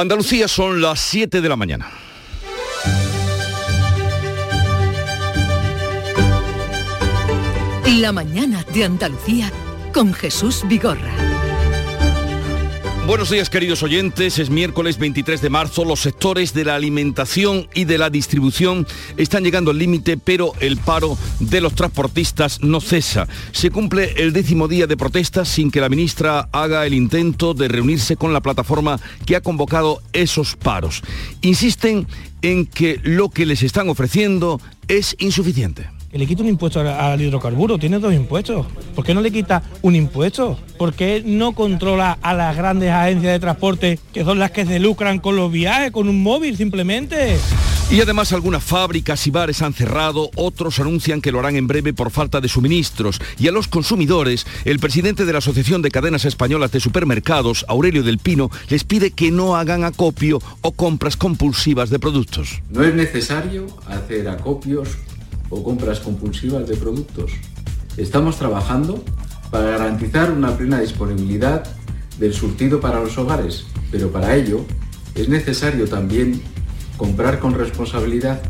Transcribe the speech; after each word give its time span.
Andalucía 0.00 0.48
son 0.48 0.80
las 0.80 0.98
7 0.98 1.42
de 1.42 1.48
la 1.48 1.56
mañana. 1.56 1.90
La 7.98 8.10
mañana 8.10 8.64
de 8.72 8.84
Andalucía 8.84 9.52
con 9.92 10.14
Jesús 10.14 10.62
Vigorra. 10.66 11.29
Buenos 13.10 13.30
días 13.30 13.50
queridos 13.50 13.82
oyentes, 13.82 14.38
es 14.38 14.50
miércoles 14.50 14.96
23 14.96 15.42
de 15.42 15.50
marzo, 15.50 15.84
los 15.84 15.98
sectores 15.98 16.54
de 16.54 16.64
la 16.64 16.76
alimentación 16.76 17.68
y 17.74 17.84
de 17.84 17.98
la 17.98 18.08
distribución 18.08 18.86
están 19.16 19.42
llegando 19.42 19.72
al 19.72 19.78
límite, 19.78 20.16
pero 20.16 20.52
el 20.60 20.76
paro 20.76 21.18
de 21.40 21.60
los 21.60 21.74
transportistas 21.74 22.62
no 22.62 22.80
cesa. 22.80 23.26
Se 23.50 23.72
cumple 23.72 24.12
el 24.16 24.32
décimo 24.32 24.68
día 24.68 24.86
de 24.86 24.96
protestas 24.96 25.48
sin 25.48 25.72
que 25.72 25.80
la 25.80 25.88
ministra 25.88 26.48
haga 26.52 26.86
el 26.86 26.94
intento 26.94 27.52
de 27.52 27.66
reunirse 27.66 28.14
con 28.14 28.32
la 28.32 28.42
plataforma 28.42 29.00
que 29.26 29.34
ha 29.34 29.40
convocado 29.40 30.00
esos 30.12 30.54
paros. 30.54 31.02
Insisten 31.40 32.06
en 32.42 32.64
que 32.64 33.00
lo 33.02 33.28
que 33.28 33.44
les 33.44 33.64
están 33.64 33.88
ofreciendo 33.88 34.60
es 34.86 35.16
insuficiente 35.18 35.90
que 36.10 36.18
le 36.18 36.26
quita 36.26 36.42
un 36.42 36.48
impuesto 36.48 36.80
al, 36.80 37.20
hidrocarburo, 37.20 37.78
tiene 37.78 37.98
dos 37.98 38.12
impuestos. 38.12 38.66
¿Por 38.94 39.04
qué 39.04 39.14
no 39.14 39.20
le 39.20 39.30
quita 39.30 39.62
un 39.82 39.94
impuesto? 39.94 40.58
¿Por 40.76 40.92
qué 40.92 41.22
no 41.24 41.52
controla 41.52 42.18
a 42.20 42.34
las 42.34 42.56
grandes 42.56 42.90
agencias 42.90 43.32
de 43.32 43.38
transporte, 43.38 43.98
que 44.12 44.24
son 44.24 44.38
las 44.38 44.50
que 44.50 44.66
se 44.66 44.80
lucran 44.80 45.20
con 45.20 45.36
los 45.36 45.52
viajes, 45.52 45.92
con 45.92 46.08
un 46.08 46.22
móvil 46.22 46.56
simplemente? 46.56 47.38
Y 47.92 48.00
además 48.00 48.32
algunas 48.32 48.62
fábricas 48.62 49.26
y 49.26 49.30
bares 49.30 49.62
han 49.62 49.72
cerrado, 49.72 50.30
otros 50.36 50.78
anuncian 50.78 51.20
que 51.20 51.32
lo 51.32 51.40
harán 51.40 51.56
en 51.56 51.66
breve 51.66 51.92
por 51.92 52.12
falta 52.12 52.40
de 52.40 52.48
suministros. 52.48 53.20
Y 53.36 53.48
a 53.48 53.52
los 53.52 53.66
consumidores, 53.66 54.46
el 54.64 54.78
presidente 54.78 55.24
de 55.24 55.32
la 55.32 55.38
Asociación 55.38 55.82
de 55.82 55.90
Cadenas 55.90 56.24
Españolas 56.24 56.70
de 56.70 56.78
Supermercados, 56.78 57.64
Aurelio 57.68 58.04
del 58.04 58.18
Pino, 58.18 58.48
les 58.68 58.84
pide 58.84 59.10
que 59.10 59.32
no 59.32 59.56
hagan 59.56 59.82
acopio 59.82 60.40
o 60.60 60.70
compras 60.70 61.16
compulsivas 61.16 61.90
de 61.90 61.98
productos. 61.98 62.62
No 62.70 62.84
es 62.84 62.94
necesario 62.94 63.66
hacer 63.88 64.28
acopios 64.28 64.96
o 65.50 65.62
compras 65.62 66.00
compulsivas 66.00 66.66
de 66.66 66.76
productos. 66.76 67.32
Estamos 67.96 68.36
trabajando 68.36 69.04
para 69.50 69.70
garantizar 69.70 70.30
una 70.30 70.56
plena 70.56 70.80
disponibilidad 70.80 71.64
del 72.18 72.32
surtido 72.32 72.80
para 72.80 73.00
los 73.00 73.18
hogares, 73.18 73.66
pero 73.90 74.10
para 74.10 74.36
ello 74.36 74.64
es 75.14 75.28
necesario 75.28 75.88
también 75.88 76.40
comprar 76.96 77.40
con 77.40 77.54
responsabilidad 77.54 78.40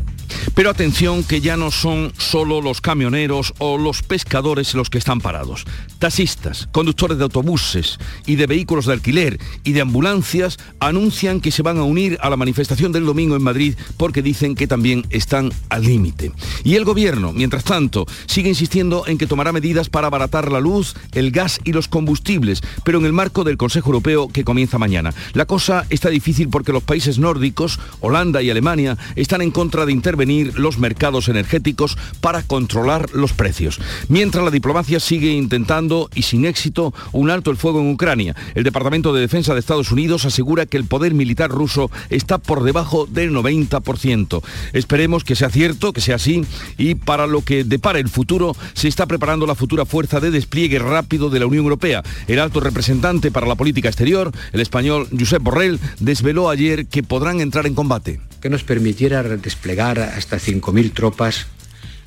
pero 0.55 0.69
atención 0.69 1.23
que 1.23 1.41
ya 1.41 1.57
no 1.57 1.71
son 1.71 2.13
solo 2.17 2.61
los 2.61 2.81
camioneros 2.81 3.53
o 3.59 3.77
los 3.77 4.01
pescadores 4.01 4.73
los 4.73 4.89
que 4.89 4.97
están 4.97 5.21
parados. 5.21 5.65
Taxistas, 5.99 6.67
conductores 6.71 7.17
de 7.17 7.23
autobuses 7.23 7.99
y 8.25 8.35
de 8.35 8.47
vehículos 8.47 8.85
de 8.85 8.93
alquiler 8.93 9.39
y 9.63 9.73
de 9.73 9.81
ambulancias 9.81 10.57
anuncian 10.79 11.41
que 11.41 11.51
se 11.51 11.61
van 11.61 11.77
a 11.77 11.83
unir 11.83 12.17
a 12.21 12.29
la 12.29 12.37
manifestación 12.37 12.91
del 12.91 13.05
domingo 13.05 13.35
en 13.35 13.43
Madrid 13.43 13.75
porque 13.97 14.21
dicen 14.21 14.55
que 14.55 14.67
también 14.67 15.05
están 15.09 15.51
al 15.69 15.83
límite. 15.83 16.31
Y 16.63 16.75
el 16.75 16.85
gobierno, 16.85 17.33
mientras 17.33 17.63
tanto, 17.63 18.05
sigue 18.25 18.49
insistiendo 18.49 19.05
en 19.07 19.17
que 19.17 19.27
tomará 19.27 19.51
medidas 19.51 19.89
para 19.89 20.07
abaratar 20.07 20.51
la 20.51 20.59
luz, 20.59 20.95
el 21.13 21.31
gas 21.31 21.59
y 21.63 21.73
los 21.73 21.87
combustibles, 21.87 22.61
pero 22.83 22.99
en 22.99 23.05
el 23.05 23.13
marco 23.13 23.43
del 23.43 23.57
Consejo 23.57 23.89
Europeo 23.89 24.27
que 24.27 24.43
comienza 24.43 24.77
mañana. 24.77 25.13
La 25.33 25.45
cosa 25.45 25.85
está 25.89 26.09
difícil 26.09 26.49
porque 26.49 26.71
los 26.71 26.83
países 26.83 27.19
nórdicos, 27.19 27.79
Holanda 27.99 28.41
y 28.41 28.49
Alemania, 28.49 28.97
están 29.15 29.41
en 29.41 29.51
contra 29.51 29.85
de 29.85 29.91
intervenir 29.91 30.30
los 30.39 30.77
mercados 30.77 31.27
energéticos 31.27 31.97
para 32.21 32.43
controlar 32.43 33.11
los 33.13 33.33
precios. 33.33 33.79
Mientras 34.07 34.43
la 34.43 34.51
diplomacia 34.51 34.99
sigue 34.99 35.31
intentando, 35.31 36.09
y 36.15 36.23
sin 36.23 36.45
éxito, 36.45 36.93
un 37.11 37.29
alto 37.29 37.51
el 37.51 37.57
fuego 37.57 37.81
en 37.81 37.91
Ucrania. 37.91 38.35
El 38.55 38.63
Departamento 38.63 39.13
de 39.13 39.21
Defensa 39.21 39.53
de 39.53 39.59
Estados 39.59 39.91
Unidos 39.91 40.25
asegura 40.25 40.65
que 40.65 40.77
el 40.77 40.85
poder 40.85 41.13
militar 41.13 41.49
ruso 41.49 41.91
está 42.09 42.37
por 42.37 42.63
debajo 42.63 43.05
del 43.05 43.31
90%. 43.31 44.41
Esperemos 44.73 45.23
que 45.23 45.35
sea 45.35 45.49
cierto, 45.49 45.93
que 45.93 46.01
sea 46.01 46.15
así, 46.15 46.45
y 46.77 46.95
para 46.95 47.27
lo 47.27 47.41
que 47.41 47.63
depara 47.63 47.99
el 47.99 48.09
futuro, 48.09 48.55
se 48.73 48.87
está 48.87 49.05
preparando 49.05 49.45
la 49.45 49.55
futura 49.55 49.85
fuerza 49.85 50.19
de 50.19 50.31
despliegue 50.31 50.79
rápido 50.79 51.29
de 51.29 51.39
la 51.39 51.45
Unión 51.45 51.63
Europea. 51.63 52.03
El 52.27 52.39
alto 52.39 52.59
representante 52.59 53.31
para 53.31 53.47
la 53.47 53.55
política 53.55 53.89
exterior, 53.89 54.31
el 54.53 54.61
español 54.61 55.07
Josep 55.17 55.43
Borrell, 55.43 55.79
desveló 55.99 56.49
ayer 56.49 56.87
que 56.87 57.03
podrán 57.03 57.41
entrar 57.41 57.65
en 57.65 57.75
combate 57.75 58.19
que 58.41 58.49
nos 58.49 58.63
permitiera 58.63 59.21
desplegar 59.21 59.99
hasta 60.21 60.37
5.000 60.37 60.93
tropas 60.93 61.47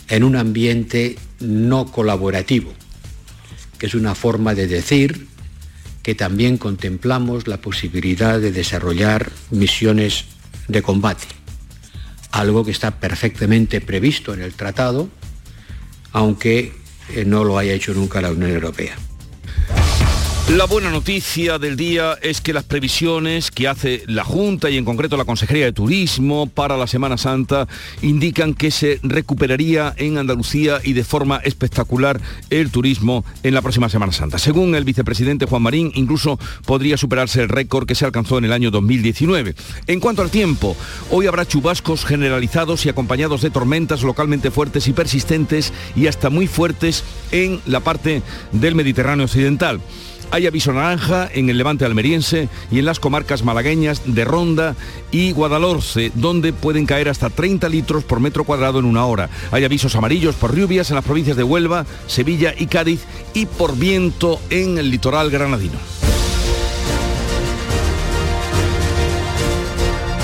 en 0.08 0.22
un 0.22 0.36
ambiente 0.36 1.16
no 1.40 1.90
colaborativo, 1.90 2.72
que 3.76 3.86
es 3.86 3.94
una 3.94 4.14
forma 4.14 4.54
de 4.54 4.68
decir 4.68 5.26
que 6.04 6.14
también 6.14 6.56
contemplamos 6.56 7.48
la 7.48 7.56
posibilidad 7.56 8.38
de 8.38 8.52
desarrollar 8.52 9.32
misiones 9.50 10.26
de 10.68 10.80
combate, 10.80 11.26
algo 12.30 12.64
que 12.64 12.70
está 12.70 13.00
perfectamente 13.00 13.80
previsto 13.80 14.32
en 14.32 14.42
el 14.42 14.52
tratado, 14.52 15.08
aunque 16.12 16.72
eh, 17.14 17.24
no 17.24 17.42
lo 17.42 17.58
haya 17.58 17.72
hecho 17.72 17.94
nunca 17.94 18.20
la 18.20 18.30
Unión 18.30 18.52
Europea. 18.52 18.96
La 20.50 20.66
buena 20.66 20.90
noticia 20.90 21.58
del 21.58 21.74
día 21.74 22.18
es 22.20 22.42
que 22.42 22.52
las 22.52 22.64
previsiones 22.64 23.50
que 23.50 23.66
hace 23.66 24.02
la 24.06 24.24
Junta 24.24 24.68
y 24.68 24.76
en 24.76 24.84
concreto 24.84 25.16
la 25.16 25.24
Consejería 25.24 25.64
de 25.64 25.72
Turismo 25.72 26.46
para 26.46 26.76
la 26.76 26.86
Semana 26.86 27.16
Santa 27.16 27.66
indican 28.02 28.52
que 28.52 28.70
se 28.70 29.00
recuperaría 29.02 29.94
en 29.96 30.18
Andalucía 30.18 30.80
y 30.84 30.92
de 30.92 31.02
forma 31.02 31.38
espectacular 31.38 32.20
el 32.50 32.70
turismo 32.70 33.24
en 33.42 33.54
la 33.54 33.62
próxima 33.62 33.88
Semana 33.88 34.12
Santa. 34.12 34.36
Según 34.36 34.74
el 34.74 34.84
vicepresidente 34.84 35.46
Juan 35.46 35.62
Marín, 35.62 35.90
incluso 35.94 36.38
podría 36.66 36.98
superarse 36.98 37.40
el 37.40 37.48
récord 37.48 37.86
que 37.86 37.94
se 37.94 38.04
alcanzó 38.04 38.36
en 38.36 38.44
el 38.44 38.52
año 38.52 38.70
2019. 38.70 39.54
En 39.86 39.98
cuanto 39.98 40.20
al 40.20 40.30
tiempo, 40.30 40.76
hoy 41.10 41.26
habrá 41.26 41.48
chubascos 41.48 42.04
generalizados 42.04 42.84
y 42.84 42.90
acompañados 42.90 43.40
de 43.40 43.50
tormentas 43.50 44.02
localmente 44.02 44.50
fuertes 44.50 44.88
y 44.88 44.92
persistentes 44.92 45.72
y 45.96 46.06
hasta 46.06 46.28
muy 46.28 46.46
fuertes 46.48 47.02
en 47.32 47.62
la 47.64 47.80
parte 47.80 48.22
del 48.52 48.74
Mediterráneo 48.74 49.24
occidental. 49.24 49.80
Hay 50.30 50.46
aviso 50.46 50.72
naranja 50.72 51.28
en 51.32 51.48
el 51.50 51.58
levante 51.58 51.84
almeriense 51.84 52.48
y 52.70 52.78
en 52.78 52.84
las 52.84 53.00
comarcas 53.00 53.44
malagueñas 53.44 54.02
de 54.04 54.24
Ronda 54.24 54.74
y 55.10 55.32
Guadalhorce, 55.32 56.12
donde 56.14 56.52
pueden 56.52 56.86
caer 56.86 57.08
hasta 57.08 57.30
30 57.30 57.68
litros 57.68 58.04
por 58.04 58.20
metro 58.20 58.44
cuadrado 58.44 58.78
en 58.78 58.84
una 58.84 59.06
hora. 59.06 59.30
Hay 59.50 59.64
avisos 59.64 59.94
amarillos 59.96 60.34
por 60.34 60.56
lluvias 60.56 60.90
en 60.90 60.96
las 60.96 61.04
provincias 61.04 61.36
de 61.36 61.44
Huelva, 61.44 61.86
Sevilla 62.06 62.54
y 62.56 62.66
Cádiz 62.66 63.04
y 63.32 63.46
por 63.46 63.76
viento 63.76 64.40
en 64.50 64.78
el 64.78 64.90
litoral 64.90 65.30
granadino. 65.30 65.78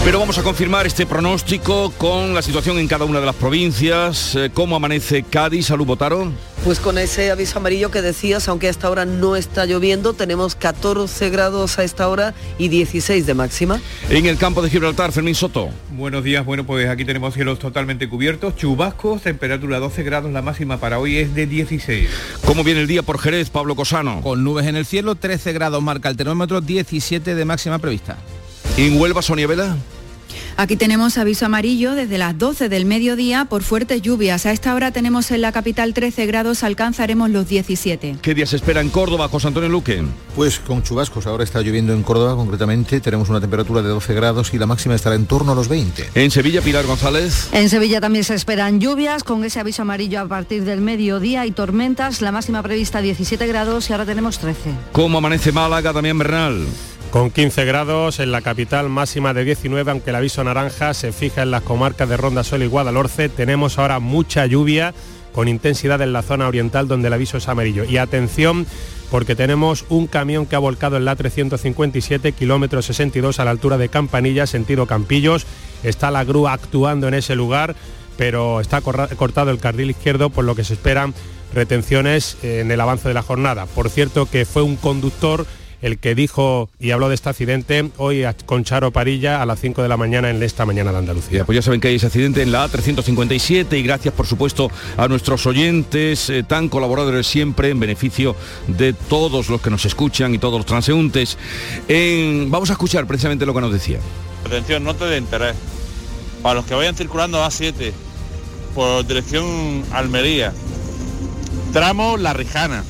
Pero 0.02 0.18
vamos 0.18 0.38
a 0.38 0.42
confirmar 0.42 0.86
este 0.86 1.04
pronóstico 1.04 1.92
con 1.98 2.34
la 2.34 2.40
situación 2.40 2.78
en 2.78 2.88
cada 2.88 3.04
una 3.04 3.20
de 3.20 3.26
las 3.26 3.34
provincias. 3.34 4.34
Eh, 4.34 4.50
¿Cómo 4.52 4.74
amanece 4.74 5.22
Cádiz? 5.22 5.66
Salud, 5.66 5.84
Botaro. 5.84 6.32
Pues 6.64 6.80
con 6.80 6.96
ese 6.96 7.30
aviso 7.30 7.58
amarillo 7.58 7.90
que 7.90 8.00
decías, 8.00 8.48
aunque 8.48 8.68
a 8.68 8.70
esta 8.70 8.90
hora 8.90 9.04
no 9.04 9.36
está 9.36 9.66
lloviendo, 9.66 10.14
tenemos 10.14 10.54
14 10.54 11.28
grados 11.28 11.78
a 11.78 11.84
esta 11.84 12.08
hora 12.08 12.34
y 12.56 12.68
16 12.68 13.26
de 13.26 13.34
máxima. 13.34 13.80
En 14.08 14.24
el 14.24 14.38
campo 14.38 14.62
de 14.62 14.70
Gibraltar, 14.70 15.12
Fermín 15.12 15.34
Soto. 15.34 15.68
Buenos 15.90 16.24
días, 16.24 16.46
bueno 16.46 16.64
pues 16.64 16.88
aquí 16.88 17.04
tenemos 17.04 17.34
cielos 17.34 17.58
totalmente 17.58 18.08
cubiertos, 18.08 18.56
chubascos, 18.56 19.22
temperatura 19.22 19.78
12 19.78 20.02
grados, 20.02 20.32
la 20.32 20.42
máxima 20.42 20.78
para 20.78 20.98
hoy 20.98 21.18
es 21.18 21.34
de 21.34 21.46
16. 21.46 22.08
¿Cómo 22.46 22.64
viene 22.64 22.80
el 22.80 22.86
día 22.86 23.02
por 23.02 23.18
Jerez, 23.18 23.50
Pablo 23.50 23.76
Cosano? 23.76 24.22
Con 24.22 24.44
nubes 24.44 24.66
en 24.66 24.76
el 24.76 24.86
cielo, 24.86 25.14
13 25.14 25.52
grados 25.52 25.82
marca 25.82 26.08
el 26.08 26.16
termómetro, 26.16 26.60
17 26.62 27.34
de 27.34 27.44
máxima 27.44 27.78
prevista. 27.78 28.18
¿En 28.76 29.00
Huelva, 29.00 29.22
Sonia 29.22 29.46
Vela? 29.46 29.76
Aquí 30.56 30.76
tenemos 30.76 31.16
aviso 31.16 31.46
amarillo 31.46 31.94
desde 31.94 32.18
las 32.18 32.36
12 32.36 32.68
del 32.68 32.84
mediodía 32.84 33.46
por 33.46 33.62
fuertes 33.62 34.02
lluvias. 34.02 34.44
A 34.44 34.52
esta 34.52 34.74
hora 34.74 34.90
tenemos 34.90 35.30
en 35.30 35.40
la 35.40 35.52
capital 35.52 35.94
13 35.94 36.26
grados, 36.26 36.62
alcanzaremos 36.62 37.30
los 37.30 37.48
17. 37.48 38.16
¿Qué 38.20 38.34
días 38.34 38.52
espera 38.52 38.82
en 38.82 38.90
Córdoba, 38.90 39.28
José 39.28 39.48
Antonio 39.48 39.70
Luque? 39.70 40.02
Pues 40.36 40.58
con 40.60 40.82
chubascos, 40.82 41.26
ahora 41.26 41.44
está 41.44 41.62
lloviendo 41.62 41.94
en 41.94 42.02
Córdoba 42.02 42.36
concretamente, 42.36 43.00
tenemos 43.00 43.30
una 43.30 43.40
temperatura 43.40 43.80
de 43.80 43.88
12 43.88 44.12
grados 44.12 44.52
y 44.52 44.58
la 44.58 44.66
máxima 44.66 44.94
estará 44.94 45.16
en 45.16 45.24
torno 45.24 45.52
a 45.52 45.54
los 45.54 45.68
20. 45.68 46.10
En 46.14 46.30
Sevilla, 46.30 46.60
Pilar 46.60 46.84
González. 46.84 47.48
En 47.52 47.70
Sevilla 47.70 48.00
también 48.00 48.24
se 48.24 48.34
esperan 48.34 48.80
lluvias 48.80 49.24
con 49.24 49.42
ese 49.44 49.60
aviso 49.60 49.82
amarillo 49.82 50.20
a 50.20 50.28
partir 50.28 50.64
del 50.64 50.82
mediodía 50.82 51.46
y 51.46 51.52
tormentas, 51.52 52.20
la 52.20 52.32
máxima 52.32 52.62
prevista 52.62 53.00
17 53.00 53.46
grados 53.46 53.88
y 53.88 53.94
ahora 53.94 54.04
tenemos 54.04 54.38
13. 54.38 54.74
¿Cómo 54.92 55.18
amanece 55.18 55.52
Málaga, 55.52 55.94
también 55.94 56.18
Bernal? 56.18 56.66
Con 57.10 57.32
15 57.32 57.64
grados 57.64 58.20
en 58.20 58.30
la 58.30 58.40
capital 58.40 58.88
máxima 58.88 59.34
de 59.34 59.44
19, 59.44 59.90
aunque 59.90 60.10
el 60.10 60.16
aviso 60.16 60.44
naranja 60.44 60.94
se 60.94 61.10
fija 61.10 61.42
en 61.42 61.50
las 61.50 61.64
comarcas 61.64 62.08
de 62.08 62.16
Ronda 62.16 62.44
Sol 62.44 62.62
y 62.62 62.68
Guadalhorce, 62.68 63.28
tenemos 63.28 63.78
ahora 63.78 63.98
mucha 63.98 64.46
lluvia 64.46 64.94
con 65.32 65.48
intensidad 65.48 66.00
en 66.02 66.12
la 66.12 66.22
zona 66.22 66.46
oriental 66.46 66.86
donde 66.86 67.08
el 67.08 67.14
aviso 67.14 67.36
es 67.36 67.48
amarillo. 67.48 67.82
Y 67.82 67.96
atención 67.96 68.64
porque 69.10 69.34
tenemos 69.34 69.86
un 69.88 70.06
camión 70.06 70.46
que 70.46 70.54
ha 70.54 70.60
volcado 70.60 70.96
en 70.98 71.04
la 71.04 71.16
357, 71.16 72.30
kilómetros 72.30 72.86
62 72.86 73.40
a 73.40 73.44
la 73.44 73.50
altura 73.50 73.76
de 73.76 73.88
Campanilla, 73.88 74.46
sentido 74.46 74.86
Campillos. 74.86 75.46
Está 75.82 76.12
la 76.12 76.22
grúa 76.22 76.52
actuando 76.52 77.08
en 77.08 77.14
ese 77.14 77.34
lugar, 77.34 77.74
pero 78.16 78.60
está 78.60 78.82
cortado 78.82 79.50
el 79.50 79.58
carril 79.58 79.90
izquierdo, 79.90 80.30
por 80.30 80.44
lo 80.44 80.54
que 80.54 80.62
se 80.62 80.74
esperan 80.74 81.12
retenciones 81.52 82.36
en 82.44 82.70
el 82.70 82.80
avance 82.80 83.08
de 83.08 83.14
la 83.14 83.22
jornada. 83.22 83.66
Por 83.66 83.90
cierto 83.90 84.26
que 84.26 84.44
fue 84.44 84.62
un 84.62 84.76
conductor 84.76 85.44
el 85.82 85.98
que 85.98 86.14
dijo 86.14 86.68
y 86.78 86.90
habló 86.90 87.08
de 87.08 87.14
este 87.14 87.28
accidente 87.28 87.90
hoy 87.96 88.24
con 88.46 88.64
Charo 88.64 88.90
Parilla 88.90 89.42
a 89.42 89.46
las 89.46 89.60
5 89.60 89.82
de 89.82 89.88
la 89.88 89.96
mañana 89.96 90.30
en 90.30 90.42
esta 90.42 90.66
mañana 90.66 90.92
de 90.92 90.98
Andalucía. 90.98 91.44
pues 91.44 91.56
ya 91.56 91.62
saben 91.62 91.80
que 91.80 91.88
hay 91.88 91.96
ese 91.96 92.06
accidente 92.06 92.42
en 92.42 92.52
la 92.52 92.68
A357 92.68 93.78
y 93.78 93.82
gracias 93.82 94.14
por 94.14 94.26
supuesto 94.26 94.70
a 94.96 95.08
nuestros 95.08 95.46
oyentes 95.46 96.30
eh, 96.30 96.42
tan 96.42 96.68
colaboradores 96.68 97.26
siempre 97.26 97.70
en 97.70 97.80
beneficio 97.80 98.36
de 98.66 98.92
todos 98.92 99.48
los 99.48 99.60
que 99.60 99.70
nos 99.70 99.84
escuchan 99.84 100.34
y 100.34 100.38
todos 100.38 100.58
los 100.58 100.66
transeúntes. 100.66 101.38
vamos 102.48 102.70
a 102.70 102.74
escuchar 102.74 103.06
precisamente 103.06 103.46
lo 103.46 103.54
que 103.54 103.60
nos 103.60 103.72
decía. 103.72 103.98
Atención, 104.44 104.84
nota 104.84 105.06
de 105.06 105.18
interés. 105.18 105.56
Para 106.42 106.54
los 106.56 106.64
que 106.64 106.74
vayan 106.74 106.94
circulando 106.94 107.44
A7 107.44 107.92
por 108.74 109.06
dirección 109.06 109.84
Almería, 109.92 110.52
tramo 111.72 112.16
La 112.16 112.32
Rijana, 112.32 112.84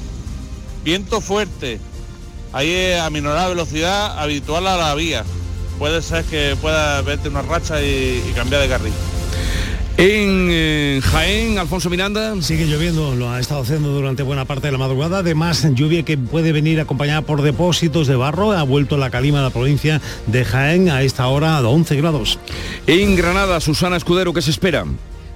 viento 0.85 1.21
fuerte, 1.21 1.81
ahí 2.53 2.93
a 2.93 3.09
minorar 3.11 3.49
velocidad 3.49 4.19
habitual 4.19 4.67
a 4.67 4.77
la 4.77 4.95
vía. 4.95 5.25
Puede 5.79 6.03
ser 6.03 6.25
que 6.25 6.57
pueda 6.61 7.01
verte 7.03 7.29
una 7.29 7.43
racha 7.43 7.83
y, 7.83 8.33
cambiar 8.35 8.63
de 8.63 8.69
carril. 8.69 8.93
En 9.97 10.49
eh, 10.51 11.01
Jaén, 11.03 11.59
Alfonso 11.59 11.91
Miranda. 11.91 12.35
Sigue 12.41 12.67
lloviendo, 12.67 13.15
lo 13.15 13.31
ha 13.31 13.41
estado 13.41 13.63
haciendo 13.63 13.91
durante 13.91 14.23
buena 14.23 14.45
parte 14.45 14.69
de 14.69 14.73
la 14.73 14.79
madrugada. 14.79 15.19
Además, 15.19 15.67
lluvia 15.75 16.03
que 16.03 16.17
puede 16.17 16.53
venir 16.53 16.81
acompañada 16.81 17.23
por 17.23 17.43
depósitos 17.43 18.07
de 18.07 18.17
barro. 18.17 18.53
Ha 18.53 18.63
vuelto 18.63 18.97
la 18.97 19.11
calima 19.11 19.39
de 19.39 19.45
la 19.45 19.51
provincia 19.51 20.01
de 20.27 20.45
Jaén 20.45 20.91
a 20.91 21.03
esta 21.03 21.27
hora 21.29 21.57
a 21.57 21.69
11 21.69 21.97
grados. 21.97 22.39
En 22.87 23.17
Granada, 23.17 23.61
Susana 23.61 23.97
Escudero, 23.97 24.33
¿qué 24.33 24.43
se 24.43 24.51
espera? 24.51 24.85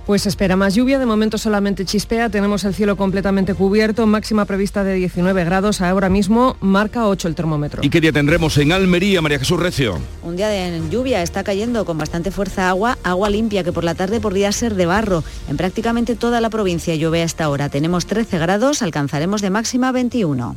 Pues 0.06 0.26
espera 0.26 0.54
más 0.54 0.74
lluvia, 0.74 0.98
de 0.98 1.06
momento 1.06 1.38
solamente 1.38 1.86
chispea, 1.86 2.28
tenemos 2.28 2.64
el 2.64 2.74
cielo 2.74 2.94
completamente 2.94 3.54
cubierto, 3.54 4.06
máxima 4.06 4.44
prevista 4.44 4.84
de 4.84 4.92
19 4.92 5.44
grados, 5.44 5.80
ahora 5.80 6.10
mismo 6.10 6.58
marca 6.60 7.08
8 7.08 7.26
el 7.26 7.34
termómetro. 7.34 7.80
¿Y 7.82 7.88
qué 7.88 8.02
día 8.02 8.12
tendremos 8.12 8.58
en 8.58 8.72
Almería, 8.72 9.22
María 9.22 9.38
Jesús 9.38 9.58
Recio? 9.58 9.98
Un 10.22 10.36
día 10.36 10.48
de 10.48 10.82
lluvia, 10.90 11.22
está 11.22 11.42
cayendo 11.42 11.86
con 11.86 11.96
bastante 11.96 12.30
fuerza 12.30 12.68
agua, 12.68 12.98
agua 13.02 13.30
limpia 13.30 13.64
que 13.64 13.72
por 13.72 13.82
la 13.82 13.94
tarde 13.94 14.20
podría 14.20 14.52
ser 14.52 14.74
de 14.74 14.84
barro. 14.84 15.24
En 15.48 15.56
prácticamente 15.56 16.16
toda 16.16 16.42
la 16.42 16.50
provincia 16.50 16.94
llueve 16.96 17.22
a 17.22 17.24
esta 17.24 17.48
hora, 17.48 17.70
tenemos 17.70 18.04
13 18.04 18.38
grados, 18.38 18.82
alcanzaremos 18.82 19.40
de 19.40 19.48
máxima 19.48 19.90
21. 19.90 20.56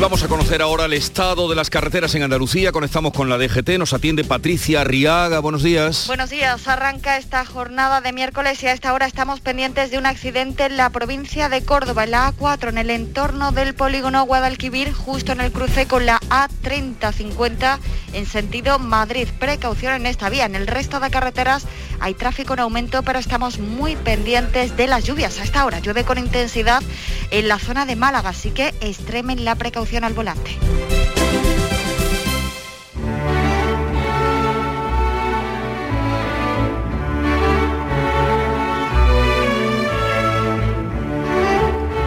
Vamos 0.00 0.22
a 0.22 0.28
conocer 0.28 0.62
ahora 0.62 0.86
el 0.86 0.94
estado 0.94 1.46
de 1.46 1.54
las 1.54 1.68
carreteras 1.68 2.14
en 2.14 2.22
Andalucía. 2.22 2.72
Conectamos 2.72 3.12
con 3.12 3.28
la 3.28 3.36
DGT. 3.36 3.76
Nos 3.78 3.92
atiende 3.92 4.24
Patricia 4.24 4.82
Riaga. 4.82 5.40
Buenos 5.40 5.62
días. 5.62 6.06
Buenos 6.06 6.30
días. 6.30 6.66
Arranca 6.68 7.18
esta 7.18 7.44
jornada 7.44 8.00
de 8.00 8.14
miércoles 8.14 8.62
y 8.62 8.66
a 8.66 8.72
esta 8.72 8.94
hora 8.94 9.04
estamos 9.06 9.40
pendientes 9.40 9.90
de 9.90 9.98
un 9.98 10.06
accidente 10.06 10.64
en 10.64 10.78
la 10.78 10.88
provincia 10.88 11.50
de 11.50 11.62
Córdoba, 11.62 12.04
en 12.04 12.12
la 12.12 12.32
A4, 12.32 12.70
en 12.70 12.78
el 12.78 12.88
entorno 12.88 13.52
del 13.52 13.74
polígono 13.74 14.24
Guadalquivir, 14.24 14.90
justo 14.90 15.32
en 15.32 15.42
el 15.42 15.52
cruce 15.52 15.86
con 15.86 16.06
la 16.06 16.18
A3050 16.30 17.78
en 18.14 18.24
sentido 18.24 18.78
Madrid. 18.78 19.28
Precaución 19.38 19.92
en 19.92 20.06
esta 20.06 20.30
vía. 20.30 20.46
En 20.46 20.54
el 20.54 20.66
resto 20.66 20.98
de 20.98 21.10
carreteras 21.10 21.66
hay 22.00 22.14
tráfico 22.14 22.54
en 22.54 22.60
aumento, 22.60 23.02
pero 23.02 23.18
estamos 23.18 23.58
muy 23.58 23.96
pendientes 23.96 24.78
de 24.78 24.86
las 24.86 25.04
lluvias. 25.04 25.38
A 25.38 25.44
esta 25.44 25.66
hora 25.66 25.80
llueve 25.80 26.04
con 26.04 26.16
intensidad 26.16 26.82
en 27.30 27.48
la 27.48 27.58
zona 27.58 27.84
de 27.84 27.96
Málaga, 27.96 28.30
así 28.30 28.50
que 28.50 28.68
extremen 28.80 29.44
la 29.44 29.56
precaución 29.56 29.89
al 29.98 30.14
volante. 30.14 30.56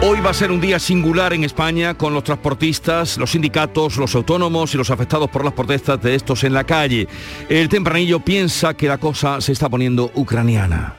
Hoy 0.06 0.20
va 0.20 0.30
a 0.30 0.34
ser 0.34 0.50
un 0.50 0.60
día 0.60 0.78
singular 0.78 1.32
en 1.32 1.44
España 1.44 1.94
con 1.94 2.12
los 2.12 2.24
transportistas, 2.24 3.16
los 3.16 3.30
sindicatos, 3.30 3.96
los 3.96 4.14
autónomos 4.14 4.74
y 4.74 4.76
los 4.76 4.90
afectados 4.90 5.30
por 5.30 5.44
las 5.44 5.54
protestas 5.54 6.00
de 6.02 6.14
estos 6.14 6.44
en 6.44 6.52
la 6.52 6.64
calle. 6.64 7.08
El 7.48 7.68
tempranillo 7.68 8.20
piensa 8.20 8.74
que 8.74 8.88
la 8.88 8.98
cosa 8.98 9.40
se 9.40 9.52
está 9.52 9.68
poniendo 9.68 10.10
ucraniana. 10.14 10.94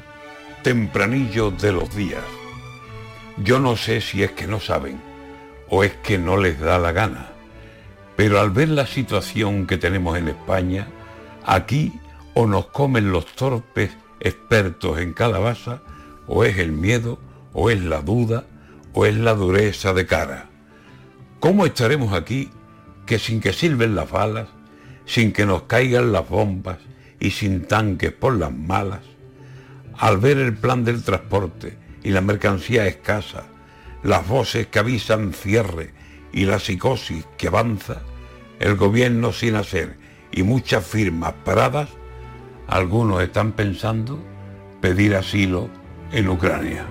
Tempranillo 0.63 1.51
de 1.51 1.71
los 1.71 1.95
días. 1.95 2.23
Yo 3.37 3.59
no 3.59 3.75
sé 3.75 4.01
si 4.01 4.23
es 4.23 4.31
que 4.31 4.47
no 4.47 4.59
saben 4.59 5.04
o 5.69 5.83
es 5.83 5.93
que 5.93 6.17
no 6.17 6.37
les 6.37 6.59
da 6.59 6.79
la 6.79 6.91
gana. 6.91 7.29
Pero 8.15 8.39
al 8.39 8.51
ver 8.51 8.69
la 8.69 8.87
situación 8.87 9.67
que 9.67 9.77
tenemos 9.77 10.17
en 10.17 10.29
España, 10.29 10.87
aquí 11.43 11.93
o 12.33 12.47
nos 12.47 12.67
comen 12.67 13.11
los 13.11 13.25
torpes 13.27 13.91
expertos 14.19 14.99
en 14.99 15.13
calabaza, 15.13 15.81
o 16.27 16.43
es 16.43 16.57
el 16.57 16.71
miedo, 16.71 17.19
o 17.53 17.69
es 17.69 17.83
la 17.83 18.01
duda, 18.01 18.45
o 18.93 19.05
es 19.05 19.15
la 19.15 19.33
dureza 19.33 19.93
de 19.93 20.05
cara. 20.05 20.49
¿Cómo 21.39 21.65
estaremos 21.65 22.13
aquí 22.13 22.49
que 23.05 23.19
sin 23.19 23.39
que 23.39 23.53
sirven 23.53 23.95
las 23.95 24.09
balas, 24.09 24.47
sin 25.05 25.31
que 25.31 25.45
nos 25.45 25.63
caigan 25.63 26.11
las 26.11 26.27
bombas 26.27 26.79
y 27.19 27.31
sin 27.31 27.65
tanques 27.65 28.11
por 28.11 28.35
las 28.35 28.51
malas, 28.51 29.01
al 29.97 30.17
ver 30.17 30.37
el 30.37 30.55
plan 30.55 30.83
del 30.83 31.03
transporte 31.03 31.77
y 32.03 32.11
la 32.11 32.21
mercancía 32.21 32.87
escasa, 32.87 33.45
las 34.05 34.27
voces 34.27 34.67
que 34.67 34.79
avisan 34.79 35.33
cierre 35.33 35.91
y 36.31 36.45
la 36.45 36.59
psicosis 36.59 37.25
que 37.37 37.47
avanza, 37.47 38.03
el 38.59 38.75
gobierno 38.75 39.33
sin 39.33 39.55
hacer 39.55 39.97
y 40.31 40.43
muchas 40.43 40.85
firmas 40.85 41.33
paradas, 41.43 41.89
algunos 42.67 43.23
están 43.23 43.53
pensando 43.53 44.19
pedir 44.79 45.15
asilo 45.15 45.69
en 46.11 46.29
Ucrania. 46.29 46.85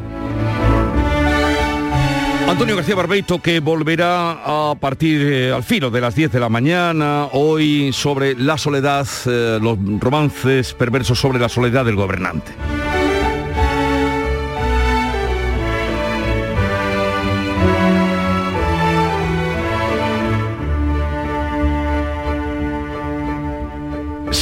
Antonio 2.49 2.77
García 2.77 2.97
Barbeito 2.97 3.41
que 3.41 3.61
volverá 3.61 4.71
a 4.71 4.75
partir 4.75 5.21
eh, 5.23 5.53
al 5.53 5.63
filo 5.63 5.91
de 5.91 6.01
las 6.01 6.15
10 6.15 6.33
de 6.33 6.41
la 6.41 6.49
mañana 6.49 7.29
hoy 7.33 7.93
sobre 7.93 8.35
la 8.35 8.59
soledad, 8.59 9.07
eh, 9.27 9.59
los 9.63 9.79
romances 10.01 10.75
perversos 10.75 11.19
sobre 11.19 11.39
la 11.39 11.49
soledad 11.49 11.85
del 11.85 11.97
gobernante. 11.97 12.53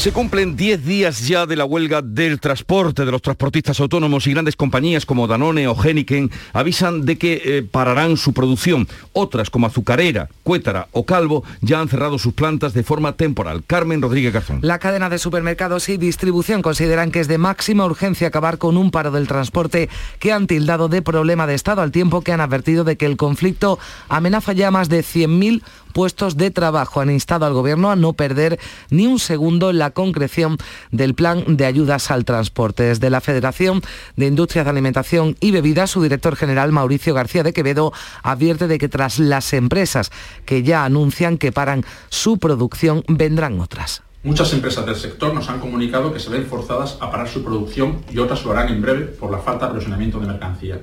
Se 0.00 0.12
cumplen 0.12 0.56
10 0.56 0.86
días 0.86 1.28
ya 1.28 1.44
de 1.44 1.56
la 1.56 1.66
huelga 1.66 2.00
del 2.00 2.40
transporte 2.40 3.04
de 3.04 3.12
los 3.12 3.20
transportistas 3.20 3.80
autónomos 3.80 4.26
y 4.26 4.30
grandes 4.30 4.56
compañías 4.56 5.04
como 5.04 5.26
Danone 5.26 5.68
o 5.68 5.76
Heineken 5.76 6.30
avisan 6.54 7.04
de 7.04 7.18
que 7.18 7.42
eh, 7.44 7.62
pararán 7.70 8.16
su 8.16 8.32
producción. 8.32 8.88
Otras 9.12 9.50
como 9.50 9.66
Azucarera, 9.66 10.30
Cuétara 10.42 10.88
o 10.92 11.04
Calvo 11.04 11.44
ya 11.60 11.80
han 11.80 11.90
cerrado 11.90 12.18
sus 12.18 12.32
plantas 12.32 12.72
de 12.72 12.82
forma 12.82 13.12
temporal. 13.12 13.62
Carmen 13.66 14.00
Rodríguez 14.00 14.32
Garzón. 14.32 14.60
La 14.62 14.78
cadena 14.78 15.10
de 15.10 15.18
supermercados 15.18 15.90
y 15.90 15.98
distribución 15.98 16.62
consideran 16.62 17.10
que 17.10 17.20
es 17.20 17.28
de 17.28 17.36
máxima 17.36 17.84
urgencia 17.84 18.28
acabar 18.28 18.56
con 18.56 18.78
un 18.78 18.90
paro 18.90 19.10
del 19.10 19.28
transporte 19.28 19.90
que 20.18 20.32
han 20.32 20.46
tildado 20.46 20.88
de 20.88 21.02
problema 21.02 21.46
de 21.46 21.54
Estado 21.54 21.82
al 21.82 21.92
tiempo 21.92 22.22
que 22.22 22.32
han 22.32 22.40
advertido 22.40 22.84
de 22.84 22.96
que 22.96 23.04
el 23.04 23.18
conflicto 23.18 23.78
amenaza 24.08 24.54
ya 24.54 24.70
más 24.70 24.88
de 24.88 25.00
100.000 25.00 25.60
puestos 25.92 26.36
de 26.38 26.50
trabajo. 26.50 27.00
Han 27.00 27.10
instado 27.10 27.44
al 27.44 27.52
gobierno 27.52 27.90
a 27.90 27.96
no 27.96 28.14
perder 28.14 28.58
ni 28.90 29.06
un 29.06 29.18
segundo 29.18 29.72
la 29.72 29.89
concreción 29.90 30.58
del 30.90 31.14
plan 31.14 31.56
de 31.56 31.66
ayudas 31.66 32.10
al 32.10 32.24
transporte. 32.24 32.84
Desde 32.84 33.10
la 33.10 33.20
Federación 33.20 33.82
de 34.16 34.26
Industrias 34.26 34.64
de 34.64 34.70
Alimentación 34.70 35.36
y 35.40 35.50
Bebidas, 35.50 35.90
su 35.90 36.02
director 36.02 36.36
general 36.36 36.72
Mauricio 36.72 37.14
García 37.14 37.42
de 37.42 37.52
Quevedo 37.52 37.92
advierte 38.22 38.68
de 38.68 38.78
que 38.78 38.88
tras 38.88 39.18
las 39.18 39.52
empresas 39.52 40.10
que 40.44 40.62
ya 40.62 40.84
anuncian 40.84 41.38
que 41.38 41.52
paran 41.52 41.84
su 42.08 42.38
producción, 42.38 43.04
vendrán 43.08 43.60
otras. 43.60 44.02
Muchas 44.22 44.52
empresas 44.52 44.84
del 44.84 44.96
sector 44.96 45.32
nos 45.32 45.48
han 45.48 45.60
comunicado 45.60 46.12
que 46.12 46.20
se 46.20 46.28
ven 46.28 46.44
forzadas 46.44 46.98
a 47.00 47.10
parar 47.10 47.26
su 47.26 47.42
producción 47.42 48.04
y 48.10 48.18
otras 48.18 48.44
lo 48.44 48.52
harán 48.52 48.68
en 48.68 48.82
breve 48.82 49.06
por 49.06 49.30
la 49.30 49.38
falta 49.38 49.60
de 49.60 49.66
aprovisionamiento 49.70 50.20
de 50.20 50.26
mercancía. 50.26 50.78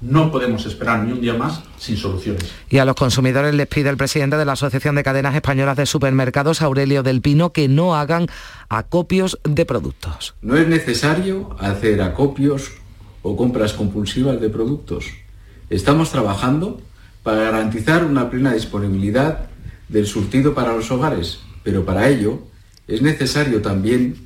No 0.00 0.30
podemos 0.30 0.64
esperar 0.66 1.00
ni 1.00 1.12
un 1.12 1.20
día 1.20 1.34
más 1.34 1.62
sin 1.76 1.96
soluciones. 1.96 2.52
Y 2.70 2.78
a 2.78 2.84
los 2.84 2.94
consumidores 2.94 3.54
les 3.54 3.66
pide 3.66 3.90
el 3.90 3.96
presidente 3.96 4.36
de 4.36 4.44
la 4.44 4.52
Asociación 4.52 4.94
de 4.94 5.02
Cadenas 5.02 5.34
Españolas 5.34 5.76
de 5.76 5.86
Supermercados, 5.86 6.62
Aurelio 6.62 7.02
del 7.02 7.20
Pino, 7.20 7.52
que 7.52 7.68
no 7.68 7.96
hagan 7.96 8.26
acopios 8.68 9.38
de 9.44 9.66
productos. 9.66 10.34
No 10.42 10.56
es 10.56 10.68
necesario 10.68 11.56
hacer 11.58 12.00
acopios 12.02 12.70
o 13.22 13.36
compras 13.36 13.72
compulsivas 13.72 14.40
de 14.40 14.48
productos. 14.48 15.06
Estamos 15.70 16.10
trabajando 16.10 16.80
para 17.22 17.42
garantizar 17.42 18.04
una 18.04 18.30
plena 18.30 18.52
disponibilidad 18.52 19.48
del 19.88 20.06
surtido 20.06 20.54
para 20.54 20.72
los 20.72 20.90
hogares 20.90 21.40
pero 21.68 21.84
para 21.84 22.08
ello 22.08 22.40
es 22.86 23.02
necesario 23.02 23.60
también 23.60 24.16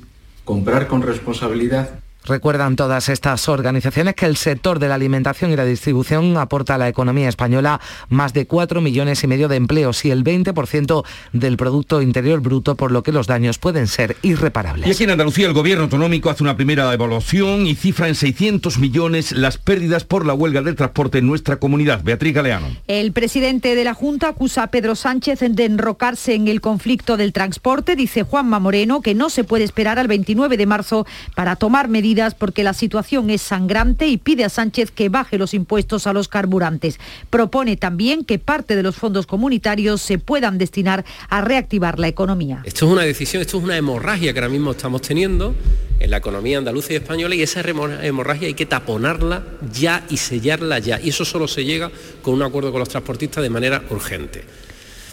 comprar 0.45 0.87
con 0.87 1.01
responsabilidad 1.01 1.99
Recuerdan 2.25 2.77
todas 2.77 3.09
estas 3.09 3.49
organizaciones 3.49 4.15
que 4.15 4.25
el 4.25 4.37
sector 4.37 4.79
de 4.79 4.87
la 4.87 4.95
alimentación 4.95 5.51
y 5.51 5.57
la 5.57 5.65
distribución 5.65 6.37
aporta 6.37 6.75
a 6.75 6.77
la 6.77 6.87
economía 6.87 7.27
española 7.27 7.81
más 8.07 8.31
de 8.31 8.47
4 8.47 8.79
millones 8.79 9.21
y 9.25 9.27
medio 9.27 9.49
de 9.49 9.57
empleos 9.57 10.05
y 10.05 10.11
el 10.11 10.23
20% 10.23 11.03
del 11.33 11.57
Producto 11.57 12.01
Interior 12.01 12.39
Bruto, 12.39 12.75
por 12.75 12.91
lo 12.91 13.03
que 13.03 13.11
los 13.11 13.27
daños 13.27 13.57
pueden 13.57 13.87
ser 13.87 14.15
irreparables. 14.21 14.87
Y 14.87 14.91
aquí 14.91 15.03
en 15.03 15.09
Andalucía 15.09 15.47
el 15.47 15.53
gobierno 15.53 15.83
autonómico 15.83 16.29
hace 16.29 16.43
una 16.43 16.55
primera 16.55 16.93
evaluación 16.93 17.67
y 17.67 17.75
cifra 17.75 18.07
en 18.07 18.15
600 18.15 18.77
millones 18.77 19.33
las 19.33 19.57
pérdidas 19.57 20.05
por 20.05 20.25
la 20.25 20.33
huelga 20.33 20.61
del 20.61 20.77
transporte 20.77 21.17
en 21.17 21.27
nuestra 21.27 21.57
comunidad. 21.57 22.03
Beatriz 22.05 22.33
Galeano. 22.33 22.67
El 22.87 23.11
presidente 23.11 23.75
de 23.75 23.83
la 23.83 23.93
Junta 23.93 24.29
acusa 24.29 24.63
a 24.63 24.67
Pedro 24.67 24.95
Sánchez 24.95 25.39
de 25.41 25.65
enrocarse 25.65 26.35
en 26.35 26.47
el 26.47 26.61
conflicto 26.61 27.17
del 27.17 27.33
transporte. 27.33 27.97
Dice 27.97 28.23
Juanma 28.23 28.59
Moreno 28.59 29.01
que 29.01 29.13
no 29.13 29.29
se 29.29 29.43
puede 29.43 29.65
esperar 29.65 29.99
al 29.99 30.07
29 30.07 30.55
de 30.55 30.65
marzo 30.65 31.05
para 31.35 31.57
tomar 31.57 31.89
medidas 31.89 32.12
porque 32.37 32.63
la 32.63 32.73
situación 32.73 33.29
es 33.29 33.41
sangrante 33.41 34.07
y 34.07 34.17
pide 34.17 34.45
a 34.45 34.49
Sánchez 34.49 34.91
que 34.91 35.09
baje 35.09 35.37
los 35.37 35.53
impuestos 35.53 36.05
a 36.05 36.13
los 36.13 36.27
carburantes. 36.27 36.99
Propone 37.29 37.75
también 37.75 38.23
que 38.23 38.37
parte 38.37 38.75
de 38.75 38.83
los 38.83 38.95
fondos 38.95 39.25
comunitarios 39.25 40.01
se 40.01 40.19
puedan 40.19 40.57
destinar 40.57 41.03
a 41.29 41.41
reactivar 41.41 41.99
la 41.99 42.07
economía. 42.07 42.61
Esto 42.65 42.85
es 42.85 42.91
una 42.91 43.01
decisión, 43.01 43.41
esto 43.41 43.57
es 43.57 43.63
una 43.63 43.77
hemorragia 43.77 44.31
que 44.31 44.39
ahora 44.39 44.49
mismo 44.49 44.71
estamos 44.71 45.01
teniendo 45.01 45.55
en 45.99 46.11
la 46.11 46.17
economía 46.17 46.57
andaluza 46.59 46.93
y 46.93 46.97
española 46.97 47.33
y 47.33 47.41
esa 47.41 47.61
hemorragia 47.61 48.47
hay 48.47 48.53
que 48.53 48.65
taponarla 48.65 49.43
ya 49.73 50.05
y 50.09 50.17
sellarla 50.17 50.79
ya. 50.79 50.99
Y 51.01 51.09
eso 51.09 51.25
solo 51.25 51.47
se 51.47 51.65
llega 51.65 51.91
con 52.21 52.35
un 52.35 52.43
acuerdo 52.43 52.71
con 52.71 52.79
los 52.79 52.89
transportistas 52.89 53.41
de 53.41 53.49
manera 53.49 53.83
urgente. 53.89 54.43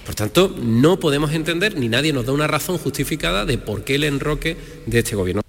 Por 0.04 0.14
tanto, 0.14 0.54
no 0.61 0.99
podemos 0.99 1.33
entender, 1.33 1.76
ni 1.76 1.88
nadie 1.88 2.12
nos 2.12 2.26
da 2.26 2.33
una 2.33 2.47
razón 2.47 2.78
justificada 2.78 3.45
de 3.45 3.59
por 3.59 3.85
qué 3.85 3.95
el 3.95 4.04
enroque 4.04 4.57
de 4.87 4.99
este 4.99 5.14
gobierno. 5.14 5.42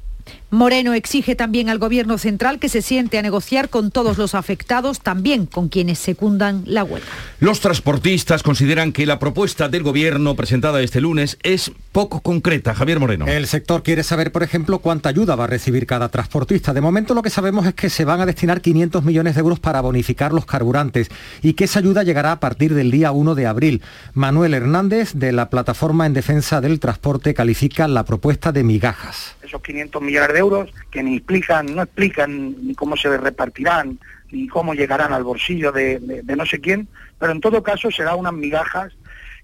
Moreno 0.52 0.94
exige 0.94 1.36
también 1.36 1.70
al 1.70 1.80
Gobierno 1.80 2.18
central 2.18 2.60
que 2.60 2.68
se 2.68 2.82
siente 2.82 3.18
a 3.18 3.22
negociar 3.22 3.70
con 3.70 3.90
todos 3.90 4.18
los 4.18 4.36
afectados, 4.36 5.00
también 5.00 5.46
con 5.46 5.70
quienes 5.70 5.98
secundan 5.98 6.64
la 6.66 6.84
huelga. 6.84 7.08
Los 7.40 7.62
transportistas 7.62 8.44
consideran 8.44 8.92
que 8.92 9.06
la 9.06 9.18
propuesta 9.18 9.70
del 9.70 9.84
Gobierno 9.84 10.36
presentada 10.36 10.82
este 10.82 11.00
lunes 11.00 11.38
es 11.44 11.72
poco 11.94 12.20
concreta. 12.20 12.76
Javier 12.76 13.00
Moreno. 13.00 13.28
El 13.28 13.48
sector 13.48 13.82
quiere 13.82 14.04
saber, 14.04 14.34
por 14.34 14.44
ejemplo, 14.44 14.80
cuánta 14.80 15.08
ayuda 15.08 15.38
va 15.38 15.46
a 15.46 15.48
recibir 15.48 15.86
cada 15.86 16.10
transportista. 16.10 16.74
De 16.74 16.82
momento 16.82 17.14
lo 17.14 17.22
que 17.22 17.30
sabemos 17.30 17.66
es 17.66 17.74
que 17.74 17.90
se 17.90 18.04
van 18.04 18.20
a 18.20 18.26
destinar 18.26 18.60
500 18.60 19.06
millones 19.06 19.36
de 19.36 19.42
euros 19.42 19.62
para 19.62 19.80
bonificar 19.80 20.34
los 20.34 20.46
carburantes 20.46 21.10
y 21.42 21.54
que 21.54 21.64
esa 21.64 21.80
ayuda 21.80 22.04
llegará 22.04 22.34
a 22.34 22.40
partir 22.42 22.74
del 22.74 22.92
día 22.92 23.14
1 23.14 23.36
de 23.36 23.48
abril. 23.48 23.82
Manuel 24.14 24.54
Hernández, 24.54 25.14
de 25.14 25.32
la 25.32 25.50
Plataforma 25.50 26.06
en 26.06 26.14
Defensa 26.14 26.60
del 26.60 26.82
Transporte, 26.82 27.34
califica 27.34 27.88
la 27.88 28.04
propuesta 28.04 28.52
de 28.52 28.66
migajas 28.66 29.38
esos 29.52 29.62
500 29.62 30.02
millones 30.02 30.32
de 30.32 30.40
euros 30.40 30.70
que 30.90 31.04
ni 31.04 31.18
explican, 31.18 31.76
no 31.76 31.84
explican 31.84 32.56
ni 32.66 32.74
cómo 32.74 32.96
se 32.96 33.18
repartirán, 33.18 34.00
ni 34.32 34.48
cómo 34.48 34.74
llegarán 34.74 35.12
al 35.12 35.26
bolsillo 35.26 35.74
de, 35.74 36.24
no 36.26 36.46
sé 36.46 36.62
quién, 36.62 36.88
pero 37.20 37.34
en 37.34 37.42
todo 37.42 37.62
caso 37.62 37.92
será 37.92 38.16
unas 38.16 38.34
migajas 38.34 38.94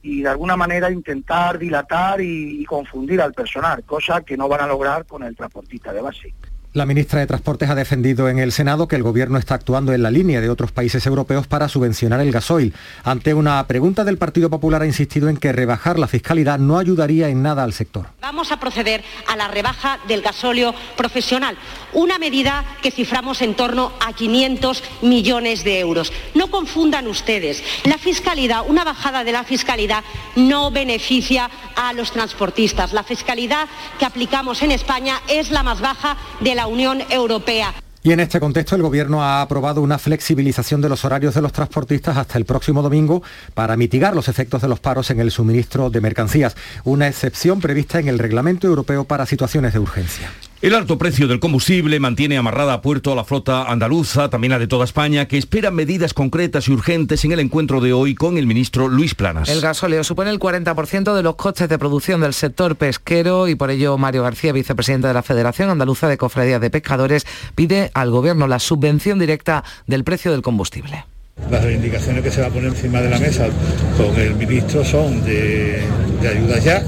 y 0.02 0.22
de 0.22 0.30
alguna 0.30 0.56
manera 0.56 0.90
intentar 0.90 1.60
dilatar 1.60 2.22
y 2.22 2.64
confundir 2.64 3.22
al 3.22 3.34
personal, 3.34 3.84
cosa 3.84 4.22
que 4.22 4.38
no 4.38 4.48
van 4.48 4.62
a 4.62 4.68
lograr 4.68 5.06
con 5.06 5.24
el 5.24 5.36
transportista 5.36 5.92
de 5.92 6.02
base. 6.02 6.34
La 6.74 6.86
ministra 6.86 7.22
de 7.22 7.28
Transportes 7.28 7.70
ha 7.70 7.76
defendido 7.76 8.30
en 8.30 8.40
el 8.40 8.52
Senado 8.52 8.88
que 8.88 8.98
el 8.98 9.02
Gobierno 9.02 9.40
está 9.40 9.56
actuando 9.56 9.94
en 9.94 10.04
la 10.04 10.12
línea 10.12 10.42
de 10.42 10.50
otros 10.50 10.72
países 10.72 11.06
europeos 11.08 11.48
para 11.48 11.70
subvencionar 11.70 12.20
el 12.20 12.32
gasoil. 12.32 12.74
Ante 13.04 13.34
una 13.34 13.66
pregunta 13.66 14.04
del 14.04 14.18
Partido 14.18 14.50
Popular 14.50 14.82
ha 14.82 14.86
insistido 14.86 15.30
en 15.30 15.38
que 15.38 15.54
rebajar 15.54 15.98
la 15.98 16.08
fiscalidad 16.08 16.60
no 16.60 16.78
ayudaría 16.78 17.30
en 17.30 17.42
nada 17.42 17.64
al 17.64 17.74
sector. 17.74 18.08
Vamos 18.22 18.52
a 18.52 18.60
proceder 18.60 19.02
a 19.28 19.38
la 19.38 19.48
rebaja 19.48 19.98
del 20.08 20.22
gasóleo 20.22 20.76
profesional, 20.98 21.58
una 21.94 22.20
medida 22.20 22.64
que 22.84 22.92
ciframos 22.92 23.42
en 23.42 23.56
torno 23.56 23.94
a 24.06 24.14
500 24.14 24.84
millones 25.02 25.64
de 25.64 25.80
euros. 25.80 26.12
No 26.36 26.52
confundan 26.52 27.08
ustedes, 27.08 27.64
la 27.86 27.98
fiscalidad, 27.98 28.64
una 28.68 28.84
bajada 28.84 29.24
de 29.24 29.32
la 29.32 29.46
fiscalidad 29.46 30.04
no 30.36 30.70
beneficia 30.70 31.50
a 31.76 31.94
los 31.94 32.12
transportistas. 32.12 32.94
La 32.94 33.04
fiscalidad 33.04 33.68
que 33.98 34.06
aplicamos 34.06 34.62
en 34.62 34.72
España 34.72 35.22
es 35.28 35.50
la 35.50 35.64
más 35.64 35.80
baja 35.80 36.18
de 36.42 36.57
la 36.58 36.66
Unión 36.66 37.04
Europea. 37.12 37.72
Y 38.02 38.14
en 38.14 38.20
este 38.20 38.40
contexto 38.40 38.76
el 38.76 38.82
Gobierno 38.82 39.22
ha 39.22 39.44
aprobado 39.44 39.82
una 39.84 40.00
flexibilización 40.00 40.82
de 40.82 40.90
los 40.90 41.06
horarios 41.06 41.36
de 41.36 41.42
los 41.42 41.54
transportistas 41.54 42.18
hasta 42.18 42.40
el 42.40 42.46
próximo 42.46 42.82
domingo 42.82 43.22
para 43.54 43.78
mitigar 43.78 44.16
los 44.16 44.28
efectos 44.28 44.64
de 44.64 44.68
los 44.68 44.80
paros 44.80 45.12
en 45.12 45.20
el 45.20 45.30
suministro 45.30 45.92
de 45.92 46.02
mercancías, 46.02 46.56
una 46.84 47.08
excepción 47.08 47.62
prevista 47.62 48.00
en 48.00 48.08
el 48.08 48.18
Reglamento 48.18 48.66
Europeo 48.66 49.04
para 49.04 49.28
situaciones 49.28 49.74
de 49.74 49.80
urgencia. 49.80 50.32
El 50.60 50.74
alto 50.74 50.98
precio 50.98 51.28
del 51.28 51.40
combustible 51.40 52.00
mantiene 52.00 52.36
amarrada 52.36 52.74
a 52.74 52.82
puerto 52.82 53.12
a 53.12 53.16
la 53.16 53.24
flota 53.24 53.66
andaluza, 53.66 54.32
también 54.32 54.54
a 54.54 54.60
de 54.60 54.66
toda 54.66 54.86
España, 54.86 55.28
que 55.28 55.38
espera 55.38 55.70
medidas 55.70 56.16
concretas 56.16 56.68
y 56.68 56.72
urgentes 56.72 57.24
en 57.26 57.32
el 57.32 57.40
encuentro 57.40 57.80
de 57.80 57.94
hoy 57.94 58.16
con 58.16 58.40
el 58.40 58.48
ministro 58.48 58.88
Luis 58.88 59.14
Planas. 59.14 59.50
El 59.50 59.62
gasóleo 59.62 60.04
supone 60.04 60.32
el 60.32 60.40
40% 60.40 61.16
de 61.16 61.22
los 61.22 61.36
costes 61.36 61.70
de 61.70 61.78
producción 61.78 62.22
del 62.22 62.34
sector 62.34 62.76
pesquero 62.76 63.48
y 63.48 63.54
por 63.54 63.70
ello 63.70 64.00
Mario 64.00 64.24
García, 64.24 64.52
vicepresidente 64.52 65.08
de 65.08 65.14
la 65.14 65.22
Federación 65.22 65.70
Andaluza 65.70 66.08
de 66.08 66.18
Cofradías 66.18 66.60
de 66.60 66.72
Pescadores, 66.72 67.28
pide 67.54 67.92
al 67.94 68.10
Gobierno 68.10 68.48
la 68.48 68.58
subvención 68.58 69.20
directa 69.20 69.64
del 69.86 70.04
precio 70.04 70.32
del 70.32 70.42
combustible. 70.42 71.06
Las 71.52 71.64
reivindicaciones 71.64 72.24
que 72.24 72.32
se 72.32 72.42
va 72.42 72.48
a 72.48 72.50
poner 72.50 72.70
encima 72.70 73.00
de 73.00 73.12
la 73.12 73.20
mesa 73.20 73.48
con 73.96 74.20
el 74.20 74.34
ministro 74.34 74.84
son 74.84 75.24
de, 75.24 75.84
de 76.20 76.28
ayuda 76.28 76.58
ya, 76.58 76.84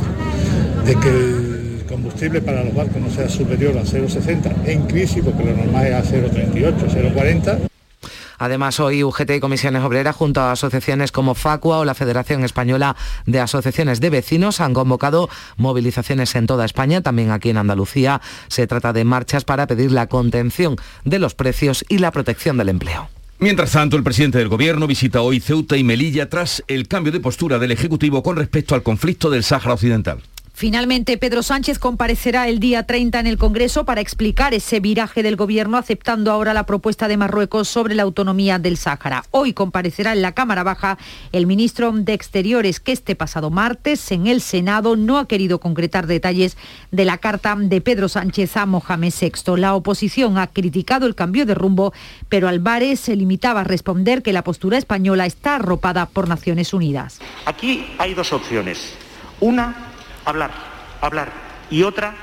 de 0.85 0.95
que 0.95 1.09
el 1.09 1.48
combustible 2.19 2.41
para 2.41 2.65
los 2.65 2.75
barcos 2.75 3.01
no 3.01 3.09
sea 3.09 3.29
superior 3.29 3.77
a 3.77 3.83
0,60 3.83 4.67
en 4.67 4.88
crisis, 4.88 5.23
porque 5.23 5.45
lo 5.45 5.55
normal 5.55 5.88
es 5.88 5.93
a 5.93 6.03
0,38, 6.03 7.13
0,40. 7.13 7.69
Además, 8.38 8.79
hoy 8.81 9.03
UGT 9.03 9.31
y 9.31 9.39
Comisiones 9.39 9.83
Obreras, 9.83 10.17
junto 10.17 10.41
a 10.41 10.51
asociaciones 10.51 11.13
como 11.13 11.33
Facua 11.33 11.79
o 11.79 11.85
la 11.85 11.93
Federación 11.93 12.43
Española 12.43 12.97
de 13.25 13.39
Asociaciones 13.39 14.01
de 14.01 14.09
Vecinos, 14.09 14.59
han 14.59 14.73
convocado 14.73 15.29
movilizaciones 15.55 16.35
en 16.35 16.45
toda 16.45 16.65
España, 16.65 17.01
también 17.01 17.31
aquí 17.31 17.51
en 17.51 17.57
Andalucía. 17.57 18.19
Se 18.49 18.67
trata 18.67 18.91
de 18.91 19.05
marchas 19.05 19.45
para 19.45 19.65
pedir 19.67 19.91
la 19.93 20.07
contención 20.07 20.75
de 21.05 21.19
los 21.19 21.35
precios 21.35 21.85
y 21.88 21.99
la 21.99 22.11
protección 22.11 22.57
del 22.57 22.67
empleo. 22.67 23.09
Mientras 23.41 23.71
tanto, 23.71 23.95
el 23.95 24.03
presidente 24.03 24.39
del 24.39 24.49
Gobierno 24.49 24.85
visita 24.88 25.21
hoy 25.21 25.39
Ceuta 25.39 25.77
y 25.77 25.83
Melilla 25.85 26.27
tras 26.27 26.61
el 26.67 26.89
cambio 26.89 27.13
de 27.13 27.21
postura 27.21 27.59
del 27.59 27.71
Ejecutivo 27.71 28.21
con 28.21 28.35
respecto 28.35 28.75
al 28.75 28.83
conflicto 28.83 29.29
del 29.29 29.45
Sáhara 29.45 29.75
Occidental. 29.75 30.19
Finalmente, 30.59 31.17
Pedro 31.17 31.41
Sánchez 31.41 31.79
comparecerá 31.79 32.49
el 32.49 32.59
día 32.59 32.83
30 32.83 33.17
en 33.21 33.27
el 33.27 33.37
Congreso 33.37 33.85
para 33.85 34.01
explicar 34.01 34.53
ese 34.53 34.81
viraje 34.81 35.23
del 35.23 35.37
Gobierno, 35.37 35.77
aceptando 35.77 36.33
ahora 36.33 36.53
la 36.53 36.65
propuesta 36.65 37.07
de 37.07 37.15
Marruecos 37.15 37.69
sobre 37.69 37.95
la 37.95 38.03
autonomía 38.03 38.59
del 38.59 38.75
Sáhara. 38.75 39.23
Hoy 39.31 39.53
comparecerá 39.53 40.11
en 40.11 40.21
la 40.21 40.33
Cámara 40.33 40.63
Baja 40.63 40.97
el 41.31 41.47
ministro 41.47 41.93
de 41.93 42.11
Exteriores, 42.11 42.81
que 42.81 42.91
este 42.91 43.15
pasado 43.15 43.49
martes 43.49 44.11
en 44.11 44.27
el 44.27 44.41
Senado 44.41 44.97
no 44.97 45.17
ha 45.17 45.29
querido 45.29 45.61
concretar 45.61 46.07
detalles 46.07 46.57
de 46.91 47.05
la 47.05 47.19
carta 47.19 47.55
de 47.57 47.79
Pedro 47.79 48.09
Sánchez 48.09 48.57
a 48.57 48.65
Mohamed 48.65 49.13
VI. 49.17 49.55
La 49.55 49.75
oposición 49.75 50.37
ha 50.37 50.47
criticado 50.47 51.05
el 51.05 51.15
cambio 51.15 51.45
de 51.45 51.55
rumbo, 51.55 51.93
pero 52.27 52.49
Álvarez 52.49 52.99
se 52.99 53.15
limitaba 53.15 53.61
a 53.61 53.63
responder 53.63 54.21
que 54.21 54.33
la 54.33 54.43
postura 54.43 54.77
española 54.77 55.25
está 55.25 55.55
arropada 55.55 56.07
por 56.07 56.27
Naciones 56.27 56.73
Unidas. 56.73 57.21
Aquí 57.45 57.85
hay 57.97 58.13
dos 58.13 58.33
opciones. 58.33 58.93
Una 59.39 59.88
hablar, 60.25 60.51
hablar. 61.01 61.31
Y 61.69 61.83
otra, 61.83 62.15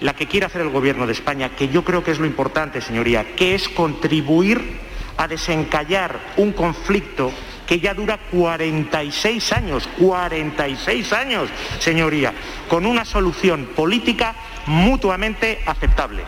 la 0.00 0.14
que 0.14 0.26
quiere 0.26 0.46
hacer 0.46 0.62
el 0.62 0.70
Gobierno 0.70 1.06
de 1.06 1.12
España, 1.12 1.50
que 1.50 1.68
yo 1.68 1.84
creo 1.84 2.04
que 2.04 2.10
es 2.10 2.18
lo 2.18 2.26
importante, 2.26 2.80
señoría, 2.80 3.34
que 3.36 3.54
es 3.54 3.68
contribuir 3.68 4.80
a 5.16 5.28
desencallar 5.28 6.18
un 6.36 6.52
conflicto 6.52 7.32
que 7.66 7.80
ya 7.80 7.94
dura 7.94 8.18
46 8.30 9.52
años, 9.52 9.88
46 9.98 11.12
años, 11.12 11.48
señoría, 11.78 12.34
con 12.68 12.84
una 12.84 13.04
solución 13.04 13.70
política 13.74 14.34
mutuamente 14.66 15.62
aceptable. 15.66 16.24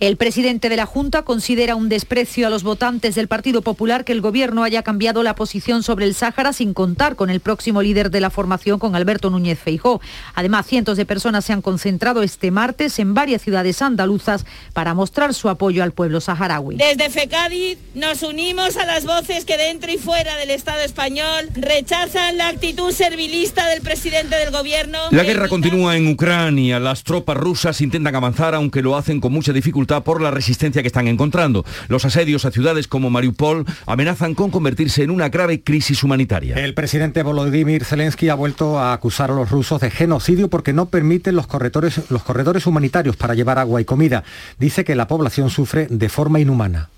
El 0.00 0.16
presidente 0.16 0.68
de 0.68 0.76
la 0.76 0.86
Junta 0.86 1.22
considera 1.22 1.74
un 1.74 1.88
desprecio 1.88 2.46
a 2.46 2.50
los 2.50 2.62
votantes 2.62 3.16
del 3.16 3.26
Partido 3.26 3.62
Popular 3.62 4.04
que 4.04 4.12
el 4.12 4.20
Gobierno 4.20 4.62
haya 4.62 4.84
cambiado 4.84 5.24
la 5.24 5.34
posición 5.34 5.82
sobre 5.82 6.04
el 6.04 6.14
Sáhara 6.14 6.52
sin 6.52 6.72
contar 6.72 7.16
con 7.16 7.30
el 7.30 7.40
próximo 7.40 7.82
líder 7.82 8.12
de 8.12 8.20
la 8.20 8.30
formación, 8.30 8.78
con 8.78 8.94
Alberto 8.94 9.28
Núñez 9.28 9.58
Feijó. 9.58 10.00
Además, 10.36 10.68
cientos 10.68 10.98
de 10.98 11.04
personas 11.04 11.46
se 11.46 11.52
han 11.52 11.62
concentrado 11.62 12.22
este 12.22 12.52
martes 12.52 13.00
en 13.00 13.12
varias 13.12 13.42
ciudades 13.42 13.82
andaluzas 13.82 14.46
para 14.72 14.94
mostrar 14.94 15.34
su 15.34 15.48
apoyo 15.48 15.82
al 15.82 15.90
pueblo 15.90 16.20
saharaui. 16.20 16.76
Desde 16.76 17.10
FECADI 17.10 17.76
nos 17.96 18.22
unimos 18.22 18.76
a 18.76 18.86
las 18.86 19.04
voces 19.04 19.44
que 19.44 19.56
dentro 19.56 19.90
y 19.90 19.98
fuera 19.98 20.36
del 20.36 20.50
Estado 20.50 20.80
español 20.82 21.48
rechazan 21.56 22.36
la 22.36 22.46
actitud 22.46 22.92
servilista 22.92 23.66
del 23.66 23.80
presidente 23.80 24.36
del 24.36 24.52
Gobierno. 24.52 24.98
La 25.10 25.24
guerra 25.24 25.48
continúa 25.48 25.96
en 25.96 26.06
Ucrania. 26.06 26.78
Las 26.78 27.02
tropas 27.02 27.36
rusas 27.36 27.80
intentan 27.80 28.14
avanzar, 28.14 28.54
aunque 28.54 28.80
lo 28.80 28.96
hacen 28.96 29.20
con 29.20 29.32
mucha 29.32 29.52
dificultad 29.52 29.87
por 29.88 30.20
la 30.20 30.30
resistencia 30.30 30.82
que 30.82 30.88
están 30.88 31.08
encontrando. 31.08 31.64
Los 31.88 32.04
asedios 32.04 32.44
a 32.44 32.50
ciudades 32.50 32.88
como 32.88 33.10
Mariupol 33.10 33.64
amenazan 33.86 34.34
con 34.34 34.50
convertirse 34.50 35.02
en 35.02 35.10
una 35.10 35.28
grave 35.28 35.62
crisis 35.62 36.02
humanitaria. 36.04 36.56
El 36.56 36.74
presidente 36.74 37.22
Volodymyr 37.22 37.84
Zelensky 37.84 38.28
ha 38.28 38.34
vuelto 38.34 38.78
a 38.78 38.92
acusar 38.92 39.30
a 39.30 39.34
los 39.34 39.50
rusos 39.50 39.80
de 39.80 39.90
genocidio 39.90 40.48
porque 40.48 40.72
no 40.72 40.86
permiten 40.86 41.34
los 41.34 41.46
corredores, 41.46 42.02
los 42.10 42.22
corredores 42.22 42.66
humanitarios 42.66 43.16
para 43.16 43.34
llevar 43.34 43.58
agua 43.58 43.80
y 43.80 43.84
comida. 43.84 44.24
Dice 44.58 44.84
que 44.84 44.94
la 44.94 45.08
población 45.08 45.50
sufre 45.50 45.86
de 45.88 46.08
forma 46.08 46.40
inhumana. 46.40 46.90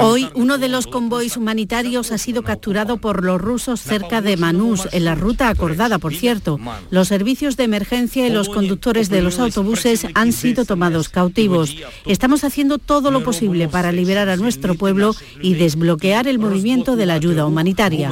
Hoy 0.00 0.28
uno 0.34 0.58
de 0.58 0.68
los 0.68 0.86
convoys 0.86 1.36
humanitarios 1.36 2.10
ha 2.10 2.18
sido 2.18 2.42
capturado 2.42 2.96
por 2.96 3.22
los 3.22 3.40
rusos 3.40 3.80
cerca 3.80 4.20
de 4.20 4.36
Manús, 4.36 4.88
en 4.90 5.04
la 5.04 5.14
ruta 5.14 5.48
acordada, 5.48 5.98
por 5.98 6.14
cierto. 6.14 6.58
Los 6.90 7.08
servicios 7.08 7.56
de 7.56 7.64
emergencia 7.64 8.26
y 8.26 8.30
los 8.30 8.48
conductores 8.48 9.10
de 9.10 9.22
los 9.22 9.38
autobuses 9.38 10.06
han 10.14 10.32
sido 10.32 10.64
tomados 10.64 11.08
cautivos. 11.08 11.76
Estamos 12.06 12.42
haciendo 12.44 12.78
todo 12.78 13.10
lo 13.10 13.22
posible 13.22 13.68
para 13.68 13.92
liberar 13.92 14.28
a 14.28 14.36
nuestro 14.36 14.74
pueblo 14.74 15.14
y 15.40 15.54
desbloquear 15.54 16.26
el 16.26 16.38
movimiento 16.38 16.96
de 16.96 17.06
la 17.06 17.14
ayuda 17.14 17.46
humanitaria. 17.46 18.10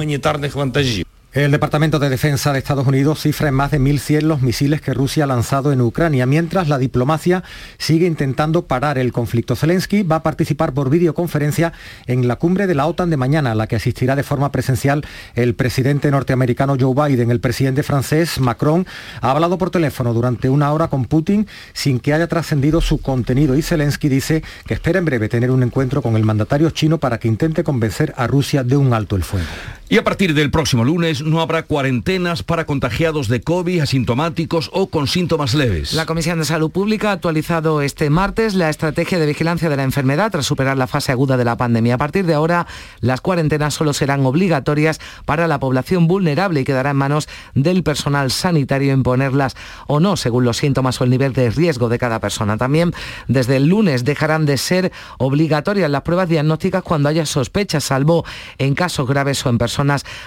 El 1.35 1.51
Departamento 1.51 1.99
de 1.99 2.11
Defensa 2.11 2.53
de 2.53 2.59
Estados 2.59 2.87
Unidos 2.87 3.23
cifra 3.23 3.49
en 3.49 3.55
más 3.55 3.71
de 3.71 3.81
1.100 3.81 4.21
los 4.21 4.43
misiles 4.43 4.83
que 4.83 4.93
Rusia 4.93 5.25
ha 5.25 5.27
lanzado 5.27 5.73
en 5.73 5.81
Ucrania, 5.81 6.27
mientras 6.27 6.69
la 6.69 6.77
diplomacia 6.77 7.43
sigue 7.79 8.07
intentando 8.07 8.67
parar 8.67 8.99
el 8.99 9.13
conflicto. 9.13 9.57
Zelensky 9.57 10.03
va 10.03 10.17
a 10.17 10.23
participar 10.23 10.75
por 10.75 10.91
videoconferencia 10.91 11.73
en 12.07 12.29
la 12.29 12.37
cumbre 12.37 12.67
de 12.67 12.75
la 12.75 12.85
OTAN 12.87 13.09
de 13.09 13.17
mañana, 13.17 13.53
a 13.53 13.55
la 13.55 13.67
que 13.67 13.77
asistirá 13.77 14.15
de 14.15 14.25
forma 14.25 14.53
presencial 14.53 15.07
el 15.35 15.55
presidente 15.55 16.11
norteamericano 16.11 16.77
Joe 16.79 17.09
Biden. 17.09 17.31
El 17.31 17.41
presidente 17.41 17.83
francés 17.83 18.39
Macron 18.39 18.87
ha 19.23 19.31
hablado 19.31 19.57
por 19.57 19.71
teléfono 19.71 20.13
durante 20.13 20.51
una 20.51 20.71
hora 20.71 20.89
con 20.89 21.07
Putin 21.07 21.47
sin 21.73 21.99
que 21.99 22.13
haya 22.13 22.27
trascendido 22.27 22.83
su 22.83 23.01
contenido 23.01 23.57
y 23.57 23.63
Zelensky 23.63 24.11
dice 24.11 24.43
que 24.67 24.75
espera 24.75 24.99
en 24.99 25.07
breve 25.07 25.31
tener 25.31 25.51
un 25.51 25.63
encuentro 25.63 26.03
con 26.03 26.15
el 26.17 26.27
mandatario 26.27 26.69
chino 26.69 26.99
para 26.99 27.17
que 27.19 27.29
intente 27.29 27.65
convencer 27.65 28.13
a 28.19 28.27
Rusia 28.27 28.63
de 28.65 28.77
un 28.77 28.93
alto 28.93 29.17
el 29.17 29.25
fuego. 29.25 29.47
Y 29.93 29.99
a 29.99 30.05
partir 30.05 30.33
del 30.33 30.51
próximo 30.51 30.87
lunes 30.87 31.21
no 31.21 31.43
habrá 31.43 31.65
cuarentenas 31.65 32.43
para 32.43 32.65
contagiados 32.65 33.29
de 33.29 33.43
COVID, 33.43 33.81
asintomáticos 33.81 34.71
o 34.73 34.87
con 34.87 35.07
síntomas 35.07 35.53
leves. 35.53 35.93
La 35.93 36.07
Comisión 36.07 36.39
de 36.39 36.47
Salud 36.47 36.71
Pública 36.71 37.11
ha 37.11 37.13
actualizado 37.13 37.83
este 37.83 38.09
martes 38.09 38.55
la 38.55 38.71
estrategia 38.71 39.19
de 39.19 39.27
vigilancia 39.27 39.69
de 39.69 39.77
la 39.77 39.83
enfermedad 39.83 40.31
tras 40.31 40.47
superar 40.47 40.79
la 40.79 40.87
fase 40.87 41.13
aguda 41.13 41.37
de 41.37 41.45
la 41.45 41.59
pandemia. 41.59 41.97
A 41.97 41.99
partir 41.99 42.25
de 42.25 42.33
ahora, 42.33 42.67
las 43.01 43.21
cuarentenas 43.21 43.75
solo 43.75 43.93
serán 43.93 44.25
obligatorias 44.25 44.99
para 45.27 45.47
la 45.47 45.61
población 45.61 46.07
vulnerable 46.07 46.63
y 46.63 46.65
quedará 46.65 46.93
en 46.93 46.97
manos 46.97 47.29
del 47.55 47.83
personal 47.83 48.31
sanitario 48.31 48.95
imponerlas 48.95 49.57
o 49.89 50.01
no, 50.01 50.17
según 50.17 50.47
los 50.47 50.57
síntomas 50.57 51.03
o 51.03 51.05
el 51.05 51.11
nivel 51.11 51.35
de 51.35 51.51
riesgo 51.51 51.91
de 51.91 51.99
cada 51.99 52.19
persona. 52.19 52.57
También 52.57 52.95
desde 53.29 53.57
el 53.57 53.67
lunes 53.67 54.07
dejarán 54.07 54.47
de 54.47 54.57
ser 54.57 54.91
obligatorias 55.19 55.91
las 55.91 56.01
pruebas 56.01 56.31
diagnósticas 56.31 56.83
cuando 56.83 57.11
haya 57.11 57.27
sospechas, 57.27 57.85
salvo 57.85 58.25
en 58.57 58.75
casos 58.75 59.07
graves 59.07 59.45
o 59.45 59.51
en 59.51 59.59
personas 59.59 59.82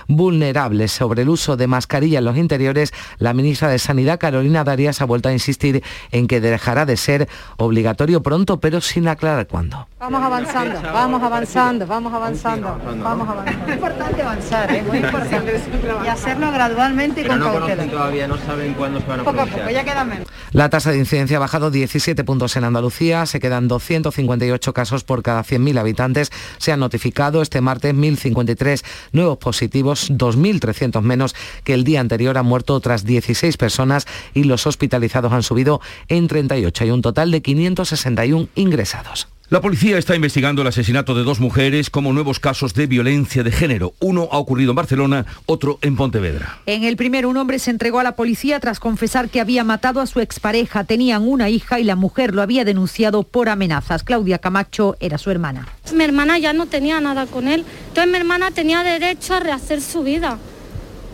vulnerables. 0.07 0.91
Sobre 0.91 1.24
el 1.24 1.29
uso 1.29 1.57
de 1.57 1.67
mascarilla 1.67 2.19
en 2.19 2.25
los 2.25 2.38
interiores, 2.38 2.93
la 3.19 3.33
ministra 3.33 3.69
de 3.69 3.79
Sanidad, 3.79 4.19
Carolina 4.19 4.63
Darias, 4.63 5.01
ha 5.01 5.05
vuelto 5.05 5.29
a 5.29 5.33
insistir 5.33 5.83
en 6.12 6.27
que 6.27 6.41
dejará 6.41 6.85
de 6.85 6.97
ser 6.97 7.27
obligatorio 7.57 8.21
pronto, 8.21 8.59
pero 8.59 8.81
sin 8.81 9.07
aclarar 9.07 9.47
cuándo. 9.47 9.88
Vamos 10.00 10.21
avanzando, 10.21 10.81
vamos 10.81 11.24
avanzando, 11.24 11.87
vamos 11.87 12.13
avanzando, 12.13 12.79
vamos 13.01 13.27
avanzando. 13.27 13.72
Es 13.72 13.75
importante 13.75 14.22
avanzar, 14.22 14.72
es 14.72 14.85
muy 14.85 14.98
importante. 14.98 15.61
Y 16.03 16.07
hacerlo 16.07 16.51
gradualmente 16.51 17.22
y 17.22 17.25
con 17.25 17.39
no 17.39 17.46
cautela. 17.46 17.85
todavía, 17.85 18.27
no 18.27 18.37
saben 18.37 18.74
cuándo 18.74 19.00
se 19.00 19.07
van 19.07 19.20
a 19.22 19.24
Poco 19.24 19.41
a 19.41 19.46
pronunciar. 19.46 19.61
poco, 19.61 19.74
ya 19.74 19.83
queda 19.83 20.03
menos. 20.03 20.27
La 20.51 20.70
tasa 20.70 20.91
de 20.91 21.00
incidencia 21.00 21.37
ha 21.37 21.39
bajado 21.39 21.72
17 21.72 22.24
puntos 22.24 22.55
en 22.55 22.63
Andalucía, 22.63 23.25
se 23.25 23.39
quedan 23.39 23.68
258 23.68 24.74
casos 24.74 25.03
por 25.03 25.22
cada 25.24 25.44
100.000 25.44 25.79
habitantes. 25.79 26.31
Se 26.57 26.72
han 26.72 26.79
notificado 26.79 27.41
este 27.41 27.61
martes 27.61 27.94
1.053 27.94 28.83
nuevos 29.11 29.37
positivos, 29.46 30.12
2.300 30.12 31.01
menos 31.03 31.36
que 31.64 31.75
el 31.75 31.84
día 31.84 32.01
anterior. 32.01 32.38
Han 32.38 32.48
muerto 32.48 32.74
otras 32.74 33.05
16 33.05 33.55
personas 33.58 34.08
y 34.34 34.44
los 34.44 34.66
hospitalizados 34.66 35.31
han 35.31 35.44
subido 35.44 35.81
en 36.08 36.27
38. 36.27 36.84
Hay 36.84 36.90
un 36.90 37.03
total 37.03 37.29
de 37.29 37.44
561 37.44 38.50
ingresados. 38.55 39.34
La 39.50 39.62
policía 39.62 40.00
está 40.00 40.16
investigando 40.16 40.64
el 40.64 40.68
asesinato 40.70 41.14
de 41.14 41.24
dos 41.24 41.40
mujeres 41.40 41.92
como 41.92 42.12
nuevos 42.12 42.40
casos 42.40 42.74
de 42.74 42.88
violencia 42.88 43.44
de 43.44 43.51
género. 43.51 43.94
Uno 44.00 44.27
ha 44.31 44.40
ocurrido 44.40 44.72
en 44.72 44.75
Barcelona, 44.75 45.27
otro 45.46 45.77
en 45.84 45.96
Pontevedra. 45.96 46.62
En 46.66 46.84
el 46.84 46.98
primero, 46.98 47.29
un 47.29 47.38
hombre 47.38 47.60
se 47.60 47.70
entregó 47.70 48.00
a 48.00 48.03
la 48.03 48.16
policía 48.16 48.60
tras 48.60 48.79
confesar 48.79 49.29
que 49.29 49.40
había 49.40 49.64
matado 49.64 50.01
a 50.01 50.08
su 50.08 50.20
expareja. 50.20 50.84
Tenían 50.84 51.27
una 51.27 51.51
hija 51.51 51.79
y 51.79 51.84
la 51.84 51.96
mujer 51.96 52.34
lo 52.34 52.42
había 52.42 52.66
denunciado 52.66 53.22
por 53.22 53.48
amenazas. 53.48 54.03
Claudia 54.03 54.40
Camacho 54.40 54.98
era 55.00 55.20
su 55.20 55.29
hermana. 55.29 55.68
Mi 55.94 56.03
hermana 56.03 56.40
ya 56.40 56.51
no 56.53 56.66
tenía 56.66 57.00
nada 57.00 57.27
con 57.27 57.48
él. 57.48 57.66
Entonces 57.90 58.12
mi 58.12 58.18
hermana 58.18 58.50
tenía 58.50 58.81
derecho 58.81 59.36
a 59.36 59.42
rehacer 59.42 59.79
su 59.79 60.01
vida. 60.01 60.40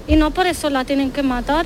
Y 0.08 0.16
no 0.16 0.32
por 0.32 0.48
eso 0.48 0.70
la 0.70 0.86
tienen 0.86 1.12
que 1.12 1.22
matar. 1.22 1.66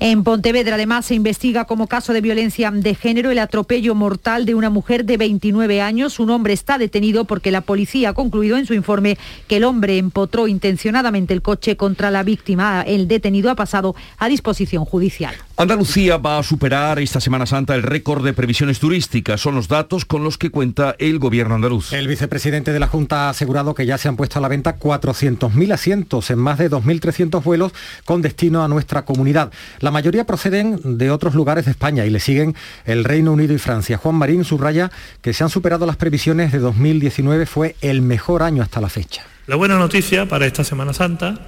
En 0.00 0.24
Pontevedra 0.24 0.74
además 0.74 1.06
se 1.06 1.14
investiga 1.14 1.64
como 1.64 1.86
caso 1.86 2.12
de 2.12 2.20
violencia 2.20 2.70
de 2.70 2.94
género 2.94 3.30
el 3.30 3.38
atropello 3.38 3.94
mortal 3.94 4.44
de 4.44 4.54
una 4.54 4.70
mujer 4.70 5.04
de 5.04 5.16
29 5.16 5.80
años. 5.80 6.18
Un 6.18 6.30
hombre 6.30 6.52
está 6.52 6.78
detenido 6.78 7.24
porque 7.24 7.50
la 7.50 7.60
policía 7.60 8.10
ha 8.10 8.12
concluido 8.12 8.56
en 8.56 8.66
su 8.66 8.74
informe 8.74 9.16
que 9.46 9.56
el 9.56 9.64
hombre 9.64 9.98
empotró 9.98 10.48
intencionadamente 10.48 11.32
el 11.32 11.42
coche 11.42 11.76
contra 11.76 12.10
la 12.10 12.22
víctima. 12.22 12.82
El 12.82 13.08
detenido 13.08 13.50
ha 13.50 13.54
pasado 13.54 13.94
a 14.18 14.28
disposición 14.28 14.84
judicial. 14.84 15.34
Andalucía 15.56 16.16
va 16.16 16.38
a 16.38 16.42
superar 16.42 16.98
esta 16.98 17.20
Semana 17.20 17.46
Santa 17.46 17.76
el 17.76 17.84
récord 17.84 18.24
de 18.24 18.32
previsiones 18.32 18.80
turísticas. 18.80 19.40
Son 19.40 19.54
los 19.54 19.68
datos 19.68 20.04
con 20.04 20.24
los 20.24 20.36
que 20.36 20.50
cuenta 20.50 20.96
el 20.98 21.20
gobierno 21.20 21.54
andaluz. 21.54 21.92
El 21.92 22.08
vicepresidente 22.08 22.72
de 22.72 22.80
la 22.80 22.88
Junta 22.88 23.26
ha 23.26 23.30
asegurado 23.30 23.74
que 23.74 23.86
ya 23.86 23.96
se 23.96 24.08
han 24.08 24.16
puesto 24.16 24.40
a 24.40 24.42
la 24.42 24.48
venta 24.48 24.78
400.000 24.78 25.72
asientos 25.72 26.30
en 26.30 26.38
más 26.40 26.58
de 26.58 26.68
2.300 26.68 27.42
vuelos 27.42 27.72
con 28.04 28.20
destino 28.20 28.64
a 28.64 28.68
nuestra 28.68 29.04
comunidad. 29.04 29.52
La 29.84 29.90
mayoría 29.90 30.24
proceden 30.24 30.96
de 30.96 31.10
otros 31.10 31.34
lugares 31.34 31.66
de 31.66 31.72
España 31.72 32.06
y 32.06 32.10
le 32.10 32.18
siguen 32.18 32.54
el 32.86 33.04
Reino 33.04 33.32
Unido 33.34 33.52
y 33.52 33.58
Francia. 33.58 33.98
Juan 33.98 34.14
Marín 34.14 34.42
subraya 34.42 34.90
que 35.20 35.34
se 35.34 35.44
han 35.44 35.50
superado 35.50 35.84
las 35.84 35.96
previsiones 35.96 36.52
de 36.52 36.58
2019, 36.58 37.44
fue 37.44 37.76
el 37.82 38.00
mejor 38.00 38.42
año 38.42 38.62
hasta 38.62 38.80
la 38.80 38.88
fecha. 38.88 39.26
La 39.46 39.56
buena 39.56 39.78
noticia 39.78 40.26
para 40.26 40.46
esta 40.46 40.64
Semana 40.64 40.94
Santa, 40.94 41.38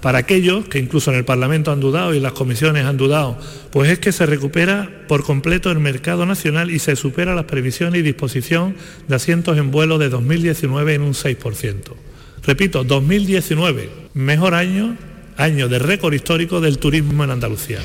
para 0.00 0.18
aquellos 0.18 0.64
que 0.64 0.80
incluso 0.80 1.12
en 1.12 1.18
el 1.18 1.24
Parlamento 1.24 1.70
han 1.70 1.78
dudado 1.78 2.14
y 2.14 2.18
las 2.18 2.32
comisiones 2.32 2.84
han 2.84 2.96
dudado, 2.96 3.38
pues 3.70 3.88
es 3.88 4.00
que 4.00 4.10
se 4.10 4.26
recupera 4.26 4.90
por 5.06 5.22
completo 5.22 5.70
el 5.70 5.78
mercado 5.78 6.26
nacional 6.26 6.72
y 6.72 6.80
se 6.80 6.96
supera 6.96 7.36
las 7.36 7.44
previsiones 7.44 8.00
y 8.00 8.02
disposición 8.02 8.74
de 9.06 9.14
asientos 9.14 9.56
en 9.56 9.70
vuelo 9.70 9.98
de 9.98 10.08
2019 10.08 10.94
en 10.94 11.02
un 11.02 11.12
6%. 11.12 11.92
Repito, 12.44 12.82
2019, 12.82 13.88
mejor 14.14 14.54
año, 14.54 14.96
año 15.36 15.68
de 15.68 15.78
récord 15.78 16.14
histórico 16.14 16.60
del 16.60 16.78
turismo 16.78 17.24
en 17.24 17.30
Andalucía. 17.30 17.80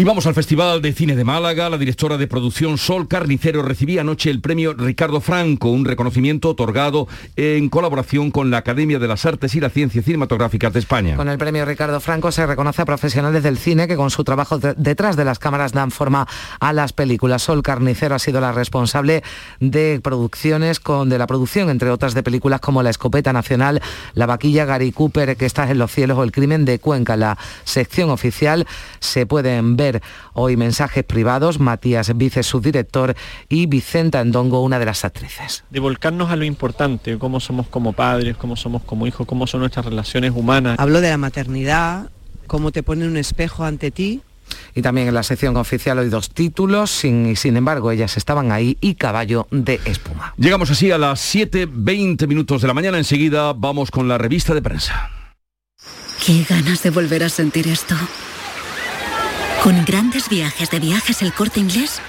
Y 0.00 0.04
vamos 0.04 0.26
al 0.26 0.32
Festival 0.32 0.80
de 0.80 0.94
Cine 0.94 1.14
de 1.14 1.24
Málaga. 1.24 1.68
La 1.68 1.76
directora 1.76 2.16
de 2.16 2.26
producción 2.26 2.78
Sol 2.78 3.06
Carnicero 3.06 3.60
recibía 3.60 4.00
anoche 4.00 4.30
el 4.30 4.40
premio 4.40 4.72
Ricardo 4.72 5.20
Franco, 5.20 5.68
un 5.68 5.84
reconocimiento 5.84 6.48
otorgado 6.48 7.06
en 7.36 7.68
colaboración 7.68 8.30
con 8.30 8.50
la 8.50 8.56
Academia 8.56 8.98
de 8.98 9.06
las 9.06 9.26
Artes 9.26 9.54
y 9.56 9.60
las 9.60 9.74
Ciencias 9.74 10.06
Cinematográficas 10.06 10.72
de 10.72 10.78
España. 10.78 11.16
Con 11.16 11.28
el 11.28 11.36
premio 11.36 11.66
Ricardo 11.66 12.00
Franco 12.00 12.32
se 12.32 12.46
reconoce 12.46 12.80
a 12.80 12.86
profesionales 12.86 13.42
del 13.42 13.58
cine 13.58 13.86
que 13.86 13.96
con 13.96 14.08
su 14.08 14.24
trabajo 14.24 14.58
de- 14.58 14.72
detrás 14.72 15.16
de 15.16 15.26
las 15.26 15.38
cámaras 15.38 15.72
dan 15.72 15.90
forma 15.90 16.26
a 16.60 16.72
las 16.72 16.94
películas. 16.94 17.42
Sol 17.42 17.62
Carnicero 17.62 18.14
ha 18.14 18.18
sido 18.18 18.40
la 18.40 18.52
responsable 18.52 19.22
de 19.58 20.00
producciones 20.02 20.80
con 20.80 21.10
de 21.10 21.18
la 21.18 21.26
producción 21.26 21.68
entre 21.68 21.90
otras 21.90 22.14
de 22.14 22.22
películas 22.22 22.60
como 22.62 22.82
La 22.82 22.88
escopeta 22.88 23.34
nacional, 23.34 23.82
La 24.14 24.24
vaquilla 24.24 24.64
Gary 24.64 24.92
Cooper 24.92 25.36
que 25.36 25.44
está 25.44 25.70
en 25.70 25.76
los 25.76 25.90
cielos 25.92 26.16
o 26.16 26.24
El 26.24 26.32
crimen 26.32 26.64
de 26.64 26.78
Cuenca. 26.78 27.12
En 27.12 27.20
la 27.20 27.36
sección 27.64 28.08
oficial 28.08 28.66
se 28.98 29.26
pueden 29.26 29.76
ver 29.76 29.89
leer 29.92 30.02
hoy 30.34 30.56
mensajes 30.56 31.04
privados, 31.04 31.58
Matías 31.58 32.16
Vice, 32.16 32.42
su 32.42 32.60
director, 32.60 33.14
y 33.48 33.66
Vicenta 33.66 34.20
Endongo, 34.20 34.62
una 34.62 34.78
de 34.78 34.86
las 34.86 35.04
actrices. 35.04 35.64
De 35.70 35.80
volcarnos 35.80 36.30
a 36.30 36.36
lo 36.36 36.44
importante, 36.44 37.18
cómo 37.18 37.40
somos 37.40 37.66
como 37.68 37.92
padres, 37.92 38.36
cómo 38.36 38.56
somos 38.56 38.82
como 38.82 39.06
hijos, 39.06 39.26
cómo 39.26 39.46
son 39.46 39.60
nuestras 39.60 39.84
relaciones 39.84 40.32
humanas. 40.34 40.78
Hablo 40.78 41.00
de 41.00 41.10
la 41.10 41.18
maternidad, 41.18 42.10
cómo 42.46 42.72
te 42.72 42.82
pone 42.82 43.06
un 43.06 43.16
espejo 43.16 43.64
ante 43.64 43.90
ti 43.90 44.22
y 44.74 44.82
también 44.82 45.08
en 45.08 45.14
la 45.14 45.22
sección 45.22 45.56
oficial 45.56 45.98
hoy 45.98 46.08
dos 46.08 46.30
títulos, 46.30 46.90
sin, 46.90 47.36
sin 47.36 47.56
embargo 47.56 47.90
ellas 47.90 48.16
estaban 48.16 48.52
ahí 48.52 48.76
y 48.80 48.94
caballo 48.94 49.46
de 49.50 49.80
espuma. 49.84 50.34
Llegamos 50.36 50.70
así 50.70 50.90
a 50.90 50.98
las 50.98 51.34
7.20 51.34 52.26
minutos 52.26 52.62
de 52.62 52.68
la 52.68 52.74
mañana, 52.74 52.98
enseguida 52.98 53.52
vamos 53.52 53.90
con 53.90 54.08
la 54.08 54.18
revista 54.18 54.54
de 54.54 54.62
prensa. 54.62 55.10
Qué 56.24 56.44
ganas 56.48 56.82
de 56.82 56.90
volver 56.90 57.24
a 57.24 57.28
sentir 57.28 57.66
esto. 57.68 57.94
Con 59.62 59.84
grandes 59.84 60.30
viajes 60.30 60.70
de 60.70 60.80
viajes 60.80 61.20
el 61.20 61.34
corte 61.34 61.60
inglés, 61.60 62.00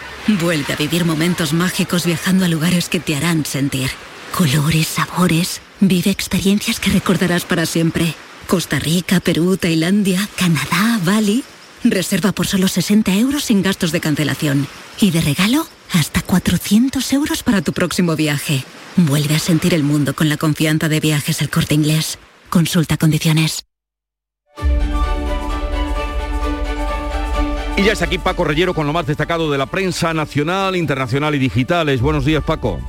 vuelve 0.41 0.71
a 0.71 0.77
vivir 0.77 1.03
momentos 1.03 1.51
mágicos 1.51 2.05
viajando 2.05 2.45
a 2.45 2.47
lugares 2.47 2.87
que 2.87 3.01
te 3.01 3.13
harán 3.13 3.45
sentir. 3.45 3.89
Colores, 4.33 4.87
sabores, 4.87 5.61
vive 5.81 6.11
experiencias 6.11 6.79
que 6.79 6.91
recordarás 6.91 7.43
para 7.43 7.65
siempre. 7.65 8.15
Costa 8.47 8.79
Rica, 8.79 9.19
Perú, 9.19 9.57
Tailandia, 9.57 10.29
Canadá, 10.37 11.01
Bali. 11.03 11.43
Reserva 11.83 12.31
por 12.31 12.47
solo 12.47 12.69
60 12.69 13.15
euros 13.15 13.43
sin 13.43 13.61
gastos 13.61 13.91
de 13.91 13.99
cancelación. 13.99 14.65
Y 15.01 15.11
de 15.11 15.19
regalo, 15.19 15.67
hasta 15.91 16.21
400 16.21 17.11
euros 17.11 17.43
para 17.43 17.61
tu 17.61 17.73
próximo 17.73 18.15
viaje. 18.15 18.63
Vuelve 18.95 19.35
a 19.35 19.39
sentir 19.39 19.73
el 19.73 19.83
mundo 19.83 20.15
con 20.15 20.29
la 20.29 20.37
confianza 20.37 20.87
de 20.87 21.01
viajes 21.01 21.41
el 21.41 21.49
corte 21.49 21.73
inglés. 21.75 22.17
Consulta 22.49 22.95
condiciones. 22.95 23.65
Y 27.77 27.83
ya 27.83 27.93
está 27.93 28.05
aquí 28.05 28.17
Paco 28.17 28.43
Reyero 28.43 28.73
con 28.73 28.85
lo 28.85 28.93
más 28.93 29.07
destacado 29.07 29.49
de 29.49 29.57
la 29.57 29.65
prensa 29.65 30.13
nacional, 30.13 30.75
internacional 30.75 31.33
y 31.35 31.39
digitales. 31.39 32.01
Buenos 32.01 32.25
días, 32.25 32.43
Paco. 32.43 32.79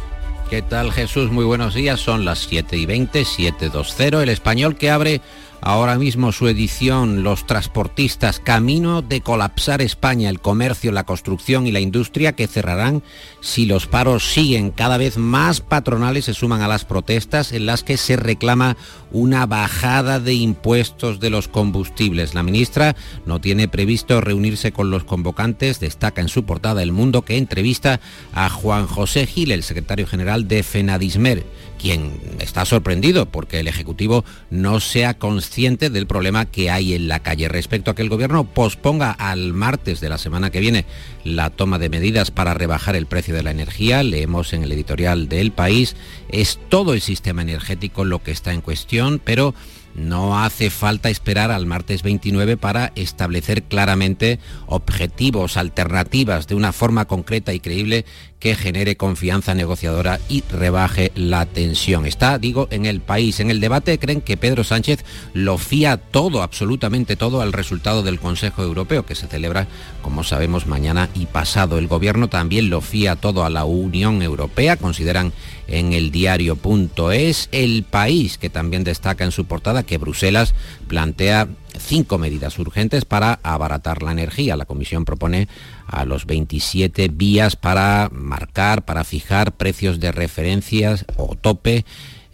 ¿Qué 0.50 0.60
tal 0.60 0.92
Jesús? 0.92 1.30
Muy 1.30 1.44
buenos 1.44 1.74
días. 1.74 1.98
Son 1.98 2.24
las 2.24 2.40
7 2.40 2.76
y 2.76 2.84
20, 2.84 3.24
720. 3.24 4.22
El 4.22 4.28
español 4.28 4.76
que 4.76 4.90
abre 4.90 5.22
Ahora 5.64 5.96
mismo 5.96 6.32
su 6.32 6.48
edición 6.48 7.22
Los 7.22 7.46
transportistas, 7.46 8.40
camino 8.40 9.00
de 9.00 9.20
colapsar 9.20 9.80
España, 9.80 10.28
el 10.28 10.40
comercio, 10.40 10.90
la 10.90 11.04
construcción 11.04 11.68
y 11.68 11.70
la 11.70 11.78
industria 11.78 12.32
que 12.32 12.48
cerrarán 12.48 13.04
si 13.40 13.66
los 13.66 13.86
paros 13.86 14.32
siguen. 14.32 14.72
Cada 14.72 14.98
vez 14.98 15.18
más 15.18 15.60
patronales 15.60 16.24
se 16.24 16.34
suman 16.34 16.62
a 16.62 16.68
las 16.68 16.84
protestas 16.84 17.52
en 17.52 17.66
las 17.66 17.84
que 17.84 17.96
se 17.96 18.16
reclama 18.16 18.76
una 19.12 19.46
bajada 19.46 20.18
de 20.18 20.34
impuestos 20.34 21.20
de 21.20 21.30
los 21.30 21.46
combustibles. 21.46 22.34
La 22.34 22.42
ministra 22.42 22.96
no 23.24 23.40
tiene 23.40 23.68
previsto 23.68 24.20
reunirse 24.20 24.72
con 24.72 24.90
los 24.90 25.04
convocantes. 25.04 25.78
Destaca 25.78 26.20
en 26.20 26.28
su 26.28 26.44
portada 26.44 26.82
El 26.82 26.90
Mundo 26.90 27.22
que 27.22 27.36
entrevista 27.36 28.00
a 28.32 28.50
Juan 28.50 28.88
José 28.88 29.28
Gil, 29.28 29.52
el 29.52 29.62
secretario 29.62 30.08
general 30.08 30.48
de 30.48 30.64
FENADISMER 30.64 31.44
quien 31.82 32.20
está 32.38 32.64
sorprendido 32.64 33.26
porque 33.26 33.58
el 33.58 33.66
Ejecutivo 33.66 34.24
no 34.50 34.78
sea 34.78 35.14
consciente 35.14 35.90
del 35.90 36.06
problema 36.06 36.46
que 36.46 36.70
hay 36.70 36.94
en 36.94 37.08
la 37.08 37.20
calle. 37.20 37.48
Respecto 37.48 37.90
a 37.90 37.96
que 37.96 38.02
el 38.02 38.08
Gobierno 38.08 38.44
posponga 38.44 39.10
al 39.10 39.52
martes 39.52 40.00
de 40.00 40.08
la 40.08 40.16
semana 40.16 40.50
que 40.50 40.60
viene 40.60 40.86
la 41.24 41.50
toma 41.50 41.80
de 41.80 41.88
medidas 41.88 42.30
para 42.30 42.54
rebajar 42.54 42.94
el 42.94 43.06
precio 43.06 43.34
de 43.34 43.42
la 43.42 43.50
energía, 43.50 44.04
leemos 44.04 44.52
en 44.52 44.62
el 44.62 44.70
editorial 44.70 45.28
del 45.28 45.50
país, 45.50 45.96
es 46.28 46.60
todo 46.68 46.94
el 46.94 47.00
sistema 47.00 47.42
energético 47.42 48.04
lo 48.04 48.22
que 48.22 48.30
está 48.30 48.52
en 48.52 48.60
cuestión, 48.60 49.20
pero 49.22 49.52
no 49.94 50.42
hace 50.42 50.70
falta 50.70 51.10
esperar 51.10 51.50
al 51.50 51.66
martes 51.66 52.02
29 52.02 52.56
para 52.56 52.92
establecer 52.94 53.62
claramente 53.64 54.38
objetivos, 54.66 55.56
alternativas 55.56 56.46
de 56.46 56.54
una 56.54 56.72
forma 56.72 57.06
concreta 57.06 57.52
y 57.52 57.60
creíble 57.60 58.04
que 58.42 58.56
genere 58.56 58.96
confianza 58.96 59.54
negociadora 59.54 60.18
y 60.28 60.42
rebaje 60.50 61.12
la 61.14 61.46
tensión. 61.46 62.06
Está, 62.06 62.38
digo, 62.38 62.66
en 62.72 62.86
el 62.86 63.00
país. 63.00 63.38
En 63.38 63.52
el 63.52 63.60
debate 63.60 64.00
creen 64.00 64.20
que 64.20 64.36
Pedro 64.36 64.64
Sánchez 64.64 65.04
lo 65.32 65.58
fía 65.58 65.96
todo, 65.96 66.42
absolutamente 66.42 67.14
todo, 67.14 67.40
al 67.40 67.52
resultado 67.52 68.02
del 68.02 68.18
Consejo 68.18 68.64
Europeo, 68.64 69.06
que 69.06 69.14
se 69.14 69.28
celebra, 69.28 69.68
como 70.02 70.24
sabemos, 70.24 70.66
mañana 70.66 71.08
y 71.14 71.26
pasado. 71.26 71.78
El 71.78 71.86
gobierno 71.86 72.28
también 72.28 72.68
lo 72.68 72.80
fía 72.80 73.14
todo 73.14 73.44
a 73.44 73.50
la 73.50 73.64
Unión 73.64 74.22
Europea, 74.22 74.76
consideran 74.76 75.32
en 75.66 75.92
el 75.92 76.10
diario.es 76.10 77.48
el 77.52 77.84
país, 77.84 78.38
que 78.38 78.50
también 78.50 78.84
destaca 78.84 79.24
en 79.24 79.32
su 79.32 79.46
portada 79.46 79.82
que 79.82 79.98
Bruselas 79.98 80.54
plantea 80.88 81.48
cinco 81.78 82.18
medidas 82.18 82.58
urgentes 82.58 83.04
para 83.04 83.40
abaratar 83.42 84.02
la 84.02 84.12
energía. 84.12 84.56
La 84.56 84.66
Comisión 84.66 85.04
propone 85.04 85.48
a 85.86 86.04
los 86.04 86.26
27 86.26 87.08
vías 87.08 87.56
para 87.56 88.08
marcar, 88.12 88.84
para 88.84 89.04
fijar 89.04 89.52
precios 89.52 90.00
de 90.00 90.12
referencias 90.12 91.04
o 91.16 91.34
tope 91.34 91.84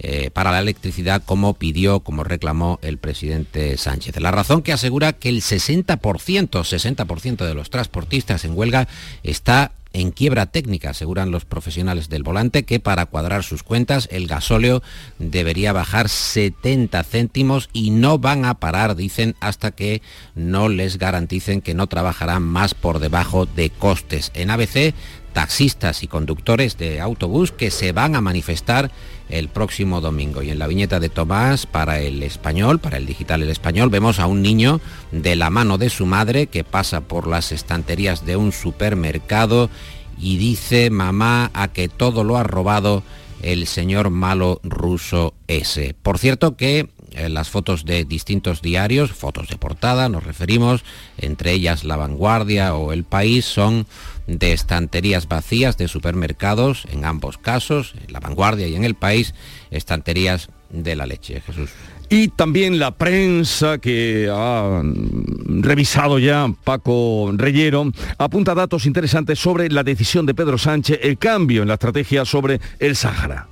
eh, 0.00 0.30
para 0.30 0.52
la 0.52 0.60
electricidad 0.60 1.24
como 1.24 1.54
pidió, 1.54 2.00
como 2.00 2.22
reclamó 2.22 2.78
el 2.82 2.98
presidente 2.98 3.76
Sánchez. 3.76 4.20
La 4.20 4.30
razón 4.30 4.62
que 4.62 4.72
asegura 4.72 5.12
que 5.12 5.28
el 5.28 5.42
60%, 5.42 5.98
60% 5.98 7.44
de 7.44 7.54
los 7.54 7.68
transportistas 7.68 8.44
en 8.44 8.56
huelga 8.56 8.86
está 9.24 9.72
en 9.92 10.10
quiebra 10.10 10.46
técnica, 10.46 10.90
aseguran 10.90 11.30
los 11.30 11.44
profesionales 11.44 12.08
del 12.08 12.22
volante, 12.22 12.64
que 12.64 12.80
para 12.80 13.06
cuadrar 13.06 13.44
sus 13.44 13.62
cuentas 13.62 14.08
el 14.10 14.26
gasóleo 14.26 14.82
debería 15.18 15.72
bajar 15.72 16.08
70 16.08 17.02
céntimos 17.04 17.70
y 17.72 17.90
no 17.90 18.18
van 18.18 18.44
a 18.44 18.54
parar, 18.54 18.96
dicen, 18.96 19.34
hasta 19.40 19.70
que 19.70 20.02
no 20.34 20.68
les 20.68 20.98
garanticen 20.98 21.60
que 21.60 21.74
no 21.74 21.86
trabajarán 21.86 22.42
más 22.42 22.74
por 22.74 22.98
debajo 22.98 23.46
de 23.46 23.70
costes. 23.70 24.30
En 24.34 24.50
ABC, 24.50 24.94
taxistas 25.38 26.02
y 26.02 26.08
conductores 26.08 26.78
de 26.78 27.00
autobús 27.00 27.52
que 27.52 27.70
se 27.70 27.92
van 27.92 28.16
a 28.16 28.20
manifestar 28.20 28.90
el 29.28 29.46
próximo 29.46 30.00
domingo. 30.00 30.42
Y 30.42 30.50
en 30.50 30.58
la 30.58 30.66
viñeta 30.66 30.98
de 30.98 31.10
Tomás, 31.10 31.64
para 31.64 32.00
el 32.00 32.24
español, 32.24 32.80
para 32.80 32.96
el 32.96 33.06
digital 33.06 33.44
el 33.44 33.48
español, 33.48 33.88
vemos 33.88 34.18
a 34.18 34.26
un 34.26 34.42
niño 34.42 34.80
de 35.12 35.36
la 35.36 35.48
mano 35.48 35.78
de 35.78 35.90
su 35.90 36.06
madre 36.06 36.48
que 36.48 36.64
pasa 36.64 37.02
por 37.02 37.28
las 37.28 37.52
estanterías 37.52 38.26
de 38.26 38.36
un 38.36 38.50
supermercado 38.50 39.70
y 40.18 40.38
dice, 40.38 40.90
mamá, 40.90 41.52
a 41.54 41.68
que 41.68 41.88
todo 41.88 42.24
lo 42.24 42.36
ha 42.36 42.42
robado 42.42 43.04
el 43.40 43.68
señor 43.68 44.10
malo 44.10 44.58
ruso 44.64 45.34
ese. 45.46 45.94
Por 46.02 46.18
cierto 46.18 46.56
que 46.56 46.88
eh, 47.18 47.28
las 47.28 47.50
fotos 47.50 47.84
de 47.84 48.04
distintos 48.04 48.62
diarios, 48.62 49.12
fotos 49.12 49.48
de 49.48 49.56
portada, 49.56 50.08
nos 50.08 50.24
referimos, 50.24 50.84
entre 51.16 51.52
ellas 51.52 51.84
La 51.84 51.96
Vanguardia 51.96 52.74
o 52.74 52.92
El 52.92 53.04
País, 53.04 53.44
son 53.44 53.86
de 54.28 54.52
estanterías 54.52 55.26
vacías 55.26 55.76
de 55.76 55.88
supermercados, 55.88 56.84
en 56.92 57.04
ambos 57.04 57.36
casos, 57.36 57.94
en 58.06 58.12
La 58.12 58.20
Vanguardia 58.20 58.68
y 58.68 58.76
en 58.76 58.84
El 58.84 58.94
País, 58.94 59.34
estanterías 59.70 60.48
de 60.70 60.96
la 60.96 61.06
leche. 61.06 61.40
Jesús. 61.40 61.70
Y 62.10 62.28
también 62.28 62.78
la 62.78 62.92
prensa 62.92 63.78
que 63.78 64.30
ha 64.32 64.82
revisado 64.82 66.18
ya 66.18 66.52
Paco 66.64 67.32
Reyero 67.34 67.90
apunta 68.16 68.54
datos 68.54 68.86
interesantes 68.86 69.38
sobre 69.38 69.68
la 69.70 69.82
decisión 69.82 70.24
de 70.24 70.34
Pedro 70.34 70.56
Sánchez, 70.56 71.00
el 71.02 71.18
cambio 71.18 71.62
en 71.62 71.68
la 71.68 71.74
estrategia 71.74 72.24
sobre 72.24 72.60
el 72.78 72.96
Sáhara. 72.96 73.48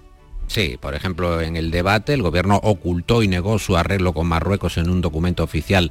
Sí, 0.48 0.76
por 0.80 0.94
ejemplo, 0.94 1.40
en 1.40 1.56
el 1.56 1.70
debate 1.70 2.14
el 2.14 2.22
gobierno 2.22 2.60
ocultó 2.62 3.22
y 3.22 3.28
negó 3.28 3.58
su 3.58 3.76
arreglo 3.76 4.12
con 4.12 4.26
Marruecos 4.26 4.78
en 4.78 4.88
un 4.88 5.00
documento 5.00 5.42
oficial 5.42 5.90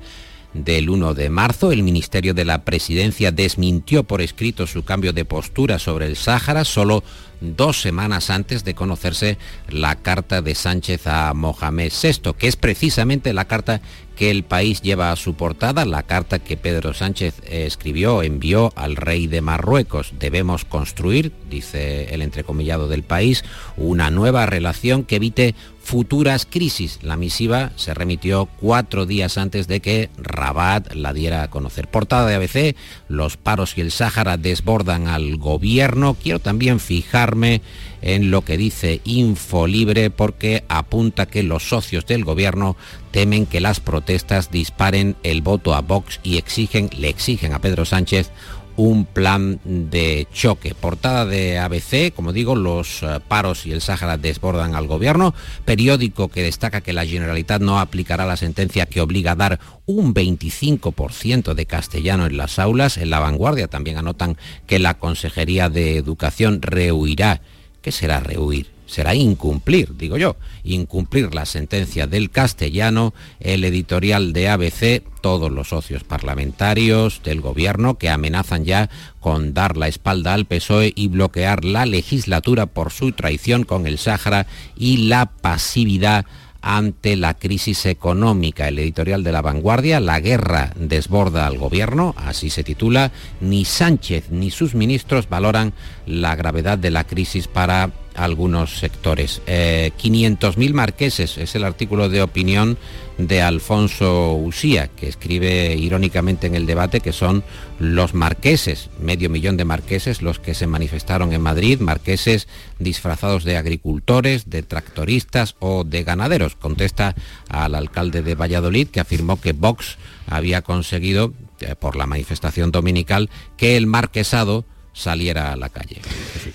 del 0.56 0.90
1 0.90 1.14
de 1.14 1.30
marzo. 1.30 1.72
El 1.72 1.84
Ministerio 1.84 2.34
de 2.34 2.46
la 2.46 2.64
Presidencia 2.64 3.32
desmintió 3.32 4.04
por 4.04 4.22
escrito 4.22 4.66
su 4.66 4.84
cambio 4.84 5.14
de 5.14 5.26
postura 5.26 5.78
sobre 5.80 6.08
el 6.08 6.16
Sáhara 6.16 6.64
solo 6.64 7.04
dos 7.42 7.82
semanas 7.82 8.30
antes 8.30 8.64
de 8.64 8.74
conocerse 8.74 9.38
la 9.70 9.96
carta 9.96 10.42
de 10.42 10.56
Sánchez 10.56 11.06
a 11.08 11.34
Mohamed 11.34 11.92
VI, 11.92 12.34
que 12.38 12.48
es 12.48 12.56
precisamente 12.56 13.34
la 13.34 13.46
carta 13.46 13.82
que 14.16 14.32
el 14.32 14.44
país 14.44 14.82
lleva 14.82 15.12
a 15.12 15.16
su 15.16 15.36
portada, 15.36 15.86
la 15.86 16.04
carta 16.04 16.40
que 16.40 16.58
Pedro 16.58 16.94
Sánchez 16.94 17.42
escribió, 17.50 18.24
envió 18.24 18.72
al 18.76 18.96
rey 18.96 19.28
de 19.28 19.42
Marruecos. 19.42 20.14
Debemos 20.20 20.66
construir, 20.66 21.32
dice 21.50 22.14
el 22.14 22.22
entrecomillado 22.22 22.88
del 22.88 23.04
país, 23.04 23.44
una 23.78 24.10
nueva 24.10 24.46
relación 24.46 25.04
que 25.04 25.18
evite 25.18 25.56
futuras 25.86 26.48
crisis. 26.50 27.00
La 27.04 27.16
misiva 27.16 27.72
se 27.76 27.94
remitió 27.94 28.48
cuatro 28.60 29.06
días 29.06 29.38
antes 29.38 29.68
de 29.68 29.82
que 29.82 30.10
Rabat 30.18 30.94
la 30.94 31.14
diera 31.14 31.44
a 31.44 31.50
conocer. 31.50 31.88
Portada 31.88 32.28
de 32.28 32.36
ABC, 32.36 32.76
los 33.08 33.38
paros 33.38 33.78
y 33.78 33.82
el 33.82 33.92
Sáhara 33.92 34.38
desbordan 34.38 35.08
al 35.08 35.38
gobierno. 35.38 36.16
Quiero 36.16 36.40
también 36.40 36.80
fijarme 36.80 37.62
en 38.06 38.32
lo 38.32 38.46
que 38.46 38.56
dice 38.56 39.02
Infolibre 39.04 40.10
porque 40.12 40.64
apunta 40.70 41.26
que 41.26 41.44
los 41.44 41.68
socios 41.68 42.06
del 42.06 42.24
gobierno 42.24 42.78
temen 43.12 43.46
que 43.46 43.60
las 43.60 43.82
protestas 43.82 44.52
disparen 44.52 45.18
el 45.24 45.42
voto 45.42 45.74
a 45.74 45.82
Vox 45.82 46.20
y 46.24 46.38
exigen, 46.38 46.90
le 46.98 47.10
exigen 47.10 47.54
a 47.54 47.60
Pedro 47.60 47.84
Sánchez 47.84 48.32
un 48.78 49.06
plan 49.06 49.60
de 49.64 50.28
choque. 50.34 50.76
Portada 50.76 51.26
de 51.26 51.58
ABC, 51.60 52.14
como 52.14 52.34
digo, 52.34 52.56
los 52.56 53.04
eh, 53.04 53.20
paros 53.26 53.66
y 53.66 53.72
el 53.72 53.82
Sáhara 53.82 54.18
desbordan 54.18 54.76
al 54.76 54.88
gobierno. 54.88 55.34
Periódico 55.64 56.28
que 56.28 56.44
destaca 56.44 56.82
que 56.82 56.94
la 56.94 57.06
Generalitat 57.06 57.62
no 57.62 57.80
aplicará 57.80 58.26
la 58.26 58.38
sentencia 58.38 58.86
que 58.86 59.02
obliga 59.02 59.32
a 59.32 59.36
dar 59.36 59.60
un 59.86 60.14
25% 60.14 61.54
de 61.54 61.66
castellano 61.66 62.26
en 62.26 62.38
las 62.38 62.60
aulas. 62.60 62.98
En 62.98 63.10
la 63.10 63.20
vanguardia 63.20 63.68
también 63.68 63.98
anotan 63.98 64.38
que 64.68 64.80
la 64.80 64.96
Consejería 64.96 65.70
de 65.70 65.98
Educación 65.98 66.62
rehuirá. 66.62 67.42
¿Qué 67.86 67.92
será 67.92 68.20
rehuir? 68.20 68.66
será 68.88 69.14
incumplir, 69.14 69.96
digo 69.96 70.18
yo, 70.18 70.38
incumplir 70.64 71.34
la 71.36 71.46
sentencia 71.46 72.08
del 72.08 72.32
castellano, 72.32 73.14
el 73.40 73.64
editorial 73.64 74.34
de 74.34 74.50
ABC, 74.50 75.04
todos 75.22 75.52
los 75.52 75.70
socios 75.70 76.04
parlamentarios 76.04 77.22
del 77.24 77.42
gobierno 77.42 77.98
que 78.00 78.10
amenazan 78.10 78.66
ya 78.66 78.90
con 79.20 79.54
dar 79.54 79.78
la 79.78 79.88
espalda 79.88 80.34
al 80.34 80.46
PSOE 80.46 80.94
y 80.96 81.08
bloquear 81.10 81.64
la 81.64 81.86
legislatura 81.86 82.66
por 82.66 82.92
su 82.92 83.12
traición 83.12 83.66
con 83.66 83.86
el 83.86 84.00
Sáhara 84.00 84.48
y 84.76 84.98
la 85.08 85.28
pasividad 85.28 86.26
ante 86.66 87.16
la 87.16 87.36
crisis 87.36 87.86
económica. 87.86 88.68
El 88.68 88.80
editorial 88.80 89.24
de 89.24 89.32
La 89.32 89.44
Vanguardia, 89.44 90.00
La 90.00 90.20
guerra 90.20 90.74
desborda 90.76 91.46
al 91.46 91.60
gobierno, 91.60 92.16
así 92.18 92.50
se 92.50 92.64
titula, 92.64 93.12
ni 93.40 93.66
Sánchez 93.66 94.32
ni 94.32 94.50
sus 94.50 94.74
ministros 94.74 95.30
valoran 95.30 95.74
la 96.08 96.36
gravedad 96.36 96.80
de 96.80 96.90
la 96.90 97.04
crisis 97.04 97.48
para 97.48 97.92
algunos 98.16 98.80
sectores. 98.80 99.44
500.000 99.46 100.70
eh, 100.70 100.74
marqueses 100.74 101.38
es 101.38 101.54
el 101.54 101.64
artículo 101.64 102.10
de 102.10 102.24
opinión 102.24 102.80
de 103.18 103.42
Alfonso 103.42 104.34
Usía, 104.34 104.88
que 104.88 105.08
escribe 105.08 105.76
irónicamente 105.76 106.48
en 106.48 106.56
el 106.56 106.66
debate 106.66 107.00
que 107.00 107.14
son 107.14 107.44
los 107.80 108.14
marqueses, 108.14 108.90
medio 109.00 109.30
millón 109.30 109.58
de 109.58 109.66
marqueses 109.66 110.22
los 110.22 110.40
que 110.40 110.54
se 110.54 110.68
manifestaron 110.68 111.34
en 111.34 111.42
Madrid, 111.42 111.80
marqueses 111.80 112.48
disfrazados 112.80 113.44
de 113.44 113.58
agricultores, 113.58 114.50
de 114.50 114.64
tractoristas 114.64 115.56
o 115.60 115.84
de 115.84 116.04
ganaderos. 116.04 116.56
Contesta 116.56 117.16
al 117.50 117.76
alcalde 117.76 118.22
de 118.22 118.36
Valladolid 118.36 118.88
que 118.88 119.00
afirmó 119.00 119.40
que 119.40 119.54
Vox 119.54 119.98
había 120.28 120.62
conseguido, 120.62 121.34
eh, 121.62 121.76
por 121.76 121.96
la 121.96 122.08
manifestación 122.08 122.72
dominical, 122.72 123.30
que 123.58 123.78
el 123.78 123.88
marquesado 123.88 124.66
saliera 124.94 125.52
a 125.52 125.56
la 125.58 125.70
calle. 125.70 126.02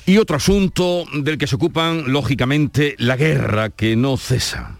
Y 0.06 0.16
otro 0.16 0.36
asunto 0.36 1.04
del 1.14 1.38
que 1.38 1.46
se 1.46 1.56
ocupan, 1.56 2.12
lógicamente, 2.12 2.96
la 2.98 3.16
guerra 3.16 3.68
que 3.70 3.96
no 3.96 4.16
cesa. 4.16 4.79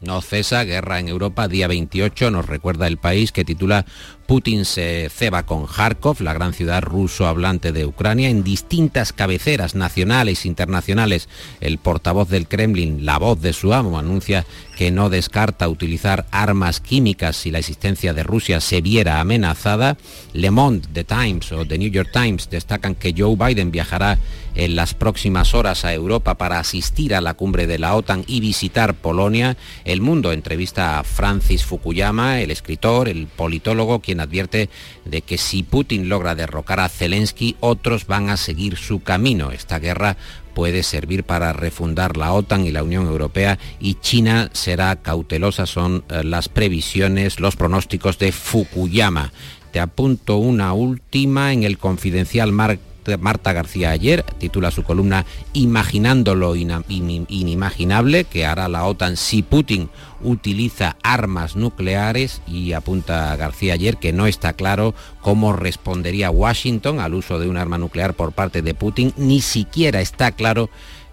No 0.00 0.22
cesa, 0.22 0.64
guerra 0.64 0.98
en 0.98 1.08
Europa, 1.08 1.46
día 1.46 1.68
28, 1.68 2.30
nos 2.30 2.46
recuerda 2.46 2.86
el 2.86 2.96
país 2.96 3.32
que 3.32 3.44
titula 3.44 3.84
Putin 4.30 4.64
se 4.64 5.10
ceba 5.12 5.44
con 5.44 5.66
Kharkov, 5.66 6.20
la 6.20 6.32
gran 6.32 6.52
ciudad 6.52 6.82
ruso 6.82 7.26
hablante 7.26 7.72
de 7.72 7.84
Ucrania, 7.84 8.28
en 8.28 8.44
distintas 8.44 9.12
cabeceras 9.12 9.74
nacionales 9.74 10.44
e 10.44 10.48
internacionales. 10.48 11.28
El 11.60 11.78
portavoz 11.78 12.28
del 12.28 12.46
Kremlin, 12.46 13.04
la 13.04 13.18
voz 13.18 13.40
de 13.40 13.52
su 13.52 13.74
amo, 13.74 13.98
anuncia 13.98 14.46
que 14.76 14.92
no 14.92 15.10
descarta 15.10 15.68
utilizar 15.68 16.26
armas 16.30 16.80
químicas 16.80 17.36
si 17.36 17.50
la 17.50 17.58
existencia 17.58 18.14
de 18.14 18.22
Rusia 18.22 18.60
se 18.60 18.80
viera 18.80 19.18
amenazada. 19.18 19.98
Le 20.32 20.52
Monde, 20.52 20.86
The 20.92 21.02
Times 21.02 21.50
o 21.50 21.66
The 21.66 21.76
New 21.76 21.90
York 21.90 22.10
Times 22.12 22.48
destacan 22.48 22.94
que 22.94 23.12
Joe 23.14 23.34
Biden 23.34 23.72
viajará 23.72 24.16
en 24.54 24.76
las 24.76 24.94
próximas 24.94 25.54
horas 25.54 25.84
a 25.84 25.92
Europa 25.92 26.36
para 26.36 26.58
asistir 26.58 27.14
a 27.14 27.20
la 27.20 27.34
cumbre 27.34 27.66
de 27.66 27.78
la 27.78 27.94
OTAN 27.94 28.24
y 28.26 28.40
visitar 28.40 28.94
Polonia. 28.94 29.56
El 29.84 30.00
Mundo 30.00 30.32
entrevista 30.32 30.98
a 30.98 31.04
Francis 31.04 31.64
Fukuyama, 31.64 32.40
el 32.40 32.50
escritor, 32.50 33.08
el 33.08 33.26
politólogo, 33.26 34.00
quien 34.00 34.19
advierte 34.20 34.70
de 35.04 35.22
que 35.22 35.38
si 35.38 35.62
Putin 35.62 36.08
logra 36.08 36.34
derrocar 36.34 36.80
a 36.80 36.88
Zelensky, 36.88 37.56
otros 37.60 38.06
van 38.06 38.30
a 38.30 38.36
seguir 38.36 38.76
su 38.76 39.02
camino. 39.02 39.50
Esta 39.50 39.78
guerra 39.78 40.16
puede 40.54 40.82
servir 40.82 41.24
para 41.24 41.52
refundar 41.52 42.16
la 42.16 42.32
OTAN 42.32 42.66
y 42.66 42.70
la 42.70 42.82
Unión 42.82 43.06
Europea 43.06 43.58
y 43.78 43.94
China 43.94 44.50
será 44.52 44.96
cautelosa, 44.96 45.66
son 45.66 46.04
eh, 46.08 46.22
las 46.24 46.48
previsiones, 46.48 47.40
los 47.40 47.56
pronósticos 47.56 48.18
de 48.18 48.32
Fukuyama. 48.32 49.32
Te 49.72 49.80
apunto 49.80 50.36
una 50.36 50.72
última 50.72 51.52
en 51.52 51.62
el 51.62 51.78
confidencial 51.78 52.52
Mark 52.52 52.80
Marta 53.18 53.52
García 53.52 53.90
ayer, 53.90 54.24
titula 54.38 54.70
su 54.70 54.82
columna 54.82 55.24
Imaginando 55.52 56.34
lo 56.34 56.54
inimaginable 56.56 58.24
que 58.24 58.46
hará 58.46 58.68
la 58.68 58.84
OTAN 58.84 59.16
si 59.16 59.42
Putin 59.42 59.90
utiliza 60.22 60.96
armas 61.02 61.56
nucleares 61.56 62.42
y 62.46 62.72
apunta 62.72 63.34
García 63.36 63.74
ayer 63.74 63.96
que 63.96 64.12
no 64.12 64.26
está 64.26 64.52
claro 64.52 64.94
cómo 65.20 65.52
respondería 65.52 66.30
Washington 66.30 67.00
al 67.00 67.14
uso 67.14 67.38
de 67.38 67.48
un 67.48 67.56
arma 67.56 67.78
nuclear 67.78 68.14
por 68.14 68.32
parte 68.32 68.62
de 68.62 68.74
Putin, 68.74 69.12
ni 69.16 69.40
siquiera 69.40 70.00
está 70.00 70.32
claro 70.32 70.70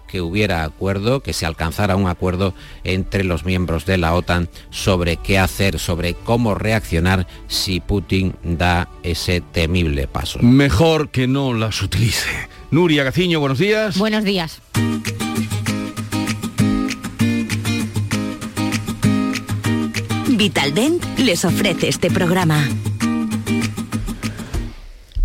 que 0.08 0.22
hubiera 0.22 0.64
acuerdo, 0.64 1.22
que 1.22 1.34
se 1.34 1.46
alcanzara 1.46 1.96
un 1.96 2.08
acuerdo 2.08 2.54
entre 2.84 3.24
los 3.24 3.46
miembros 3.46 3.86
de 3.86 3.98
la 3.98 4.14
OTAN 4.14 4.50
sobre 4.70 5.18
qué 5.18 5.38
hacer, 5.38 5.80
sobre 5.80 6.14
cómo 6.16 6.56
reaccionar 6.56 7.28
si 7.48 7.80
Putin 7.80 8.36
da 8.44 8.90
ese 9.04 9.42
temible 9.42 10.08
paso. 10.08 10.40
Mejor 10.42 11.10
que 11.10 11.28
no 11.28 11.54
las 11.54 11.82
utilice. 11.82 12.30
Nuria 12.72 13.04
Gaciño, 13.04 13.40
buenos 13.40 13.60
días. 13.60 13.98
Buenos 13.98 14.24
días. 14.24 14.62
Vitaldent 20.38 21.04
les 21.18 21.46
ofrece 21.46 21.88
este 21.88 22.12
programa. 22.12 22.64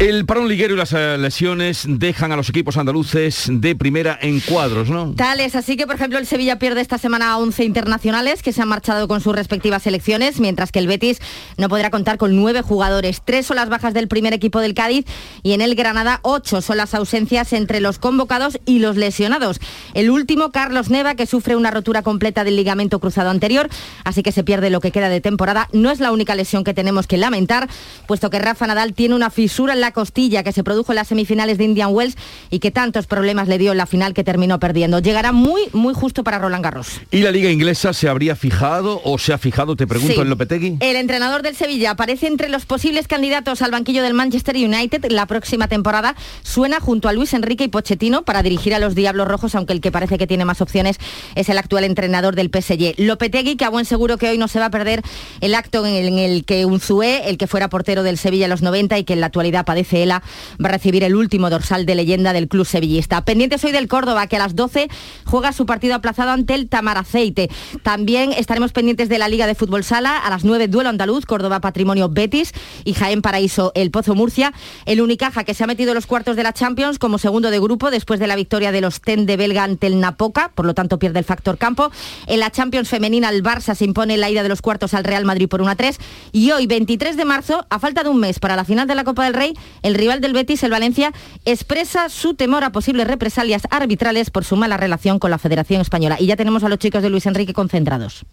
El 0.03 0.27
parón 0.27 0.49
liguero 0.49 0.75
y 0.75 0.77
las 0.77 0.93
eh, 0.95 1.17
lesiones 1.17 1.85
dejan 1.87 2.33
a 2.33 2.37
los 2.37 2.49
equipos 2.49 2.77
andaluces 2.77 3.47
de 3.49 3.77
primera 3.77 4.19
en 4.21 4.41
cuadros, 4.41 4.91
¿no? 4.91 5.15
Tal 5.15 5.38
es, 5.38 5.55
así 5.55 5.77
que 5.77 5.87
por 5.87 5.95
ejemplo 5.95 6.19
el 6.19 6.27
Sevilla 6.27 6.59
pierde 6.59 6.81
esta 6.81 6.99
semana 6.99 7.31
a 7.31 7.38
11 7.38 7.62
internacionales 7.62 8.43
que 8.43 8.53
se 8.53 8.61
han 8.61 8.67
marchado 8.67 9.07
con 9.07 9.21
sus 9.21 9.33
respectivas 9.33 9.85
selecciones, 9.85 10.41
mientras 10.41 10.73
que 10.73 10.81
el 10.81 10.88
Betis 10.88 11.21
no 11.57 11.69
podrá 11.69 11.91
contar 11.91 12.19
con 12.19 12.35
nueve 12.35 12.62
jugadores. 12.62 13.23
Tres 13.25 13.47
son 13.47 13.55
las 13.55 13.69
bajas 13.69 13.95
del 13.95 14.09
primer 14.09 14.33
equipo 14.33 14.59
del 14.59 14.75
Cádiz 14.75 15.07
y 15.45 15.53
en 15.53 15.61
el 15.61 15.77
Granada 15.77 16.19
ocho 16.23 16.62
son 16.62 16.79
las 16.79 16.95
ausencias 16.95 17.53
entre 17.53 17.81
los 17.81 18.01
convocados 18.01 18.59
y 18.67 18.81
los 18.81 18.97
lesionados. 18.97 19.61
El 19.95 20.11
último, 20.11 20.51
Carlos 20.51 20.91
Neva, 20.91 21.15
que 21.15 21.27
sufre 21.27 21.55
una 21.55 21.71
rotura 21.71 22.03
completa 22.03 22.43
del 22.43 22.57
ligamento 22.57 22.99
cruzado 22.99 23.31
anterior, 23.31 23.69
así 24.03 24.25
que 24.25 24.33
se 24.33 24.43
pierde 24.43 24.69
lo 24.69 24.81
que 24.81 24.91
queda 24.91 25.09
de 25.09 25.21
temporada. 25.21 25.69
No 25.73 25.93
es 25.93 26.01
la 26.01 26.11
única 26.11 26.35
lesión 26.35 26.65
que 26.65 26.75
tenemos 26.75 27.07
que 27.07 27.19
lamentar, 27.19 27.69
puesto 28.09 28.31
que 28.31 28.41
Rafa 28.41 28.67
Nadal 28.67 28.95
tiene 28.95 29.15
una 29.15 29.31
fisura 29.31 29.75
en 29.75 29.81
la 29.81 29.91
costilla 29.92 30.42
que 30.42 30.52
se 30.52 30.64
produjo 30.64 30.92
en 30.92 30.96
las 30.96 31.09
semifinales 31.09 31.59
de 31.59 31.64
Indian 31.64 31.90
Wells 31.92 32.16
y 32.50 32.59
que 32.59 32.70
tantos 32.70 33.07
problemas 33.07 33.48
le 33.48 33.59
dio 33.59 33.72
en 33.72 33.78
la 33.78 33.87
final 33.87 34.14
que 34.14 34.24
terminó 34.24 34.59
perdiendo. 34.59 34.98
Llegará 34.98 35.33
muy, 35.33 35.62
muy 35.72 35.94
justo 35.94 36.24
para 36.24 36.38
Roland 36.38 36.64
Garros. 36.64 37.00
¿Y 37.11 37.18
la 37.18 37.31
liga 37.31 37.50
inglesa 37.50 37.92
se 37.92 38.09
habría 38.09 38.37
fijado 38.37 39.00
o 39.05 39.18
se 39.18 39.33
ha 39.33 39.38
fijado, 39.38 39.76
te 39.76 39.87
pregunto, 39.87 40.22
en 40.22 40.28
Lopetegui? 40.28 40.76
El 40.81 40.96
entrenador 40.96 41.42
del 41.42 41.57
Sevilla 41.57 41.92
aparece 41.92 42.26
entre 42.26 42.48
los 42.48 42.66
posibles 42.66 43.09
candidatos 43.09 43.62
al 43.62 43.70
banquillo 43.70 44.02
del 44.02 44.14
Manchester 44.14 44.57
United 44.57 45.05
la 45.11 45.26
próxima 45.26 45.68
temporada. 45.68 46.14
Suena 46.42 46.81
junto 46.81 47.09
a 47.09 47.12
Luis 47.12 47.35
Enrique 47.35 47.64
y 47.64 47.68
Pochettino 47.68 48.22
para 48.22 48.42
dirigir 48.42 48.74
a 48.74 48.78
los 48.78 48.94
Diablos 48.94 49.28
Rojos, 49.28 49.55
aunque 49.55 49.72
el 49.72 49.81
que 49.81 49.92
parece 49.92 50.18
que 50.18 50.26
tiene 50.26 50.44
más 50.44 50.61
opciones 50.61 50.98
es 51.35 51.48
el 51.48 51.59
actual 51.59 51.85
entrenador 51.85 52.35
del 52.35 52.50
PSG. 52.50 52.94
Lopetegui, 52.98 53.57
que 53.57 53.64
a 53.64 53.70
buen 53.70 53.85
seguro 53.85 54.18
que 54.18 54.28
hoy 54.28 54.38
no 54.38 54.48
se 54.48 54.59
va 54.59 54.66
a 54.66 54.70
perder 54.70 55.02
el 55.40 55.55
acto 55.55 55.87
en 55.87 55.94
el, 55.94 56.07
en 56.09 56.18
el 56.18 56.44
que 56.44 56.64
Unzué, 56.64 57.28
el 57.28 57.38
que 57.38 57.46
fuera 57.46 57.68
portero 57.68 58.02
del 58.02 58.18
Sevilla 58.18 58.46
en 58.46 58.50
los 58.50 58.62
90 58.62 58.98
y 58.98 59.05
que 59.05 59.12
en 59.12 59.20
la 59.20 59.26
actualidad 59.26 59.64
padece 59.64 59.82
va 59.85 60.68
a 60.68 60.73
recibir 60.73 61.05
el 61.05 61.14
último 61.14 61.51
dorsal 61.51 61.87
de 61.87 61.95
leyenda 61.95 62.33
del 62.33 62.49
club 62.49 62.66
sevillista. 62.66 63.25
Pendientes 63.25 63.64
hoy 63.64 63.73
del 63.73 63.88
Córdoba, 63.88 64.27
que 64.27 64.37
a 64.37 64.38
las 64.38 64.55
12 64.57 64.88
juega 65.25 65.53
su 65.53 65.66
partido 65.66 65.95
aplazado 65.95 66.31
ante 66.31 66.55
el 66.55 66.68
Tamaraceite. 66.68 67.51
También 67.83 68.33
estaremos 68.33 68.73
pendientes 68.73 69.09
de 69.09 69.18
la 69.18 69.29
Liga 69.29 69.47
de 69.47 69.55
Fútbol 69.55 69.85
Sala, 69.85 70.18
a 70.18 70.31
las 70.31 70.45
9 70.45 70.68
duelo 70.68 70.88
andaluz, 70.88 71.27
Córdoba 71.27 71.61
Patrimonio 71.61 72.09
Betis 72.09 72.53
y 72.85 72.95
Jaén 72.95 73.23
Paraíso 73.23 73.73
El 73.75 73.90
Pozo 73.90 74.14
Murcia. 74.14 74.53
El 74.87 75.01
Unicaja, 75.01 75.45
que 75.45 75.55
se 75.55 75.64
ha 75.64 75.66
metido 75.66 75.90
en 75.90 75.97
los 75.97 76.07
cuartos 76.07 76.37
de 76.37 76.42
la 76.42 76.53
Champions 76.53 76.99
como 76.99 77.18
segundo 77.18 77.51
de 77.51 77.61
grupo 77.61 77.90
después 77.90 78.21
de 78.21 78.27
la 78.27 78.37
victoria 78.37 78.73
de 78.73 78.81
los 78.81 79.01
TEN 79.01 79.27
de 79.27 79.37
Belga 79.37 79.64
ante 79.64 79.87
el 79.87 80.01
Napoca, 80.01 80.53
por 80.55 80.66
lo 80.66 80.75
tanto 80.75 80.99
pierde 80.99 81.18
el 81.18 81.25
factor 81.25 81.59
campo. 81.59 81.90
En 82.27 82.40
la 82.40 82.51
Champions 82.51 82.88
femenina 82.88 83.29
el 83.29 83.42
Barça 83.42 83.75
se 83.75 83.85
impone 83.85 84.16
la 84.16 84.31
ida 84.31 84.42
de 84.42 84.49
los 84.49 84.62
cuartos 84.62 84.95
al 84.95 85.05
Real 85.05 85.25
Madrid 85.25 85.49
por 85.49 85.62
1 85.62 85.71
a 85.71 85.77
3 85.77 85.99
y 86.33 86.51
hoy 86.51 86.66
23 86.66 87.16
de 87.16 87.25
marzo, 87.25 87.66
a 87.71 87.79
falta 87.79 88.03
de 88.03 88.09
un 88.09 88.18
mes 88.18 88.38
para 88.38 88.57
la 88.57 88.64
final 88.64 88.87
de 88.87 88.95
la 88.95 89.05
Copa 89.05 89.25
del 89.25 89.35
Rey, 89.35 89.55
el 89.82 89.94
rival 89.94 90.20
del 90.20 90.32
Betis, 90.32 90.62
el 90.62 90.70
Valencia, 90.70 91.12
expresa 91.44 92.08
su 92.08 92.35
temor 92.35 92.64
a 92.64 92.72
posibles 92.72 93.06
represalias 93.06 93.62
arbitrales 93.70 94.30
por 94.30 94.44
su 94.44 94.56
mala 94.56 94.76
relación 94.76 95.18
con 95.18 95.30
la 95.30 95.38
Federación 95.38 95.80
Española. 95.80 96.16
Y 96.18 96.26
ya 96.26 96.37
tenemos 96.37 96.64
a 96.64 96.68
los 96.68 96.78
chicos 96.78 97.02
de 97.02 97.11
Luis 97.11 97.26
Enrique 97.26 97.52
concentrados. 97.52 98.24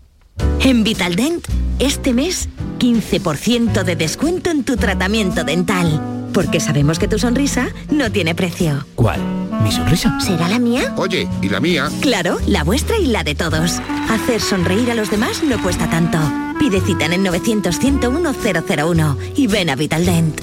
En 0.62 0.84
Vitaldent, 0.84 1.47
este 1.80 2.13
mes, 2.13 2.49
15% 2.80 3.84
de 3.84 3.95
descuento 3.95 4.49
en 4.49 4.63
tu 4.63 4.75
tratamiento 4.75 5.43
dental. 5.43 6.02
Porque 6.34 6.60
sabemos 6.60 6.99
que 6.99 7.08
tu 7.08 7.17
sonrisa 7.17 7.69
no 7.89 8.12
tiene 8.12 8.36
precio. 8.36 8.86
¿Cuál? 8.95 9.19
¿Mi 9.63 9.71
sonrisa? 9.71 10.19
¿Será 10.19 10.47
la 10.47 10.60
mía? 10.60 10.93
Oye, 10.97 11.28
¿y 11.41 11.49
la 11.49 11.60
mía? 11.60 11.89
Claro, 12.02 12.38
la 12.45 12.63
vuestra 12.63 12.97
y 12.97 13.08
la 13.08 13.23
de 13.23 13.36
todos. 13.36 13.80
Hacer 14.10 14.39
sonreír 14.39 14.91
a 14.91 14.95
los 14.95 15.10
demás 15.10 15.43
no 15.43 15.62
cuesta 15.62 15.89
tanto. 15.89 16.19
Pide 16.60 16.82
cita 16.82 17.06
en 17.06 17.13
el 17.13 17.23
900 17.23 17.80
101 17.80 18.34
001 18.34 19.17
y 19.36 19.47
ven 19.47 19.69
a 19.69 19.75
Vitaldent. 19.75 20.39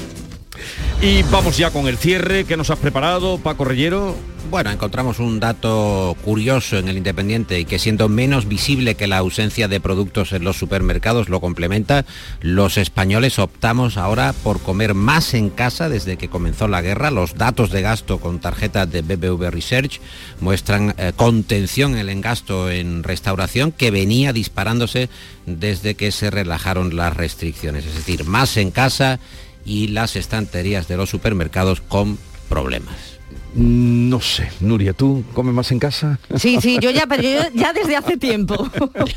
Y 1.01 1.23
vamos 1.25 1.59
ya 1.59 1.71
con 1.71 1.89
el 1.89 1.99
cierre 1.99 2.45
que 2.45 2.57
nos 2.57 2.71
has 2.71 2.79
preparado, 2.79 3.39
Paco 3.39 3.65
Reyero. 3.65 4.17
Bueno, 4.51 4.71
encontramos 4.71 5.19
un 5.19 5.41
dato 5.41 6.17
curioso 6.25 6.79
en 6.79 6.89
el 6.89 6.97
Independiente 6.97 7.59
y 7.59 7.65
que 7.65 7.79
siendo 7.81 8.09
menos 8.09 8.47
visible 8.47 8.95
que 8.95 9.09
la 9.09 9.19
ausencia 9.19 9.69
de 9.69 9.81
productos 9.81 10.33
en 10.33 10.45
los 10.45 10.57
supermercados 10.57 11.29
lo 11.29 11.41
complementa, 11.41 12.07
los 12.41 12.79
españoles 12.79 13.39
optamos 13.39 13.97
ahora 13.97 14.33
por 14.33 14.61
comer 14.61 14.95
más 14.95 15.35
en 15.35 15.51
casa 15.51 15.89
desde 15.89 16.17
que 16.17 16.29
comenzó 16.29 16.69
la 16.69 16.81
guerra. 16.81 17.11
Los 17.11 17.35
datos 17.35 17.71
de 17.71 17.83
gasto 17.83 18.19
con 18.19 18.39
tarjetas 18.39 18.91
de 18.91 19.03
BBV 19.03 19.51
Research 19.51 20.01
muestran 20.41 20.95
eh, 20.97 21.13
contención 21.15 21.97
en 21.97 22.09
el 22.09 22.21
gasto 22.23 22.71
en 22.71 23.03
restauración 23.03 23.73
que 23.73 23.91
venía 23.91 24.33
disparándose 24.33 25.11
desde 25.45 25.95
que 25.95 26.13
se 26.13 26.31
relajaron 26.31 26.97
las 26.97 27.15
restricciones. 27.15 27.85
Es 27.85 27.95
decir, 27.95 28.25
más 28.25 28.57
en 28.57 28.71
casa 28.71 29.19
y 29.67 29.89
las 29.89 30.17
estanterías 30.17 30.89
de 30.89 30.97
los 30.97 31.11
supermercados 31.11 31.83
con 31.83 32.19
problemas. 32.49 33.17
No 33.55 34.21
sé, 34.21 34.51
Nuria, 34.61 34.93
¿tú 34.93 35.25
comes 35.33 35.55
más 35.55 35.73
en 35.73 35.79
casa? 35.79 36.19
Sí, 36.37 36.59
sí, 36.61 36.79
yo 36.81 36.91
ya, 36.91 37.07
pero 37.07 37.23
yo 37.23 37.41
ya 37.55 37.73
desde 37.73 37.97
hace 37.97 38.17
tiempo. 38.17 38.71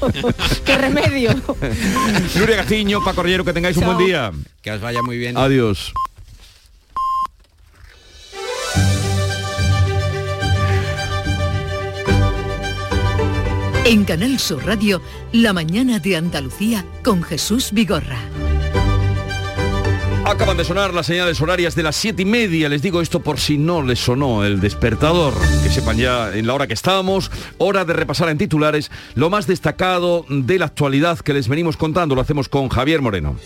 ¡Qué 0.66 0.78
remedio! 0.78 1.36
Nuria 2.36 2.56
Gaciño, 2.58 3.04
Paco 3.04 3.22
Rillero, 3.22 3.44
que 3.44 3.54
tengáis 3.54 3.78
un 3.78 3.86
buen 3.86 3.98
día. 3.98 4.32
Que 4.62 4.72
os 4.72 4.82
vaya 4.82 5.02
muy 5.02 5.18
bien. 5.18 5.38
Adiós. 5.38 5.94
En 13.86 14.06
Canal 14.06 14.40
Sur 14.40 14.66
Radio, 14.66 15.02
La 15.34 15.52
mañana 15.52 16.00
de 16.00 16.16
Andalucía 16.16 16.86
con 17.04 17.24
Jesús 17.24 17.72
Vigorra. 17.72 18.20
Acaban 20.30 20.58
de 20.58 20.64
sonar 20.64 20.94
las 20.94 21.08
señales 21.08 21.42
horarias 21.42 21.74
de 21.74 21.82
las 21.82 21.96
siete 21.96 22.22
y 22.22 22.26
media. 22.26 22.70
Les 22.70 22.84
digo 22.84 23.02
esto 23.02 23.20
por 23.20 23.40
si 23.40 23.58
no 23.58 23.82
les 23.82 23.98
sonó 23.98 24.46
el 24.46 24.60
despertador. 24.60 25.34
Que 25.64 25.70
sepan 25.70 25.98
ya 25.98 26.32
en 26.36 26.46
la 26.46 26.54
hora 26.54 26.68
que 26.68 26.76
estamos. 26.76 27.32
Hora 27.58 27.84
de 27.84 27.94
repasar 27.94 28.30
en 28.30 28.38
titulares 28.38 28.92
lo 29.16 29.32
más 29.32 29.48
destacado 29.48 30.28
de 30.30 30.60
la 30.60 30.66
actualidad 30.66 31.18
que 31.18 31.34
les 31.34 31.48
venimos 31.48 31.78
contando. 31.78 32.14
Lo 32.14 32.22
hacemos 32.22 32.48
con 32.48 32.70
Javier 32.70 33.02
Moreno. 33.02 33.38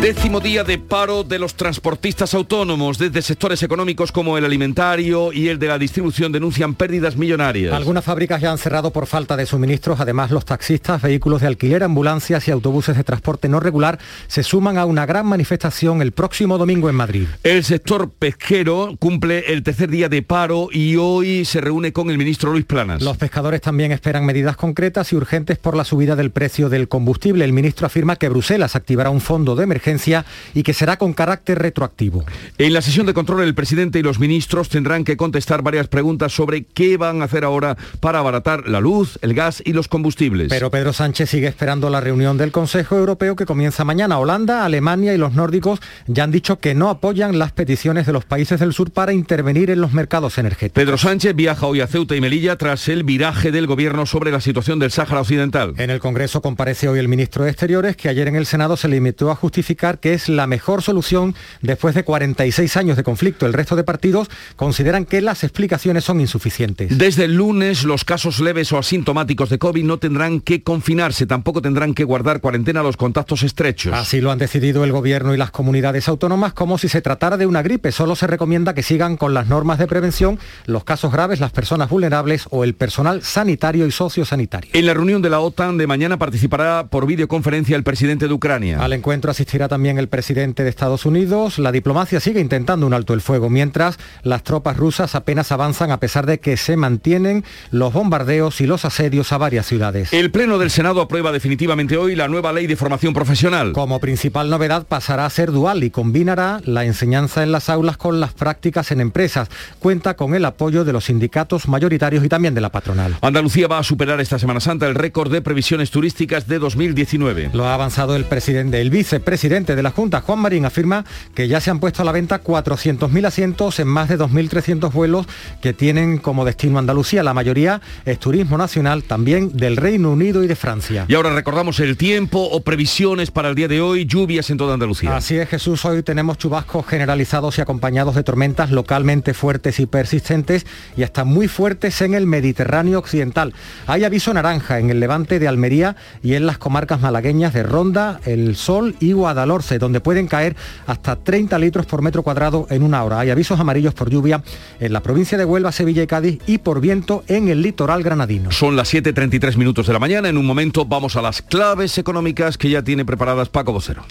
Décimo 0.00 0.38
día 0.38 0.62
de 0.62 0.78
paro 0.78 1.24
de 1.24 1.40
los 1.40 1.56
transportistas 1.56 2.32
autónomos. 2.32 2.98
Desde 2.98 3.20
sectores 3.20 3.64
económicos 3.64 4.12
como 4.12 4.38
el 4.38 4.44
alimentario 4.44 5.32
y 5.32 5.48
el 5.48 5.58
de 5.58 5.66
la 5.66 5.76
distribución 5.76 6.30
denuncian 6.30 6.76
pérdidas 6.76 7.16
millonarias. 7.16 7.74
Algunas 7.74 8.04
fábricas 8.04 8.40
ya 8.40 8.52
han 8.52 8.58
cerrado 8.58 8.92
por 8.92 9.08
falta 9.08 9.36
de 9.36 9.44
suministros. 9.44 9.98
Además, 9.98 10.30
los 10.30 10.44
taxistas, 10.44 11.02
vehículos 11.02 11.40
de 11.40 11.48
alquiler, 11.48 11.82
ambulancias 11.82 12.46
y 12.46 12.52
autobuses 12.52 12.96
de 12.96 13.02
transporte 13.02 13.48
no 13.48 13.58
regular 13.58 13.98
se 14.28 14.44
suman 14.44 14.78
a 14.78 14.84
una 14.84 15.04
gran 15.04 15.26
manifestación 15.26 16.00
el 16.00 16.12
próximo 16.12 16.58
domingo 16.58 16.88
en 16.88 16.94
Madrid. 16.94 17.26
El 17.42 17.64
sector 17.64 18.08
pesquero 18.08 18.94
cumple 19.00 19.52
el 19.52 19.64
tercer 19.64 19.90
día 19.90 20.08
de 20.08 20.22
paro 20.22 20.68
y 20.70 20.94
hoy 20.94 21.44
se 21.44 21.60
reúne 21.60 21.92
con 21.92 22.08
el 22.10 22.18
ministro 22.18 22.52
Luis 22.52 22.66
Planas. 22.66 23.02
Los 23.02 23.16
pescadores 23.16 23.60
también 23.62 23.90
esperan 23.90 24.24
medidas 24.24 24.56
concretas 24.56 25.12
y 25.12 25.16
urgentes 25.16 25.58
por 25.58 25.76
la 25.76 25.82
subida 25.82 26.14
del 26.14 26.30
precio 26.30 26.68
del 26.68 26.86
combustible. 26.86 27.44
El 27.44 27.52
ministro 27.52 27.84
afirma 27.84 28.14
que 28.14 28.28
Bruselas 28.28 28.76
activará 28.76 29.10
un 29.10 29.20
fondo 29.20 29.56
de 29.56 29.66
emergencia 29.88 30.24
y 30.54 30.62
que 30.62 30.74
será 30.74 30.98
con 30.98 31.12
carácter 31.12 31.58
retroactivo. 31.58 32.24
En 32.58 32.72
la 32.72 32.82
sesión 32.82 33.06
de 33.06 33.14
control 33.14 33.42
el 33.42 33.54
presidente 33.54 33.98
y 33.98 34.02
los 34.02 34.18
ministros 34.18 34.68
tendrán 34.68 35.04
que 35.04 35.16
contestar 35.16 35.62
varias 35.62 35.88
preguntas 35.88 36.32
sobre 36.32 36.64
qué 36.64 36.96
van 36.96 37.22
a 37.22 37.24
hacer 37.24 37.44
ahora 37.44 37.76
para 38.00 38.18
abaratar 38.18 38.68
la 38.68 38.80
luz, 38.80 39.18
el 39.22 39.34
gas 39.34 39.62
y 39.64 39.72
los 39.72 39.88
combustibles. 39.88 40.48
Pero 40.50 40.70
Pedro 40.70 40.92
Sánchez 40.92 41.30
sigue 41.30 41.46
esperando 41.46 41.88
la 41.90 42.00
reunión 42.00 42.36
del 42.36 42.52
Consejo 42.52 42.96
Europeo 42.96 43.36
que 43.36 43.46
comienza 43.46 43.84
mañana. 43.84 44.18
Holanda, 44.18 44.64
Alemania 44.64 45.14
y 45.14 45.18
los 45.18 45.32
nórdicos 45.32 45.80
ya 46.06 46.24
han 46.24 46.30
dicho 46.30 46.58
que 46.58 46.74
no 46.74 46.90
apoyan 46.90 47.38
las 47.38 47.52
peticiones 47.52 48.06
de 48.06 48.12
los 48.12 48.24
países 48.24 48.60
del 48.60 48.72
sur 48.72 48.90
para 48.90 49.12
intervenir 49.12 49.70
en 49.70 49.80
los 49.80 49.92
mercados 49.92 50.38
energéticos. 50.38 50.82
Pedro 50.82 50.98
Sánchez 50.98 51.34
viaja 51.34 51.66
hoy 51.66 51.80
a 51.80 51.86
Ceuta 51.86 52.14
y 52.14 52.20
Melilla 52.20 52.56
tras 52.56 52.88
el 52.88 53.04
viraje 53.04 53.50
del 53.52 53.66
gobierno 53.66 54.06
sobre 54.06 54.30
la 54.30 54.40
situación 54.40 54.78
del 54.78 54.90
Sáhara 54.90 55.20
Occidental. 55.20 55.74
En 55.78 55.90
el 55.90 56.00
Congreso 56.00 56.42
comparece 56.42 56.88
hoy 56.88 56.98
el 56.98 57.08
ministro 57.08 57.44
de 57.44 57.50
Exteriores 57.50 57.96
que 57.96 58.08
ayer 58.08 58.28
en 58.28 58.36
el 58.36 58.46
Senado 58.46 58.76
se 58.76 58.88
limitó 58.88 59.30
a 59.30 59.34
justificar 59.34 59.77
que 59.78 60.12
es 60.12 60.28
la 60.28 60.46
mejor 60.46 60.82
solución 60.82 61.34
después 61.62 61.94
de 61.94 62.04
46 62.04 62.76
años 62.76 62.96
de 62.96 63.04
conflicto. 63.04 63.46
El 63.46 63.52
resto 63.52 63.76
de 63.76 63.84
partidos 63.84 64.28
consideran 64.56 65.04
que 65.04 65.20
las 65.20 65.44
explicaciones 65.44 66.04
son 66.04 66.20
insuficientes. 66.20 66.98
Desde 66.98 67.24
el 67.24 67.34
lunes 67.34 67.84
los 67.84 68.04
casos 68.04 68.40
leves 68.40 68.72
o 68.72 68.78
asintomáticos 68.78 69.50
de 69.50 69.58
COVID 69.58 69.84
no 69.84 69.98
tendrán 69.98 70.40
que 70.40 70.62
confinarse, 70.62 71.26
tampoco 71.26 71.62
tendrán 71.62 71.94
que 71.94 72.04
guardar 72.04 72.40
cuarentena 72.40 72.82
los 72.82 72.96
contactos 72.96 73.42
estrechos. 73.42 73.94
Así 73.94 74.20
lo 74.20 74.30
han 74.30 74.38
decidido 74.38 74.84
el 74.84 74.92
gobierno 74.92 75.32
y 75.32 75.36
las 75.36 75.50
comunidades 75.50 76.08
autónomas 76.08 76.52
como 76.52 76.76
si 76.78 76.88
se 76.88 77.00
tratara 77.00 77.36
de 77.36 77.46
una 77.46 77.62
gripe. 77.62 77.92
Solo 77.92 78.16
se 78.16 78.26
recomienda 78.26 78.74
que 78.74 78.82
sigan 78.82 79.16
con 79.16 79.32
las 79.32 79.46
normas 79.46 79.78
de 79.78 79.86
prevención 79.86 80.38
los 80.66 80.84
casos 80.84 81.12
graves, 81.12 81.40
las 81.40 81.52
personas 81.52 81.88
vulnerables 81.88 82.46
o 82.50 82.64
el 82.64 82.74
personal 82.74 83.22
sanitario 83.22 83.86
y 83.86 83.92
sociosanitario. 83.92 84.70
En 84.74 84.86
la 84.86 84.94
reunión 84.94 85.22
de 85.22 85.30
la 85.30 85.40
OTAN 85.40 85.78
de 85.78 85.86
mañana 85.86 86.18
participará 86.18 86.88
por 86.88 87.06
videoconferencia 87.06 87.76
el 87.76 87.84
presidente 87.84 88.26
de 88.26 88.34
Ucrania. 88.34 88.80
Al 88.80 88.92
encuentro 88.92 89.30
asistirá 89.30 89.67
también 89.68 89.98
el 89.98 90.08
presidente 90.08 90.64
de 90.64 90.70
Estados 90.70 91.06
Unidos. 91.06 91.58
La 91.58 91.72
diplomacia 91.72 92.20
sigue 92.20 92.40
intentando 92.40 92.86
un 92.86 92.94
alto 92.94 93.14
el 93.14 93.20
fuego, 93.20 93.50
mientras 93.50 93.98
las 94.22 94.42
tropas 94.42 94.76
rusas 94.76 95.14
apenas 95.14 95.52
avanzan 95.52 95.90
a 95.90 96.00
pesar 96.00 96.26
de 96.26 96.40
que 96.40 96.56
se 96.56 96.76
mantienen 96.76 97.44
los 97.70 97.92
bombardeos 97.92 98.60
y 98.60 98.66
los 98.66 98.84
asedios 98.84 99.32
a 99.32 99.38
varias 99.38 99.66
ciudades. 99.66 100.12
El 100.12 100.30
Pleno 100.30 100.58
del 100.58 100.70
Senado 100.70 101.00
aprueba 101.00 101.32
definitivamente 101.32 101.96
hoy 101.96 102.16
la 102.16 102.28
nueva 102.28 102.52
ley 102.52 102.66
de 102.66 102.76
formación 102.76 103.14
profesional. 103.14 103.72
Como 103.72 104.00
principal 104.00 104.50
novedad 104.50 104.86
pasará 104.86 105.26
a 105.26 105.30
ser 105.30 105.52
dual 105.52 105.84
y 105.84 105.90
combinará 105.90 106.60
la 106.64 106.84
enseñanza 106.84 107.42
en 107.42 107.52
las 107.52 107.68
aulas 107.68 107.96
con 107.96 108.20
las 108.20 108.32
prácticas 108.32 108.90
en 108.90 109.00
empresas. 109.00 109.48
Cuenta 109.78 110.14
con 110.14 110.34
el 110.34 110.44
apoyo 110.44 110.84
de 110.84 110.92
los 110.92 111.04
sindicatos 111.04 111.68
mayoritarios 111.68 112.24
y 112.24 112.28
también 112.28 112.54
de 112.54 112.60
la 112.60 112.70
patronal. 112.70 113.16
Andalucía 113.20 113.68
va 113.68 113.78
a 113.78 113.82
superar 113.82 114.20
esta 114.20 114.38
Semana 114.38 114.60
Santa 114.60 114.86
el 114.86 114.94
récord 114.94 115.30
de 115.30 115.42
previsiones 115.42 115.90
turísticas 115.90 116.46
de 116.46 116.58
2019. 116.58 117.50
Lo 117.52 117.66
ha 117.66 117.74
avanzado 117.74 118.16
el 118.16 118.24
presidente, 118.24 118.80
el 118.80 118.90
vicepresidente 118.90 119.57
de 119.66 119.82
la 119.82 119.90
Junta, 119.90 120.20
Juan 120.20 120.38
Marín, 120.38 120.64
afirma 120.64 121.04
que 121.34 121.48
ya 121.48 121.60
se 121.60 121.70
han 121.70 121.80
puesto 121.80 122.02
a 122.02 122.04
la 122.04 122.12
venta 122.12 122.42
400.000 122.42 123.26
asientos 123.26 123.80
en 123.80 123.88
más 123.88 124.08
de 124.08 124.18
2.300 124.18 124.92
vuelos 124.92 125.26
que 125.60 125.72
tienen 125.72 126.18
como 126.18 126.44
destino 126.44 126.78
Andalucía. 126.78 127.22
La 127.22 127.34
mayoría 127.34 127.80
es 128.04 128.18
turismo 128.18 128.56
nacional, 128.56 129.02
también 129.04 129.56
del 129.56 129.76
Reino 129.76 130.12
Unido 130.12 130.44
y 130.44 130.46
de 130.46 130.56
Francia. 130.56 131.04
Y 131.08 131.14
ahora 131.14 131.34
recordamos 131.34 131.80
el 131.80 131.96
tiempo 131.96 132.40
o 132.40 132.60
previsiones 132.60 133.30
para 133.30 133.48
el 133.48 133.54
día 133.54 133.68
de 133.68 133.80
hoy, 133.80 134.06
lluvias 134.06 134.50
en 134.50 134.58
toda 134.58 134.74
Andalucía. 134.74 135.16
Así 135.16 135.36
es, 135.36 135.48
Jesús, 135.48 135.84
hoy 135.84 136.02
tenemos 136.02 136.38
chubascos 136.38 136.86
generalizados 136.86 137.58
y 137.58 137.60
acompañados 137.60 138.14
de 138.14 138.22
tormentas 138.22 138.70
localmente 138.70 139.34
fuertes 139.34 139.80
y 139.80 139.86
persistentes 139.86 140.66
y 140.96 141.02
hasta 141.02 141.24
muy 141.24 141.48
fuertes 141.48 142.00
en 142.02 142.14
el 142.14 142.26
Mediterráneo 142.26 142.98
occidental. 142.98 143.54
Hay 143.86 144.04
aviso 144.04 144.32
naranja 144.32 144.78
en 144.78 144.90
el 144.90 145.00
levante 145.00 145.38
de 145.38 145.48
Almería 145.48 145.96
y 146.22 146.34
en 146.34 146.46
las 146.46 146.58
comarcas 146.58 147.00
malagueñas 147.00 147.54
de 147.54 147.62
Ronda, 147.62 148.20
El 148.24 148.56
Sol 148.56 148.96
y 149.00 149.12
Guadalhorce, 149.48 149.78
donde 149.78 150.00
pueden 150.00 150.26
caer 150.26 150.56
hasta 150.86 151.16
30 151.16 151.58
litros 151.58 151.86
por 151.86 152.02
metro 152.02 152.22
cuadrado 152.22 152.66
en 152.70 152.82
una 152.82 153.02
hora. 153.02 153.20
Hay 153.20 153.30
avisos 153.30 153.58
amarillos 153.58 153.94
por 153.94 154.10
lluvia 154.10 154.42
en 154.78 154.92
la 154.92 155.00
provincia 155.00 155.38
de 155.38 155.44
Huelva, 155.44 155.72
Sevilla 155.72 156.02
y 156.02 156.06
Cádiz 156.06 156.38
y 156.46 156.58
por 156.58 156.80
viento 156.80 157.24
en 157.26 157.48
el 157.48 157.62
litoral 157.62 158.02
granadino. 158.02 158.52
Son 158.52 158.76
las 158.76 158.92
7.33 158.92 159.56
minutos 159.56 159.86
de 159.86 159.92
la 159.92 159.98
mañana. 159.98 160.28
En 160.28 160.36
un 160.36 160.46
momento 160.46 160.84
vamos 160.84 161.16
a 161.16 161.22
las 161.22 161.42
claves 161.42 161.98
económicas 161.98 162.58
que 162.58 162.70
ya 162.70 162.82
tiene 162.82 163.04
preparadas 163.04 163.48
Paco 163.48 163.72
Vocero. 163.72 164.04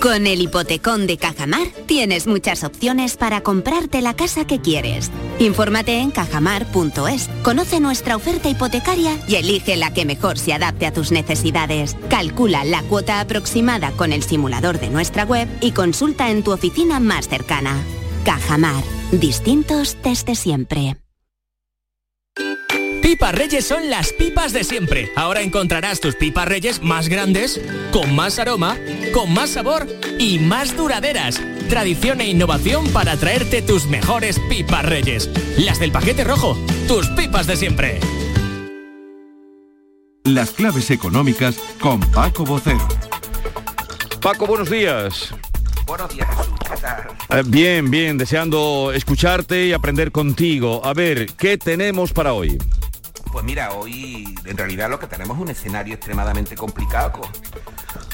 Con 0.00 0.26
el 0.26 0.40
hipotecón 0.40 1.06
de 1.06 1.16
Cajamar 1.16 1.68
tienes 1.86 2.26
muchas 2.26 2.64
opciones 2.64 3.16
para 3.16 3.42
comprarte 3.42 4.00
la 4.02 4.14
casa 4.14 4.46
que 4.46 4.60
quieres. 4.60 5.10
Infórmate 5.38 5.98
en 5.98 6.10
cajamar.es, 6.10 7.28
conoce 7.42 7.80
nuestra 7.80 8.16
oferta 8.16 8.48
hipotecaria 8.48 9.18
y 9.28 9.36
elige 9.36 9.76
la 9.76 9.92
que 9.92 10.04
mejor 10.04 10.38
se 10.38 10.52
adapte 10.52 10.86
a 10.86 10.92
tus 10.92 11.12
necesidades. 11.12 11.96
Calcula 12.08 12.64
la 12.64 12.82
cuota 12.82 13.20
aproximada 13.20 13.92
con 13.92 14.12
el 14.12 14.22
simulador 14.22 14.80
de 14.80 14.90
nuestra 14.90 15.24
web 15.24 15.48
y 15.60 15.72
consulta 15.72 16.30
en 16.30 16.42
tu 16.42 16.52
oficina 16.52 16.98
más 17.00 17.28
cercana. 17.28 17.80
Cajamar, 18.24 18.84
distintos 19.12 19.96
desde 20.02 20.34
siempre. 20.34 20.96
Pipas 23.12 23.34
Reyes 23.34 23.66
son 23.66 23.90
las 23.90 24.10
pipas 24.10 24.54
de 24.54 24.64
siempre. 24.64 25.12
Ahora 25.16 25.42
encontrarás 25.42 26.00
tus 26.00 26.14
pipas 26.14 26.48
Reyes 26.48 26.80
más 26.80 27.10
grandes, 27.10 27.60
con 27.92 28.14
más 28.14 28.38
aroma, 28.38 28.78
con 29.12 29.34
más 29.34 29.50
sabor 29.50 29.86
y 30.18 30.38
más 30.38 30.74
duraderas. 30.74 31.38
Tradición 31.68 32.22
e 32.22 32.30
innovación 32.30 32.88
para 32.88 33.18
traerte 33.18 33.60
tus 33.60 33.84
mejores 33.84 34.40
pipas 34.48 34.86
Reyes. 34.86 35.28
Las 35.58 35.78
del 35.78 35.92
paquete 35.92 36.24
rojo, 36.24 36.56
tus 36.88 37.06
pipas 37.08 37.46
de 37.46 37.56
siempre. 37.56 38.00
Las 40.24 40.52
claves 40.52 40.90
económicas 40.90 41.56
con 41.82 42.00
Paco 42.12 42.46
Bocero. 42.46 42.88
Paco, 44.22 44.46
buenos 44.46 44.70
días. 44.70 45.34
Buenos 45.84 46.14
días, 46.14 46.28
Jesús. 46.30 46.54
¿Qué 46.66 46.80
tal? 46.80 47.08
Eh, 47.28 47.42
bien, 47.44 47.90
bien, 47.90 48.16
deseando 48.16 48.90
escucharte 48.94 49.66
y 49.66 49.74
aprender 49.74 50.12
contigo. 50.12 50.80
A 50.82 50.94
ver, 50.94 51.26
¿qué 51.36 51.58
tenemos 51.58 52.14
para 52.14 52.32
hoy? 52.32 52.56
Pues 53.32 53.46
mira, 53.46 53.72
hoy 53.72 54.34
en 54.44 54.58
realidad 54.58 54.90
lo 54.90 54.98
que 54.98 55.06
tenemos 55.06 55.38
es 55.38 55.42
un 55.42 55.48
escenario 55.48 55.94
extremadamente 55.94 56.54
complicado 56.54 57.22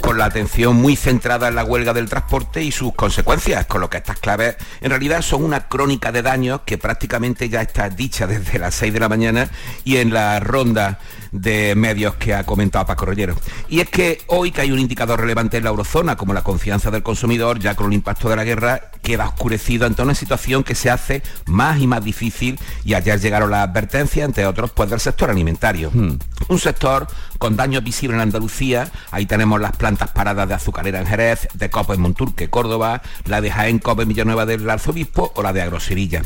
con, 0.00 0.16
la 0.16 0.24
atención 0.24 0.76
muy 0.76 0.96
centrada 0.96 1.48
en 1.48 1.54
la 1.54 1.64
huelga 1.64 1.92
del 1.92 2.08
transporte 2.08 2.62
y 2.62 2.72
sus 2.72 2.94
consecuencias, 2.94 3.66
con 3.66 3.80
lo 3.80 3.90
que 3.90 3.98
estas 3.98 4.18
claves 4.18 4.56
en 4.80 4.90
realidad 4.90 5.20
son 5.22 5.44
una 5.44 5.68
crónica 5.68 6.12
de 6.12 6.22
daños 6.22 6.62
que 6.64 6.78
prácticamente 6.78 7.48
ya 7.48 7.60
está 7.62 7.90
dicha 7.90 8.26
desde 8.26 8.58
las 8.58 8.74
6 8.76 8.92
de 8.94 9.00
la 9.00 9.08
mañana 9.08 9.50
y 9.84 9.96
en 9.96 10.12
la 10.14 10.40
ronda 10.40 10.98
de 11.30 11.74
medios 11.74 12.14
que 12.14 12.34
ha 12.34 12.44
comentado 12.44 12.86
Paco 12.86 13.06
Rollero. 13.06 13.34
Y 13.68 13.80
es 13.80 13.88
que 13.90 14.22
hoy 14.28 14.50
que 14.50 14.62
hay 14.62 14.72
un 14.72 14.78
indicador 14.78 15.20
relevante 15.20 15.58
en 15.58 15.64
la 15.64 15.70
eurozona, 15.70 16.16
como 16.16 16.32
la 16.32 16.42
confianza 16.42 16.90
del 16.90 17.02
consumidor, 17.02 17.58
ya 17.58 17.74
con 17.74 17.88
el 17.88 17.92
impacto 17.92 18.28
de 18.28 18.36
la 18.36 18.44
guerra, 18.44 18.90
queda 19.02 19.26
oscurecido 19.26 19.86
ante 19.86 20.02
una 20.02 20.14
situación 20.14 20.64
que 20.64 20.74
se 20.74 20.90
hace 20.90 21.22
más 21.46 21.80
y 21.80 21.86
más 21.86 22.02
difícil 22.02 22.58
y 22.84 22.94
ayer 22.94 23.20
llegaron 23.20 23.50
las 23.50 23.68
advertencias, 23.68 24.24
entre 24.24 24.46
otros, 24.46 24.70
pues 24.70 24.90
del 24.90 25.00
sector 25.08 25.30
alimentario. 25.30 25.90
Hmm. 25.90 26.18
Un 26.48 26.58
sector 26.58 27.06
con 27.38 27.56
daños 27.56 27.82
visibles 27.82 28.16
en 28.16 28.20
Andalucía, 28.20 28.90
ahí 29.10 29.24
tenemos 29.24 29.58
las 29.60 29.74
plantas 29.76 30.10
paradas 30.10 30.46
de 30.46 30.54
azucarera 30.54 31.00
en 31.00 31.06
Jerez, 31.06 31.48
de 31.54 31.70
Copa 31.70 31.94
en 31.94 32.00
Monturque, 32.02 32.50
Córdoba, 32.50 33.00
la 33.24 33.40
de 33.40 33.50
Jaén, 33.50 33.78
Copa 33.78 34.02
en 34.02 34.08
Villanueva 34.08 34.44
del 34.44 34.68
Arzobispo 34.68 35.32
o 35.34 35.42
la 35.42 35.54
de 35.54 35.62
Agrosevilla. 35.62 36.22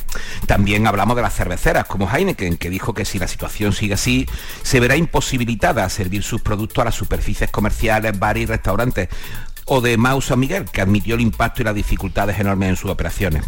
También 0.47 0.87
hablamos 0.87 1.15
de 1.15 1.23
las 1.23 1.35
cerveceras, 1.35 1.87
como 1.87 2.11
Heineken, 2.11 2.57
que 2.57 2.71
dijo 2.71 2.93
que 2.93 3.05
si 3.05 3.21
la 3.21 3.29
situación 3.29 3.73
sigue 3.73 3.95
así, 3.95 4.27
se 4.63 4.81
verá 4.81 4.97
imposibilitada 4.97 5.85
a 5.85 5.89
servir 5.89 6.25
sus 6.25 6.43
productos 6.43 6.83
a 6.83 6.87
las 6.87 6.95
superficies 6.97 7.51
comerciales, 7.51 8.19
bares 8.19 8.43
y 8.43 8.47
restaurantes, 8.47 9.09
o 9.67 9.81
de 9.81 9.97
Mau 9.97 10.21
San 10.21 10.41
Miguel, 10.41 10.65
que 10.65 10.81
admitió 10.81 11.15
el 11.15 11.21
impacto 11.21 11.63
y 11.63 11.65
las 11.65 11.75
dificultades 11.75 12.39
enormes 12.41 12.71
en 12.71 12.77
sus 12.77 12.91
operaciones. 12.91 13.45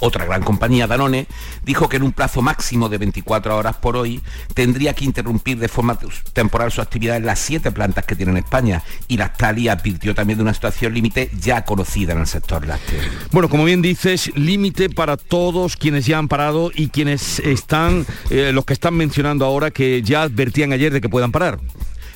Otra 0.00 0.24
gran 0.24 0.42
compañía, 0.42 0.86
Danone, 0.86 1.26
dijo 1.64 1.88
que 1.88 1.96
en 1.96 2.02
un 2.02 2.12
plazo 2.12 2.42
máximo 2.42 2.88
de 2.88 2.98
24 2.98 3.56
horas 3.56 3.76
por 3.76 3.96
hoy 3.96 4.20
tendría 4.54 4.94
que 4.94 5.04
interrumpir 5.04 5.58
de 5.58 5.68
forma 5.68 5.98
temporal 6.32 6.70
su 6.72 6.80
actividad 6.80 7.16
en 7.16 7.26
las 7.26 7.38
siete 7.38 7.70
plantas 7.70 8.04
que 8.04 8.16
tiene 8.16 8.32
en 8.32 8.38
España 8.38 8.82
y 9.08 9.16
la 9.16 9.24
Lactalis 9.24 9.70
advirtió 9.70 10.14
también 10.14 10.38
de 10.38 10.42
una 10.42 10.54
situación 10.54 10.94
límite 10.94 11.30
ya 11.40 11.64
conocida 11.64 12.12
en 12.12 12.20
el 12.20 12.26
sector 12.26 12.66
lácteo. 12.66 13.00
Bueno, 13.30 13.48
como 13.48 13.64
bien 13.64 13.82
dices, 13.82 14.30
límite 14.36 14.90
para 14.90 15.16
todos 15.16 15.76
quienes 15.76 16.06
ya 16.06 16.18
han 16.18 16.28
parado 16.28 16.70
y 16.74 16.88
quienes 16.88 17.38
están, 17.40 18.06
eh, 18.30 18.50
los 18.52 18.64
que 18.64 18.74
están 18.74 18.94
mencionando 18.94 19.44
ahora 19.44 19.70
que 19.70 20.02
ya 20.02 20.22
advertían 20.22 20.72
ayer 20.72 20.92
de 20.92 21.00
que 21.00 21.08
puedan 21.08 21.32
parar. 21.32 21.58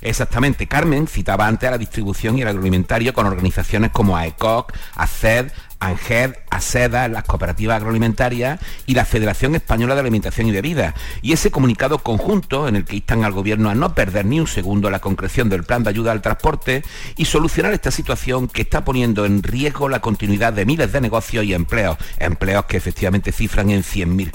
Exactamente. 0.02 0.66
Carmen 0.66 1.08
citaba 1.08 1.46
antes 1.46 1.66
a 1.66 1.72
la 1.72 1.78
distribución 1.78 2.38
y 2.38 2.42
el 2.42 2.48
agroalimentario 2.48 3.12
con 3.12 3.26
organizaciones 3.26 3.90
como 3.90 4.16
AECOC, 4.16 4.72
ACED, 4.94 5.50
ANGED, 5.80 6.34
ASEDA, 6.50 7.08
las 7.08 7.24
cooperativas 7.24 7.76
agroalimentarias 7.76 8.60
y 8.86 8.94
la 8.94 9.04
Federación 9.04 9.54
Española 9.54 9.94
de 9.94 10.00
Alimentación 10.00 10.46
y 10.46 10.52
Bebida. 10.52 10.94
Y 11.22 11.32
ese 11.32 11.50
comunicado 11.50 11.98
conjunto 11.98 12.68
en 12.68 12.76
el 12.76 12.84
que 12.84 12.96
instan 12.96 13.24
al 13.24 13.32
Gobierno 13.32 13.70
a 13.70 13.74
no 13.74 13.94
perder 13.94 14.26
ni 14.26 14.40
un 14.40 14.46
segundo 14.46 14.90
la 14.90 15.00
concreción 15.00 15.48
del 15.48 15.64
plan 15.64 15.82
de 15.82 15.90
ayuda 15.90 16.12
al 16.12 16.22
transporte 16.22 16.82
y 17.16 17.26
solucionar 17.26 17.72
esta 17.72 17.90
situación 17.90 18.48
que 18.48 18.62
está 18.62 18.84
poniendo 18.84 19.24
en 19.24 19.42
riesgo 19.42 19.88
la 19.88 20.00
continuidad 20.00 20.52
de 20.52 20.66
miles 20.66 20.92
de 20.92 21.00
negocios 21.00 21.44
y 21.44 21.54
empleos, 21.54 21.98
empleos 22.18 22.64
que 22.66 22.76
efectivamente 22.76 23.32
cifran 23.32 23.70
en 23.70 23.82
100.000. 23.82 24.30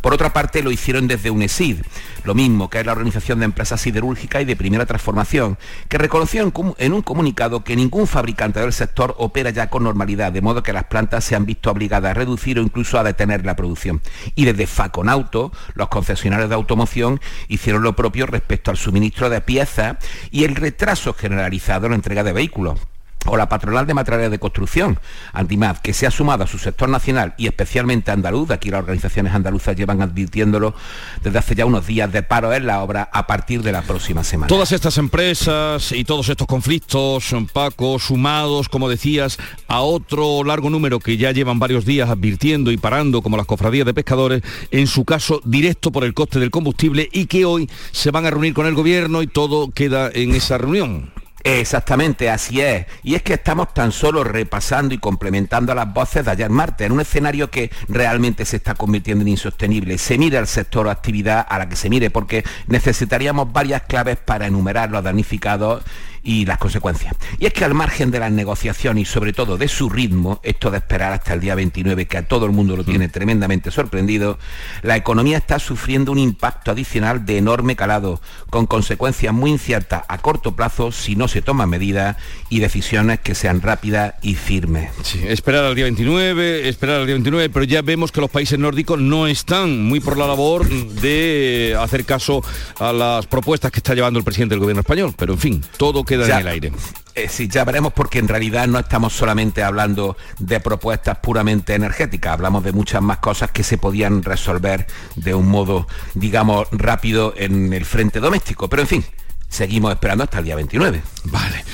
Por 0.00 0.14
otra 0.14 0.32
parte, 0.32 0.62
lo 0.62 0.70
hicieron 0.70 1.08
desde 1.08 1.30
UNESID, 1.30 1.78
lo 2.24 2.34
mismo 2.34 2.70
que 2.70 2.80
es 2.80 2.86
la 2.86 2.92
Organización 2.92 3.38
de 3.40 3.46
Empresas 3.46 3.80
Siderúrgicas 3.80 4.42
y 4.42 4.44
de 4.44 4.56
Primera 4.56 4.86
Transformación, 4.86 5.58
que 5.88 5.98
reconoció 5.98 6.52
en 6.78 6.92
un 6.92 7.02
comunicado 7.02 7.64
que 7.64 7.76
ningún 7.76 8.06
fabricante 8.06 8.60
del 8.60 8.72
sector 8.72 9.14
opera 9.18 9.50
ya 9.50 9.68
con 9.68 9.84
normalidad, 9.84 10.32
de 10.32 10.40
modo 10.40 10.62
que 10.62 10.72
las 10.72 10.84
plantas 10.94 11.24
se 11.24 11.34
han 11.34 11.44
visto 11.44 11.72
obligadas 11.72 12.12
a 12.12 12.14
reducir 12.14 12.56
o 12.56 12.62
incluso 12.62 13.00
a 13.00 13.02
detener 13.02 13.44
la 13.44 13.56
producción. 13.56 14.00
Y 14.36 14.44
desde 14.44 14.68
Faconauto, 14.68 15.50
los 15.74 15.88
concesionarios 15.88 16.48
de 16.48 16.54
automoción 16.54 17.20
hicieron 17.48 17.82
lo 17.82 17.96
propio 17.96 18.26
respecto 18.26 18.70
al 18.70 18.76
suministro 18.76 19.28
de 19.28 19.40
piezas 19.40 19.96
y 20.30 20.44
el 20.44 20.54
retraso 20.54 21.12
generalizado 21.12 21.86
en 21.86 21.90
la 21.90 21.96
entrega 21.96 22.22
de 22.22 22.32
vehículos 22.32 22.78
o 23.26 23.36
la 23.36 23.48
patronal 23.48 23.86
de 23.86 23.94
materiales 23.94 24.30
de 24.30 24.38
construcción, 24.38 24.98
Antimad, 25.32 25.78
que 25.78 25.92
se 25.92 26.06
ha 26.06 26.10
sumado 26.10 26.44
a 26.44 26.46
su 26.46 26.58
sector 26.58 26.88
nacional 26.88 27.34
y 27.36 27.46
especialmente 27.46 28.10
andaluz, 28.10 28.50
aquí 28.50 28.70
las 28.70 28.80
organizaciones 28.80 29.34
andaluzas 29.34 29.76
llevan 29.76 30.02
advirtiéndolo 30.02 30.74
desde 31.22 31.38
hace 31.38 31.54
ya 31.54 31.66
unos 31.66 31.86
días 31.86 32.12
de 32.12 32.22
paro 32.22 32.52
en 32.52 32.66
la 32.66 32.82
obra 32.82 33.08
a 33.12 33.26
partir 33.26 33.62
de 33.62 33.72
la 33.72 33.82
próxima 33.82 34.24
semana. 34.24 34.48
Todas 34.48 34.72
estas 34.72 34.98
empresas 34.98 35.92
y 35.92 36.04
todos 36.04 36.28
estos 36.28 36.46
conflictos, 36.46 37.34
Paco, 37.52 37.98
sumados, 37.98 38.68
como 38.68 38.88
decías, 38.88 39.38
a 39.68 39.80
otro 39.80 40.44
largo 40.44 40.70
número 40.70 41.00
que 41.00 41.16
ya 41.16 41.32
llevan 41.32 41.58
varios 41.58 41.84
días 41.84 42.10
advirtiendo 42.10 42.70
y 42.70 42.76
parando, 42.76 43.22
como 43.22 43.36
las 43.36 43.46
cofradías 43.46 43.86
de 43.86 43.94
pescadores, 43.94 44.42
en 44.70 44.86
su 44.86 45.04
caso 45.04 45.40
directo 45.44 45.92
por 45.92 46.04
el 46.04 46.14
coste 46.14 46.38
del 46.38 46.50
combustible 46.50 47.08
y 47.12 47.26
que 47.26 47.44
hoy 47.44 47.68
se 47.92 48.10
van 48.10 48.26
a 48.26 48.30
reunir 48.30 48.54
con 48.54 48.66
el 48.66 48.74
gobierno 48.74 49.22
y 49.22 49.26
todo 49.26 49.70
queda 49.70 50.10
en 50.12 50.34
esa 50.34 50.58
reunión. 50.58 51.23
Exactamente, 51.46 52.30
así 52.30 52.62
es. 52.62 52.86
Y 53.02 53.16
es 53.16 53.22
que 53.22 53.34
estamos 53.34 53.74
tan 53.74 53.92
solo 53.92 54.24
repasando 54.24 54.94
y 54.94 54.98
complementando 54.98 55.74
las 55.74 55.92
voces 55.92 56.24
de 56.24 56.30
ayer 56.30 56.48
martes, 56.48 56.86
en 56.86 56.92
un 56.92 57.02
escenario 57.02 57.50
que 57.50 57.70
realmente 57.86 58.46
se 58.46 58.56
está 58.56 58.74
convirtiendo 58.74 59.20
en 59.20 59.28
insostenible. 59.28 59.98
Se 59.98 60.16
mira 60.16 60.38
el 60.38 60.46
sector 60.46 60.86
o 60.86 60.90
actividad 60.90 61.46
a 61.46 61.58
la 61.58 61.68
que 61.68 61.76
se 61.76 61.90
mire, 61.90 62.08
porque 62.08 62.44
necesitaríamos 62.66 63.52
varias 63.52 63.82
claves 63.82 64.16
para 64.16 64.46
enumerar 64.46 64.90
los 64.90 65.04
damnificados 65.04 65.82
y 66.24 66.46
las 66.46 66.58
consecuencias. 66.58 67.14
Y 67.38 67.46
es 67.46 67.52
que 67.52 67.64
al 67.64 67.74
margen 67.74 68.10
de 68.10 68.18
las 68.18 68.32
negociaciones 68.32 69.02
y 69.02 69.04
sobre 69.04 69.32
todo 69.32 69.56
de 69.58 69.68
su 69.68 69.90
ritmo, 69.90 70.40
esto 70.42 70.70
de 70.70 70.78
esperar 70.78 71.12
hasta 71.12 71.34
el 71.34 71.40
día 71.40 71.54
29, 71.54 72.06
que 72.06 72.16
a 72.16 72.26
todo 72.26 72.46
el 72.46 72.52
mundo 72.52 72.76
lo 72.76 72.82
mm. 72.82 72.86
tiene 72.86 73.08
tremendamente 73.08 73.70
sorprendido, 73.70 74.38
la 74.82 74.96
economía 74.96 75.36
está 75.36 75.58
sufriendo 75.58 76.10
un 76.10 76.18
impacto 76.18 76.70
adicional 76.70 77.26
de 77.26 77.38
enorme 77.38 77.76
calado, 77.76 78.20
con 78.50 78.66
consecuencias 78.66 79.34
muy 79.34 79.50
inciertas 79.50 80.02
a 80.08 80.18
corto 80.18 80.56
plazo 80.56 80.90
si 80.90 81.14
no 81.14 81.28
se 81.28 81.42
toman 81.42 81.68
medidas 81.68 82.16
y 82.48 82.60
decisiones 82.60 83.20
que 83.20 83.34
sean 83.34 83.60
rápidas 83.60 84.14
y 84.22 84.34
firmes. 84.34 84.90
Sí, 85.02 85.20
esperar 85.26 85.64
al 85.64 85.74
día 85.74 85.84
29, 85.84 86.68
esperar 86.68 87.00
al 87.00 87.06
día 87.06 87.14
29, 87.14 87.50
pero 87.50 87.64
ya 87.64 87.82
vemos 87.82 88.10
que 88.12 88.20
los 88.20 88.30
países 88.30 88.58
nórdicos 88.58 88.98
no 88.98 89.26
están 89.26 89.82
muy 89.84 90.00
por 90.00 90.16
la 90.16 90.26
labor 90.26 90.66
de 90.68 91.76
hacer 91.78 92.04
caso 92.04 92.42
a 92.78 92.92
las 92.92 93.26
propuestas 93.26 93.70
que 93.70 93.78
está 93.78 93.94
llevando 93.94 94.18
el 94.18 94.24
presidente 94.24 94.54
del 94.54 94.60
gobierno 94.60 94.80
español, 94.80 95.14
pero 95.16 95.34
en 95.34 95.38
fin, 95.38 95.64
todo 95.76 96.04
que 96.04 96.13
ya, 96.18 96.38
el 96.38 96.48
aire. 96.48 96.72
Eh, 97.14 97.28
sí, 97.28 97.48
ya 97.48 97.64
veremos 97.64 97.92
porque 97.92 98.18
en 98.18 98.28
realidad 98.28 98.66
no 98.66 98.78
estamos 98.78 99.12
solamente 99.12 99.62
hablando 99.62 100.16
de 100.38 100.58
propuestas 100.60 101.18
puramente 101.18 101.74
energéticas, 101.74 102.32
hablamos 102.32 102.64
de 102.64 102.72
muchas 102.72 103.02
más 103.02 103.18
cosas 103.18 103.50
que 103.52 103.62
se 103.62 103.78
podían 103.78 104.22
resolver 104.22 104.86
de 105.14 105.34
un 105.34 105.48
modo, 105.48 105.86
digamos, 106.14 106.66
rápido 106.72 107.34
en 107.36 107.72
el 107.72 107.84
frente 107.84 108.18
doméstico. 108.18 108.68
Pero 108.68 108.82
en 108.82 108.88
fin, 108.88 109.04
seguimos 109.48 109.92
esperando 109.92 110.24
hasta 110.24 110.38
el 110.40 110.44
día 110.44 110.56
29. 110.56 111.02
Vale. 111.24 111.64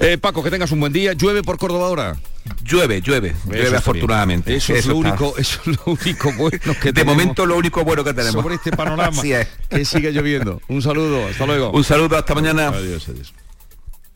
Eh, 0.00 0.18
Paco, 0.18 0.42
que 0.42 0.50
tengas 0.50 0.72
un 0.72 0.80
buen 0.80 0.92
día. 0.92 1.12
¿Llueve 1.12 1.42
por 1.42 1.58
Córdoba 1.58 1.86
ahora? 1.86 2.16
Llueve, 2.64 3.02
llueve, 3.02 3.34
llueve 3.46 3.76
afortunadamente. 3.76 4.54
Eso, 4.54 4.74
es 4.74 4.86
lo 4.86 4.96
único, 4.96 5.34
eso 5.36 5.60
es 5.66 5.76
lo 5.76 5.82
único 5.92 6.32
bueno 6.32 6.58
que 6.80 6.92
De 6.92 7.04
momento 7.04 7.44
lo 7.44 7.56
único 7.56 7.84
bueno 7.84 8.02
que 8.02 8.14
tenemos. 8.14 8.42
Sobre 8.42 8.54
este 8.54 8.72
panorama 8.72 9.22
que 9.68 9.84
sigue 9.84 10.10
lloviendo. 10.12 10.60
Un 10.68 10.80
saludo, 10.80 11.26
hasta 11.28 11.44
luego. 11.46 11.70
Un 11.70 11.84
saludo, 11.84 12.16
hasta 12.16 12.34
mañana. 12.34 12.68
Adiós, 12.68 13.08
adiós. 13.08 13.34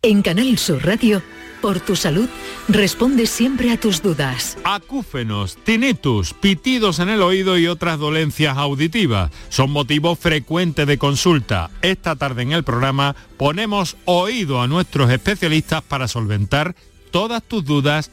En 0.00 0.22
Canal 0.22 0.56
Sur 0.58 0.86
Radio, 0.86 1.22
por 1.60 1.80
tu 1.80 1.96
salud, 1.96 2.28
responde 2.68 3.26
siempre 3.26 3.72
a 3.72 3.80
tus 3.80 4.00
dudas. 4.00 4.56
Acúfenos, 4.62 5.56
tinnitus, 5.64 6.34
pitidos 6.34 7.00
en 7.00 7.08
el 7.08 7.20
oído 7.20 7.58
y 7.58 7.66
otras 7.66 7.98
dolencias 7.98 8.56
auditivas 8.56 9.32
son 9.48 9.72
motivo 9.72 10.14
frecuente 10.14 10.86
de 10.86 10.98
consulta. 10.98 11.70
Esta 11.82 12.14
tarde 12.14 12.42
en 12.42 12.52
el 12.52 12.62
programa 12.62 13.16
ponemos 13.36 13.96
oído 14.04 14.62
a 14.62 14.68
nuestros 14.68 15.10
especialistas 15.10 15.82
para 15.82 16.06
solventar 16.06 16.76
todas 17.10 17.42
tus 17.42 17.64
dudas 17.64 18.12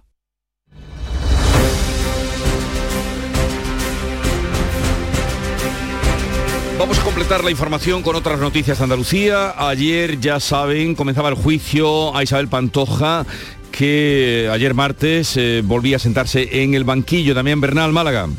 Vamos 6.81 6.97
a 6.97 7.03
completar 7.03 7.43
la 7.43 7.51
información 7.51 8.01
con 8.01 8.15
otras 8.15 8.39
noticias 8.39 8.79
de 8.79 8.85
Andalucía. 8.85 9.53
Ayer, 9.55 10.19
ya 10.19 10.39
saben, 10.39 10.95
comenzaba 10.95 11.29
el 11.29 11.35
juicio 11.35 12.17
a 12.17 12.23
Isabel 12.23 12.47
Pantoja, 12.47 13.23
que 13.71 14.49
ayer 14.51 14.73
martes 14.73 15.37
eh, 15.37 15.61
volvía 15.63 15.97
a 15.97 15.99
sentarse 15.99 16.63
en 16.63 16.73
el 16.73 16.83
banquillo. 16.83 17.35
También 17.35 17.61
Bernal 17.61 17.91
Málaga. 17.91 18.29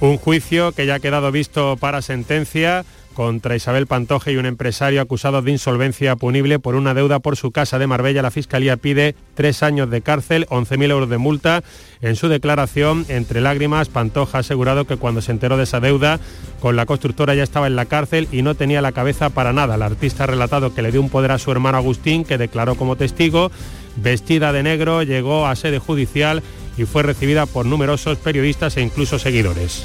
Un 0.00 0.18
juicio 0.18 0.72
que 0.72 0.86
ya 0.86 0.96
ha 0.96 0.98
quedado 0.98 1.30
visto 1.30 1.76
para 1.76 2.02
sentencia 2.02 2.84
contra 3.18 3.56
Isabel 3.56 3.88
Pantoja 3.88 4.30
y 4.30 4.36
un 4.36 4.46
empresario 4.46 5.00
acusado 5.00 5.42
de 5.42 5.50
insolvencia 5.50 6.14
punible 6.14 6.60
por 6.60 6.76
una 6.76 6.94
deuda 6.94 7.18
por 7.18 7.36
su 7.36 7.50
casa 7.50 7.76
de 7.80 7.88
Marbella. 7.88 8.22
La 8.22 8.30
Fiscalía 8.30 8.76
pide 8.76 9.16
tres 9.34 9.64
años 9.64 9.90
de 9.90 10.02
cárcel, 10.02 10.46
11.000 10.50 10.90
euros 10.92 11.08
de 11.10 11.18
multa. 11.18 11.64
En 12.00 12.14
su 12.14 12.28
declaración, 12.28 13.04
entre 13.08 13.40
lágrimas, 13.40 13.88
Pantoja 13.88 14.38
ha 14.38 14.40
asegurado 14.42 14.84
que 14.84 14.98
cuando 14.98 15.20
se 15.20 15.32
enteró 15.32 15.56
de 15.56 15.64
esa 15.64 15.80
deuda 15.80 16.20
con 16.60 16.76
la 16.76 16.86
constructora 16.86 17.34
ya 17.34 17.42
estaba 17.42 17.66
en 17.66 17.74
la 17.74 17.86
cárcel 17.86 18.28
y 18.30 18.42
no 18.42 18.54
tenía 18.54 18.82
la 18.82 18.92
cabeza 18.92 19.30
para 19.30 19.52
nada. 19.52 19.74
El 19.74 19.82
artista 19.82 20.22
ha 20.22 20.28
relatado 20.28 20.72
que 20.72 20.82
le 20.82 20.92
dio 20.92 21.00
un 21.00 21.10
poder 21.10 21.32
a 21.32 21.38
su 21.38 21.50
hermano 21.50 21.76
Agustín, 21.76 22.24
que 22.24 22.38
declaró 22.38 22.76
como 22.76 22.94
testigo. 22.94 23.50
Vestida 23.96 24.52
de 24.52 24.62
negro, 24.62 25.02
llegó 25.02 25.48
a 25.48 25.56
sede 25.56 25.80
judicial 25.80 26.40
y 26.76 26.84
fue 26.84 27.02
recibida 27.02 27.46
por 27.46 27.66
numerosos 27.66 28.16
periodistas 28.18 28.76
e 28.76 28.80
incluso 28.80 29.18
seguidores. 29.18 29.82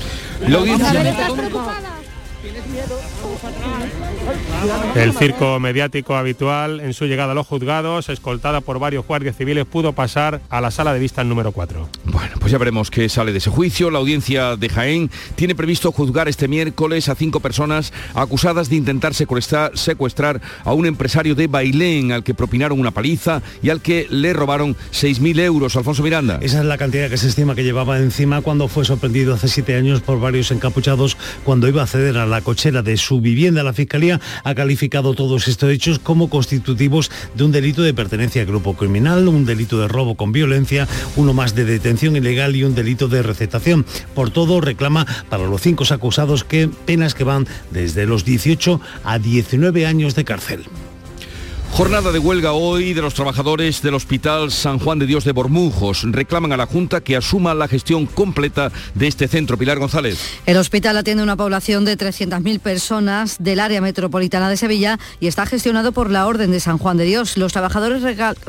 El 4.96 5.14
circo 5.14 5.60
mediático 5.60 6.16
habitual 6.16 6.80
en 6.80 6.94
su 6.94 7.06
llegada 7.06 7.32
a 7.32 7.36
los 7.36 7.48
juzgados, 7.48 8.10
escoltada 8.10 8.62
por 8.62 8.80
varios 8.80 9.06
guardias 9.06 9.36
civiles, 9.36 9.66
pudo 9.66 9.94
pasar 9.94 10.42
a 10.50 10.62
la 10.62 10.72
sala 10.72 10.94
de 10.94 11.00
vista 11.00 11.24
número 11.24 11.52
4. 11.52 11.90
Bueno, 12.06 12.36
pues 12.40 12.52
ya 12.52 12.58
veremos 12.58 12.90
qué 12.90 13.10
sale 13.10 13.32
de 13.32 13.40
ese 13.40 13.50
juicio. 13.50 13.90
La 13.90 14.00
audiencia 14.00 14.56
de 14.56 14.70
Jaén 14.70 15.10
tiene 15.36 15.56
previsto 15.56 15.92
juzgar 15.92 16.28
este 16.28 16.48
miércoles 16.48 17.10
a 17.10 17.16
cinco 17.16 17.40
personas 17.40 17.92
acusadas 18.14 18.70
de 18.70 18.76
intentar 18.78 19.14
secuestrar, 19.14 19.78
secuestrar 19.78 20.40
a 20.64 20.74
un 20.74 20.86
empresario 20.86 21.36
de 21.36 21.48
Bailén 21.48 22.12
al 22.12 22.24
que 22.24 22.34
propinaron 22.34 22.80
una 22.80 22.92
paliza 22.92 23.42
y 23.62 23.70
al 23.70 23.82
que 23.82 24.08
le 24.10 24.34
robaron 24.34 24.76
6.000 24.92 25.40
euros. 25.40 25.76
Alfonso 25.76 26.04
Miranda. 26.04 26.40
Esa 26.42 26.60
es 26.60 26.66
la 26.66 26.78
cantidad 26.78 27.10
que 27.10 27.18
se 27.18 27.28
estima 27.28 27.56
que 27.56 27.64
llevaba 27.64 27.98
encima 27.98 28.42
cuando 28.42 28.68
fue 28.68 28.86
sorprendido 28.86 29.34
hace 29.34 29.48
siete 29.48 29.76
años 29.76 30.02
por 30.02 30.20
varios 30.20 30.52
encapuchados 30.52 31.18
cuando 31.44 31.68
iba 31.68 31.82
a 31.82 31.84
acceder 31.84 32.18
a 32.18 32.26
la 32.26 32.42
cochera 32.42 32.82
de 32.82 32.96
su 32.98 33.20
vivienda. 33.20 33.64
La 33.64 33.74
Fiscalía 33.74 34.22
ha 34.44 34.53
calificado 34.56 35.14
todos 35.14 35.48
estos 35.48 35.72
hechos 35.72 36.00
como 36.00 36.30
constitutivos 36.30 37.12
de 37.36 37.44
un 37.44 37.52
delito 37.52 37.82
de 37.84 37.94
pertenencia 37.94 38.42
a 38.42 38.46
grupo 38.46 38.74
criminal, 38.76 39.28
un 39.28 39.46
delito 39.46 39.80
de 39.80 39.88
robo 39.88 40.16
con 40.16 40.32
violencia, 40.32 40.88
uno 41.16 41.34
más 41.34 41.56
de 41.56 41.66
detención 41.66 42.16
ilegal 42.16 42.56
y 42.56 42.64
un 42.64 42.74
delito 42.74 43.08
de 43.08 43.22
recetación. 43.22 43.86
Por 44.16 44.32
todo, 44.32 44.60
reclama 44.60 45.06
para 45.30 45.46
los 45.46 45.62
cinco 45.62 45.84
acusados 45.92 46.44
que 46.44 46.68
penas 46.68 47.14
que 47.14 47.24
van 47.24 47.48
desde 47.72 48.06
los 48.06 48.26
18 48.26 48.80
a 49.04 49.20
19 49.20 49.86
años 49.86 50.16
de 50.16 50.24
cárcel. 50.24 50.64
Jornada 51.76 52.12
de 52.12 52.20
huelga 52.20 52.54
hoy 52.54 52.94
de 52.94 53.02
los 53.02 53.16
trabajadores 53.16 53.82
del 53.82 53.96
Hospital 53.96 54.52
San 54.52 54.78
Juan 54.78 55.00
de 55.00 55.08
Dios 55.08 55.24
de 55.24 55.32
Bormujos. 55.32 56.04
Reclaman 56.04 56.52
a 56.54 56.58
la 56.58 56.68
Junta 56.68 57.02
que 57.02 57.16
asuma 57.16 57.56
la 57.56 57.68
gestión 57.68 58.06
completa 58.06 58.72
de 58.94 59.08
este 59.08 59.28
centro. 59.28 59.58
Pilar 59.58 59.80
González. 59.80 60.20
El 60.46 60.58
hospital 60.58 60.98
atiende 60.98 61.24
una 61.24 61.36
población 61.36 61.84
de 61.84 61.98
300.000 61.98 62.60
personas 62.60 63.38
del 63.40 63.60
área 63.60 63.82
metropolitana 63.82 64.52
de 64.52 64.58
Sevilla 64.58 65.00
y 65.20 65.26
está 65.26 65.48
gestionado 65.48 65.94
por 65.94 66.12
la 66.12 66.28
Orden 66.28 66.52
de 66.52 66.60
San 66.60 66.78
Juan 66.78 66.98
de 66.98 67.06
Dios. 67.06 67.38
Los 67.38 67.54
trabajadores 67.54 68.04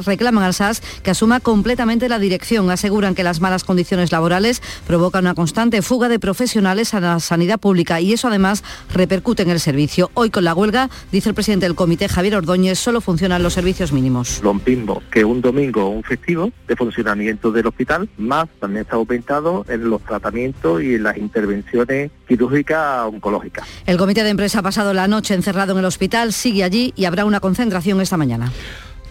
reclaman 0.05 0.45
al 0.45 0.53
SAS 0.53 0.83
que 1.03 1.11
asuma 1.11 1.41
completamente 1.41 2.11
la 2.11 2.19
dirección. 2.19 2.71
Aseguran 2.71 3.15
que 3.15 3.25
las 3.25 3.41
malas 3.41 3.65
condiciones 3.65 4.13
laborales 4.13 4.61
provocan 4.87 5.25
una 5.25 5.35
constante 5.35 5.81
fuga 5.81 6.11
de 6.11 6.19
profesionales 6.19 6.93
a 6.93 7.01
la 7.01 7.19
sanidad 7.21 7.59
pública 7.59 8.03
y 8.03 8.13
eso 8.13 8.29
además 8.29 8.63
repercute 8.93 9.45
en 9.45 9.51
el 9.51 9.61
servicio. 9.61 10.11
Hoy 10.13 10.29
con 10.29 10.45
la 10.45 10.53
huelga, 10.53 10.91
dice 11.11 11.31
el 11.31 11.35
presidente 11.35 11.65
del 11.65 11.75
comité 11.75 12.07
Javier 12.07 12.37
Ordóñez, 12.37 12.79
solo 12.79 13.01
funcionan 13.15 13.45
los 13.45 13.53
servicios 13.53 13.93
mínimos. 13.93 14.41
Lo 14.43 14.55
mismo 14.55 15.01
que 15.09 15.25
un 15.25 15.41
domingo 15.41 15.85
o 15.85 15.91
un 15.91 16.03
festivo 16.03 16.51
de 16.67 16.75
funcionamiento 16.75 17.53
del 17.53 17.69
hospital, 17.69 18.09
más 18.19 18.49
también 18.59 18.83
está 18.83 18.97
aumentado 18.97 19.65
en 19.69 19.89
los 19.89 20.03
tratamientos 20.03 20.83
y 20.83 20.97
en 20.97 21.05
las 21.05 21.17
intervenciones 21.17 22.11
quirúrgicas 22.27 23.05
oncológicas. 23.07 23.69
El 23.87 23.99
comité 23.99 24.25
de 24.25 24.31
empresa 24.31 24.59
ha 24.59 24.63
pasado 24.63 24.93
la 24.95 25.07
noche 25.07 25.33
encerrado 25.33 25.75
en 25.75 25.79
el 25.79 25.85
hospital, 25.85 26.33
sigue 26.33 26.65
allí 26.65 26.93
y 26.97 27.05
habrá 27.05 27.25
una 27.25 27.39
concentración 27.39 28.01
esta 28.01 28.17
mañana. 28.17 28.51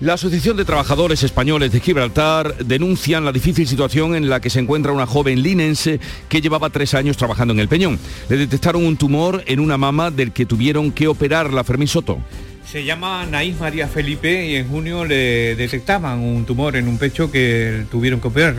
La 0.02 0.16
Asociación 0.16 0.58
de 0.58 0.66
Trabajadores 0.66 1.24
Españoles 1.24 1.72
de 1.72 1.80
Gibraltar 1.80 2.58
denuncian 2.58 3.24
la 3.24 3.32
difícil 3.32 3.66
situación 3.66 4.16
en 4.16 4.28
la 4.28 4.42
que 4.42 4.50
se 4.50 4.60
encuentra 4.60 4.92
una 4.92 5.06
joven 5.06 5.42
linense 5.42 6.02
que 6.28 6.42
llevaba 6.42 6.72
tres 6.72 6.94
años 6.94 7.16
trabajando 7.16 7.54
en 7.54 7.62
el 7.62 7.70
Peñón. 7.70 7.98
Le 8.28 8.36
detectaron 8.36 8.86
un 8.86 8.98
tumor 8.98 9.44
en 9.46 9.62
una 9.62 9.78
mama 9.78 10.12
del 10.12 10.34
que 10.34 10.46
tuvieron 10.46 10.92
que 10.92 11.08
operar 11.08 11.54
la 11.54 11.64
Fermín 11.64 11.88
Soto. 11.88 12.18
Se 12.66 12.84
llama 12.84 13.26
Naís 13.28 13.60
María 13.60 13.88
Felipe 13.88 14.48
y 14.48 14.56
en 14.56 14.68
junio 14.68 15.06
le 15.06 15.56
detectaban 15.56 16.20
un 16.20 16.44
tumor 16.46 16.76
en 16.76 16.88
un 16.88 16.98
pecho 16.98 17.30
que 17.30 17.86
tuvieron 17.92 18.20
que 18.20 18.30
operar. 18.30 18.56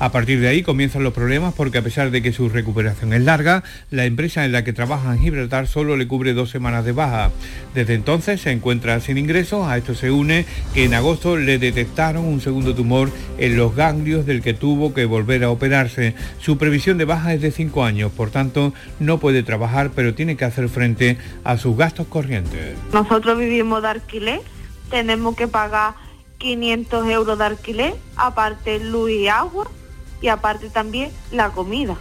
A 0.00 0.10
partir 0.10 0.40
de 0.40 0.48
ahí 0.48 0.62
comienzan 0.62 1.04
los 1.04 1.12
problemas 1.12 1.54
porque 1.54 1.78
a 1.78 1.82
pesar 1.82 2.10
de 2.10 2.22
que 2.22 2.32
su 2.32 2.48
recuperación 2.48 3.12
es 3.12 3.22
larga, 3.22 3.62
la 3.90 4.04
empresa 4.04 4.44
en 4.44 4.52
la 4.52 4.64
que 4.64 4.72
trabaja 4.72 5.12
en 5.12 5.20
Gibraltar 5.20 5.68
solo 5.68 5.96
le 5.96 6.08
cubre 6.08 6.32
dos 6.32 6.50
semanas 6.50 6.84
de 6.84 6.92
baja. 6.92 7.30
Desde 7.72 7.94
entonces 7.94 8.40
se 8.40 8.50
encuentra 8.50 8.98
sin 9.00 9.16
ingresos. 9.16 9.66
A 9.68 9.78
esto 9.78 9.94
se 9.94 10.10
une 10.10 10.44
que 10.74 10.84
en 10.84 10.94
agosto 10.94 11.36
le 11.36 11.58
detectaron 11.58 12.24
un 12.24 12.40
segundo 12.40 12.74
tumor 12.74 13.10
en 13.38 13.56
los 13.56 13.76
ganglios 13.76 14.26
del 14.26 14.42
que 14.42 14.54
tuvo 14.54 14.92
que 14.92 15.04
volver 15.04 15.44
a 15.44 15.50
operarse. 15.50 16.14
Su 16.40 16.58
previsión 16.58 16.98
de 16.98 17.04
baja 17.04 17.32
es 17.32 17.40
de 17.40 17.52
cinco 17.52 17.84
años, 17.84 18.10
por 18.10 18.30
tanto 18.30 18.74
no 18.98 19.18
puede 19.18 19.44
trabajar, 19.44 19.90
pero 19.94 20.14
tiene 20.14 20.36
que 20.36 20.44
hacer 20.44 20.68
frente 20.68 21.16
a 21.44 21.58
sus 21.58 21.76
gastos 21.76 22.08
corrientes. 22.08 22.76
Nosotros 22.92 23.38
vivimos 23.52 23.82
de 23.82 23.88
alquiler, 23.88 24.40
tenemos 24.90 25.36
que 25.36 25.46
pagar 25.46 25.94
500 26.38 27.08
euros 27.10 27.38
de 27.38 27.44
alquiler, 27.44 27.94
aparte 28.16 28.80
luz 28.80 29.10
y 29.10 29.28
agua 29.28 29.70
y 30.22 30.28
aparte 30.28 30.70
también 30.70 31.10
la 31.30 31.50
comida. 31.50 31.96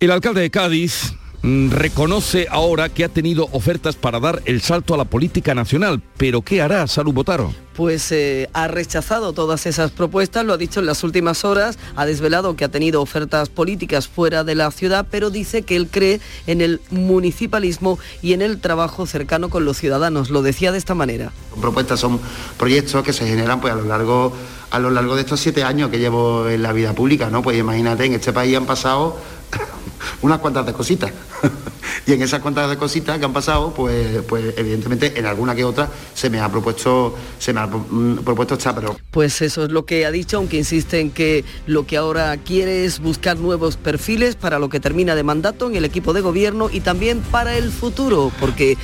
El 0.00 0.10
alcalde 0.10 0.42
de 0.42 0.50
Cádiz 0.50 1.14
reconoce 1.44 2.46
ahora 2.50 2.88
que 2.88 3.04
ha 3.04 3.08
tenido 3.08 3.48
ofertas 3.52 3.96
para 3.96 4.18
dar 4.18 4.42
el 4.46 4.62
salto 4.62 4.94
a 4.94 4.96
la 4.96 5.04
política 5.04 5.54
nacional, 5.54 6.00
pero 6.16 6.42
¿qué 6.42 6.62
hará 6.62 6.86
Salud 6.86 7.12
Botaro? 7.12 7.52
pues 7.74 8.12
eh, 8.12 8.48
ha 8.52 8.68
rechazado 8.68 9.32
todas 9.32 9.66
esas 9.66 9.90
propuestas, 9.90 10.44
lo 10.44 10.54
ha 10.54 10.56
dicho 10.56 10.80
en 10.80 10.86
las 10.86 11.02
últimas 11.04 11.44
horas, 11.44 11.78
ha 11.96 12.06
desvelado 12.06 12.56
que 12.56 12.64
ha 12.64 12.68
tenido 12.68 13.02
ofertas 13.02 13.48
políticas 13.48 14.08
fuera 14.08 14.44
de 14.44 14.54
la 14.54 14.70
ciudad, 14.70 15.06
pero 15.10 15.30
dice 15.30 15.62
que 15.62 15.76
él 15.76 15.88
cree 15.90 16.20
en 16.46 16.60
el 16.60 16.80
municipalismo 16.90 17.98
y 18.22 18.32
en 18.32 18.42
el 18.42 18.60
trabajo 18.60 19.06
cercano 19.06 19.50
con 19.50 19.64
los 19.64 19.76
ciudadanos. 19.76 20.30
Lo 20.30 20.42
decía 20.42 20.72
de 20.72 20.78
esta 20.78 20.94
manera. 20.94 21.32
Propuestas 21.60 22.00
son 22.00 22.20
proyectos 22.58 23.02
que 23.02 23.12
se 23.12 23.26
generan 23.26 23.60
pues, 23.60 23.72
a 23.72 23.76
lo 23.76 23.84
largo 23.84 24.32
a 24.70 24.80
lo 24.80 24.90
largo 24.90 25.14
de 25.14 25.20
estos 25.20 25.38
siete 25.38 25.62
años 25.62 25.88
que 25.88 26.00
llevo 26.00 26.48
en 26.48 26.60
la 26.60 26.72
vida 26.72 26.94
pública, 26.94 27.30
¿no? 27.30 27.42
Pues 27.42 27.56
imagínate, 27.56 28.06
en 28.06 28.14
este 28.14 28.32
país 28.32 28.56
han 28.56 28.66
pasado 28.66 29.16
unas 30.22 30.38
cuantas 30.38 30.66
de 30.66 30.72
cositas. 30.72 31.12
y 32.06 32.12
en 32.12 32.22
esas 32.22 32.40
cuantas 32.40 32.70
de 32.70 32.76
cositas 32.76 33.18
que 33.18 33.24
han 33.24 33.32
pasado, 33.32 33.72
pues, 33.74 34.22
pues 34.28 34.54
evidentemente 34.56 35.18
en 35.18 35.26
alguna 35.26 35.54
que 35.54 35.64
otra 35.64 35.88
se 36.14 36.30
me 36.30 36.40
ha 36.40 36.48
propuesto, 36.50 37.14
se 37.38 37.52
me 37.52 37.60
ha 37.60 37.66
mm, 37.66 38.24
propuesto 38.24 38.56
pero. 38.74 38.96
Pues 39.10 39.42
eso 39.42 39.64
es 39.64 39.70
lo 39.70 39.84
que 39.84 40.06
ha 40.06 40.10
dicho, 40.10 40.38
aunque 40.38 40.56
insiste 40.56 41.00
en 41.00 41.10
que 41.10 41.44
lo 41.66 41.86
que 41.86 41.96
ahora 41.96 42.36
quiere 42.36 42.84
es 42.84 43.00
buscar 43.00 43.38
nuevos 43.38 43.76
perfiles 43.76 44.36
para 44.36 44.58
lo 44.58 44.68
que 44.68 44.80
termina 44.80 45.14
de 45.14 45.22
mandato 45.22 45.68
en 45.68 45.76
el 45.76 45.84
equipo 45.84 46.12
de 46.12 46.20
gobierno 46.20 46.68
y 46.70 46.80
también 46.80 47.20
para 47.20 47.56
el 47.56 47.70
futuro, 47.70 48.32
porque 48.40 48.76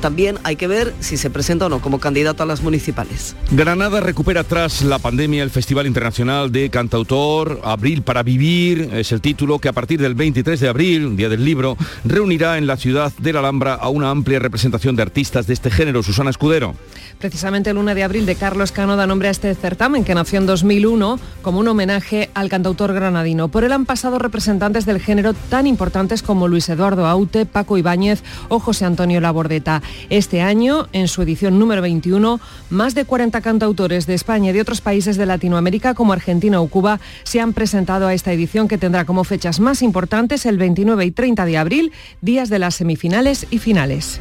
también 0.00 0.38
hay 0.44 0.56
que 0.56 0.66
ver 0.66 0.94
si 1.00 1.16
se 1.16 1.30
presenta 1.30 1.66
o 1.66 1.68
no 1.68 1.80
como 1.80 2.00
candidato 2.00 2.42
a 2.42 2.46
las 2.46 2.62
municipales. 2.62 3.36
Granada 3.50 4.00
recupera 4.00 4.44
tras 4.44 4.82
la 4.82 4.98
pandemia 4.98 5.42
el 5.42 5.50
Festival 5.50 5.86
Internacional 5.86 6.50
de 6.50 6.70
Cantautor. 6.70 7.60
Abril 7.64 8.02
para 8.02 8.22
Vivir 8.22 8.90
es 8.92 9.12
el 9.12 9.20
título 9.20 9.58
que 9.58 9.68
a 9.68 9.72
partir 9.72 10.00
del 10.00 10.14
23 10.14 10.58
de 10.58 10.68
abril, 10.68 11.16
día 11.16 11.28
del 11.28 11.44
libro, 11.44 11.76
reunirá 12.04 12.58
en 12.58 12.66
la 12.66 12.76
ciudad 12.76 13.12
de 13.18 13.32
la 13.32 13.40
Alhambra 13.40 13.74
a 13.74 13.88
una 13.88 14.10
amplia 14.10 14.38
representación 14.38 14.96
de 14.96 15.02
artistas 15.02 15.46
de 15.46 15.54
este 15.54 15.70
género. 15.70 16.02
Susana 16.02 16.30
Escudero. 16.30 16.74
Precisamente 17.18 17.70
el 17.70 17.78
1 17.78 17.94
de 17.94 18.02
abril 18.02 18.26
de 18.26 18.34
Carlos 18.34 18.72
Cano 18.72 18.96
da 18.96 19.06
nombre 19.06 19.28
a 19.28 19.30
este 19.30 19.54
certamen 19.54 20.02
que 20.02 20.14
nació 20.14 20.38
en 20.38 20.46
2001 20.46 21.20
como 21.42 21.60
un 21.60 21.68
homenaje 21.68 22.30
al 22.34 22.48
cantautor 22.48 22.92
granadino. 22.92 23.48
Por 23.48 23.64
él 23.64 23.72
han 23.72 23.86
pasado 23.86 24.18
representantes 24.18 24.86
del 24.86 25.00
género 25.00 25.34
tan 25.34 25.66
importantes 25.66 26.22
como 26.22 26.48
Luis 26.48 26.68
Eduardo 26.68 27.06
Aute, 27.06 27.46
Paco 27.46 27.78
Ibáñez 27.78 28.24
o 28.48 28.58
José 28.58 28.86
Antonio 28.86 29.20
Labordeta. 29.20 29.81
Este 30.10 30.40
año, 30.40 30.88
en 30.92 31.08
su 31.08 31.22
edición 31.22 31.58
número 31.58 31.82
21, 31.82 32.40
más 32.70 32.94
de 32.94 33.04
40 33.04 33.40
cantautores 33.40 34.06
de 34.06 34.14
España 34.14 34.50
y 34.50 34.52
de 34.52 34.60
otros 34.60 34.80
países 34.80 35.16
de 35.16 35.26
Latinoamérica 35.26 35.94
como 35.94 36.12
Argentina 36.12 36.60
o 36.60 36.68
Cuba 36.68 37.00
se 37.24 37.40
han 37.40 37.52
presentado 37.52 38.06
a 38.06 38.14
esta 38.14 38.32
edición 38.32 38.68
que 38.68 38.78
tendrá 38.78 39.04
como 39.04 39.24
fechas 39.24 39.60
más 39.60 39.82
importantes 39.82 40.46
el 40.46 40.58
29 40.58 41.04
y 41.04 41.10
30 41.10 41.44
de 41.44 41.58
abril, 41.58 41.92
días 42.20 42.48
de 42.48 42.58
las 42.58 42.74
semifinales 42.76 43.46
y 43.50 43.58
finales. 43.58 44.20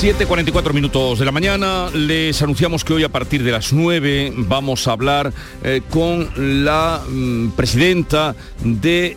7.44 0.00 0.72
minutos 0.72 1.18
de 1.18 1.24
la 1.24 1.32
mañana, 1.32 1.88
les 1.92 2.40
anunciamos 2.40 2.84
que 2.84 2.92
hoy 2.92 3.02
a 3.02 3.08
partir 3.08 3.42
de 3.42 3.50
las 3.50 3.72
9 3.72 4.32
vamos 4.36 4.86
a 4.86 4.92
hablar 4.92 5.32
eh, 5.64 5.82
con 5.90 6.30
la 6.64 7.02
mm, 7.08 7.48
presidenta 7.50 8.36
de 8.62 9.16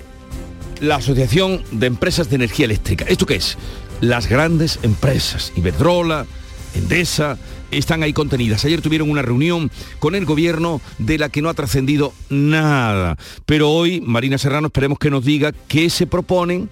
la 0.79 0.95
Asociación 0.95 1.61
de 1.71 1.85
Empresas 1.85 2.29
de 2.29 2.37
Energía 2.37 2.65
Eléctrica. 2.65 3.05
¿Esto 3.07 3.27
qué 3.27 3.35
es? 3.35 3.57
Las 4.01 4.27
grandes 4.27 4.79
empresas, 4.81 5.53
Iberdrola, 5.55 6.25
Endesa, 6.73 7.37
están 7.69 8.01
ahí 8.01 8.13
contenidas. 8.13 8.65
Ayer 8.65 8.81
tuvieron 8.81 9.09
una 9.09 9.21
reunión 9.21 9.71
con 9.99 10.15
el 10.15 10.25
gobierno 10.25 10.81
de 10.97 11.19
la 11.19 11.29
que 11.29 11.43
no 11.43 11.49
ha 11.49 11.53
trascendido 11.53 12.11
nada. 12.29 13.17
Pero 13.45 13.69
hoy, 13.69 14.01
Marina 14.01 14.39
Serrano, 14.39 14.67
esperemos 14.67 14.97
que 14.97 15.11
nos 15.11 15.23
diga 15.23 15.53
qué 15.67 15.89
se 15.89 16.07
proponen 16.07 16.69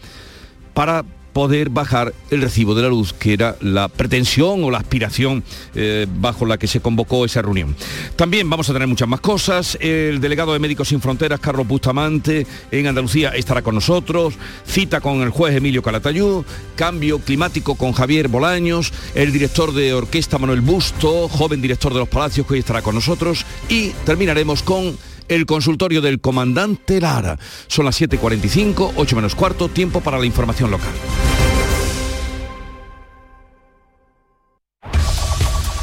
para 0.73 1.05
poder 1.33 1.69
bajar 1.69 2.13
el 2.31 2.41
recibo 2.41 2.75
de 2.75 2.83
la 2.83 2.89
luz, 2.89 3.13
que 3.13 3.33
era 3.33 3.55
la 3.61 3.87
pretensión 3.87 4.63
o 4.63 4.71
la 4.71 4.79
aspiración 4.79 5.43
eh, 5.75 6.07
bajo 6.19 6.45
la 6.45 6.57
que 6.57 6.67
se 6.67 6.81
convocó 6.81 7.25
esa 7.25 7.41
reunión. 7.41 7.75
También 8.15 8.49
vamos 8.49 8.69
a 8.69 8.73
tener 8.73 8.87
muchas 8.87 9.07
más 9.07 9.21
cosas. 9.21 9.77
El 9.81 10.19
delegado 10.19 10.53
de 10.53 10.59
Médicos 10.59 10.89
Sin 10.89 11.01
Fronteras, 11.01 11.39
Carlos 11.39 11.67
Bustamante, 11.67 12.45
en 12.71 12.87
Andalucía 12.87 13.29
estará 13.29 13.61
con 13.61 13.75
nosotros. 13.75 14.35
Cita 14.65 15.01
con 15.01 15.21
el 15.21 15.29
juez 15.29 15.55
Emilio 15.55 15.81
Calatayud. 15.81 16.43
Cambio 16.75 17.19
climático 17.19 17.75
con 17.75 17.93
Javier 17.93 18.27
Bolaños. 18.27 18.91
El 19.15 19.31
director 19.31 19.73
de 19.73 19.93
orquesta 19.93 20.37
Manuel 20.37 20.61
Busto, 20.61 21.27
joven 21.29 21.61
director 21.61 21.93
de 21.93 21.99
los 21.99 22.09
Palacios, 22.09 22.45
que 22.45 22.53
hoy 22.53 22.59
estará 22.59 22.81
con 22.81 22.95
nosotros. 22.95 23.45
Y 23.69 23.89
terminaremos 24.05 24.63
con 24.63 24.97
el 25.29 25.45
consultorio 25.45 26.01
del 26.01 26.19
comandante 26.19 26.99
Lara. 26.99 27.39
Son 27.67 27.85
las 27.85 28.01
7.45, 28.01 28.93
8 28.95 29.15
menos 29.15 29.35
cuarto, 29.35 29.69
tiempo 29.69 30.01
para 30.01 30.19
la 30.19 30.25
información 30.25 30.71
local. 30.71 30.93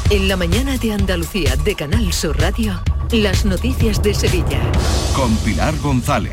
En 0.09 0.29
la 0.29 0.37
mañana 0.37 0.77
de 0.77 0.93
Andalucía 0.93 1.57
de 1.57 1.75
Canal 1.75 2.13
Sur 2.13 2.39
Radio, 2.39 2.81
las 3.11 3.43
noticias 3.43 4.01
de 4.01 4.13
Sevilla. 4.13 4.61
Con 5.13 5.35
Pilar 5.37 5.77
González. 5.79 6.31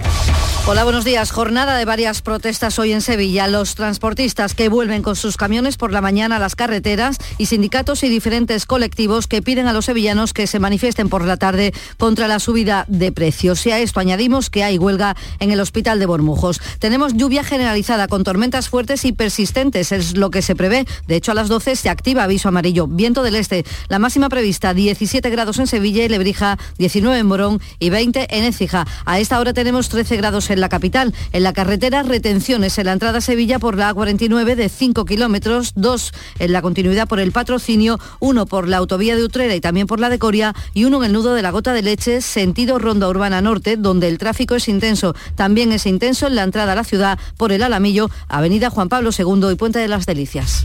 Hola, 0.66 0.84
buenos 0.84 1.04
días. 1.04 1.30
Jornada 1.30 1.76
de 1.76 1.84
varias 1.84 2.22
protestas 2.22 2.78
hoy 2.78 2.92
en 2.92 3.02
Sevilla. 3.02 3.46
Los 3.48 3.74
transportistas 3.74 4.54
que 4.54 4.70
vuelven 4.70 5.02
con 5.02 5.14
sus 5.14 5.36
camiones 5.36 5.76
por 5.76 5.92
la 5.92 6.00
mañana 6.00 6.36
a 6.36 6.38
las 6.38 6.56
carreteras 6.56 7.18
y 7.36 7.46
sindicatos 7.46 8.02
y 8.02 8.08
diferentes 8.08 8.64
colectivos 8.64 9.26
que 9.26 9.42
piden 9.42 9.66
a 9.66 9.74
los 9.74 9.84
sevillanos 9.84 10.32
que 10.32 10.46
se 10.46 10.60
manifiesten 10.60 11.10
por 11.10 11.26
la 11.26 11.36
tarde 11.36 11.74
contra 11.98 12.28
la 12.28 12.38
subida 12.38 12.86
de 12.88 13.12
precios. 13.12 13.66
Y 13.66 13.72
a 13.72 13.78
esto 13.78 14.00
añadimos 14.00 14.48
que 14.48 14.64
hay 14.64 14.78
huelga 14.78 15.16
en 15.38 15.50
el 15.50 15.60
hospital 15.60 15.98
de 15.98 16.06
Bormujos. 16.06 16.62
Tenemos 16.78 17.12
lluvia 17.12 17.44
generalizada 17.44 18.08
con 18.08 18.24
tormentas 18.24 18.70
fuertes 18.70 19.04
y 19.04 19.12
persistentes, 19.12 19.92
es 19.92 20.16
lo 20.16 20.30
que 20.30 20.40
se 20.40 20.56
prevé. 20.56 20.86
De 21.06 21.16
hecho, 21.16 21.32
a 21.32 21.34
las 21.34 21.48
12 21.48 21.76
se 21.76 21.90
activa 21.90 22.22
aviso 22.22 22.48
amarillo. 22.48 22.86
Viento 22.86 23.22
del 23.22 23.36
este. 23.36 23.63
La 23.88 23.98
máxima 23.98 24.28
prevista 24.28 24.74
17 24.74 25.28
grados 25.30 25.58
en 25.58 25.66
Sevilla 25.66 26.04
y 26.04 26.08
Lebrija, 26.08 26.58
19 26.78 27.18
en 27.18 27.26
Morón 27.26 27.60
y 27.78 27.90
20 27.90 28.26
en 28.30 28.44
Écija. 28.44 28.86
A 29.04 29.18
esta 29.20 29.40
hora 29.40 29.52
tenemos 29.52 29.88
13 29.88 30.16
grados 30.16 30.50
en 30.50 30.60
la 30.60 30.68
capital. 30.68 31.14
En 31.32 31.42
la 31.42 31.52
carretera, 31.52 32.02
retenciones 32.02 32.78
en 32.78 32.86
la 32.86 32.92
entrada 32.92 33.18
a 33.18 33.20
Sevilla 33.20 33.58
por 33.58 33.76
la 33.76 33.94
A49 33.94 34.54
de 34.54 34.68
5 34.68 35.04
kilómetros, 35.04 35.72
2 35.76 36.12
en 36.38 36.52
la 36.52 36.62
continuidad 36.62 37.08
por 37.08 37.20
el 37.20 37.32
patrocinio, 37.32 37.98
1 38.20 38.46
por 38.46 38.68
la 38.68 38.78
autovía 38.78 39.16
de 39.16 39.24
Utrera 39.24 39.54
y 39.54 39.60
también 39.60 39.86
por 39.86 40.00
la 40.00 40.08
de 40.08 40.18
Coria 40.18 40.54
y 40.72 40.84
uno 40.84 40.98
en 40.98 41.04
el 41.04 41.12
nudo 41.12 41.34
de 41.34 41.42
la 41.42 41.50
Gota 41.50 41.72
de 41.72 41.82
Leche, 41.82 42.20
sentido 42.20 42.78
Ronda 42.78 43.08
Urbana 43.08 43.40
Norte, 43.40 43.76
donde 43.76 44.08
el 44.08 44.18
tráfico 44.18 44.54
es 44.54 44.68
intenso. 44.68 45.14
También 45.34 45.72
es 45.72 45.86
intenso 45.86 46.26
en 46.26 46.34
la 46.34 46.42
entrada 46.42 46.72
a 46.72 46.76
la 46.76 46.84
ciudad 46.84 47.18
por 47.36 47.52
el 47.52 47.62
Alamillo, 47.62 48.10
Avenida 48.28 48.70
Juan 48.70 48.88
Pablo 48.88 49.10
II 49.16 49.50
y 49.52 49.54
Puente 49.56 49.78
de 49.78 49.88
las 49.88 50.06
Delicias. 50.06 50.64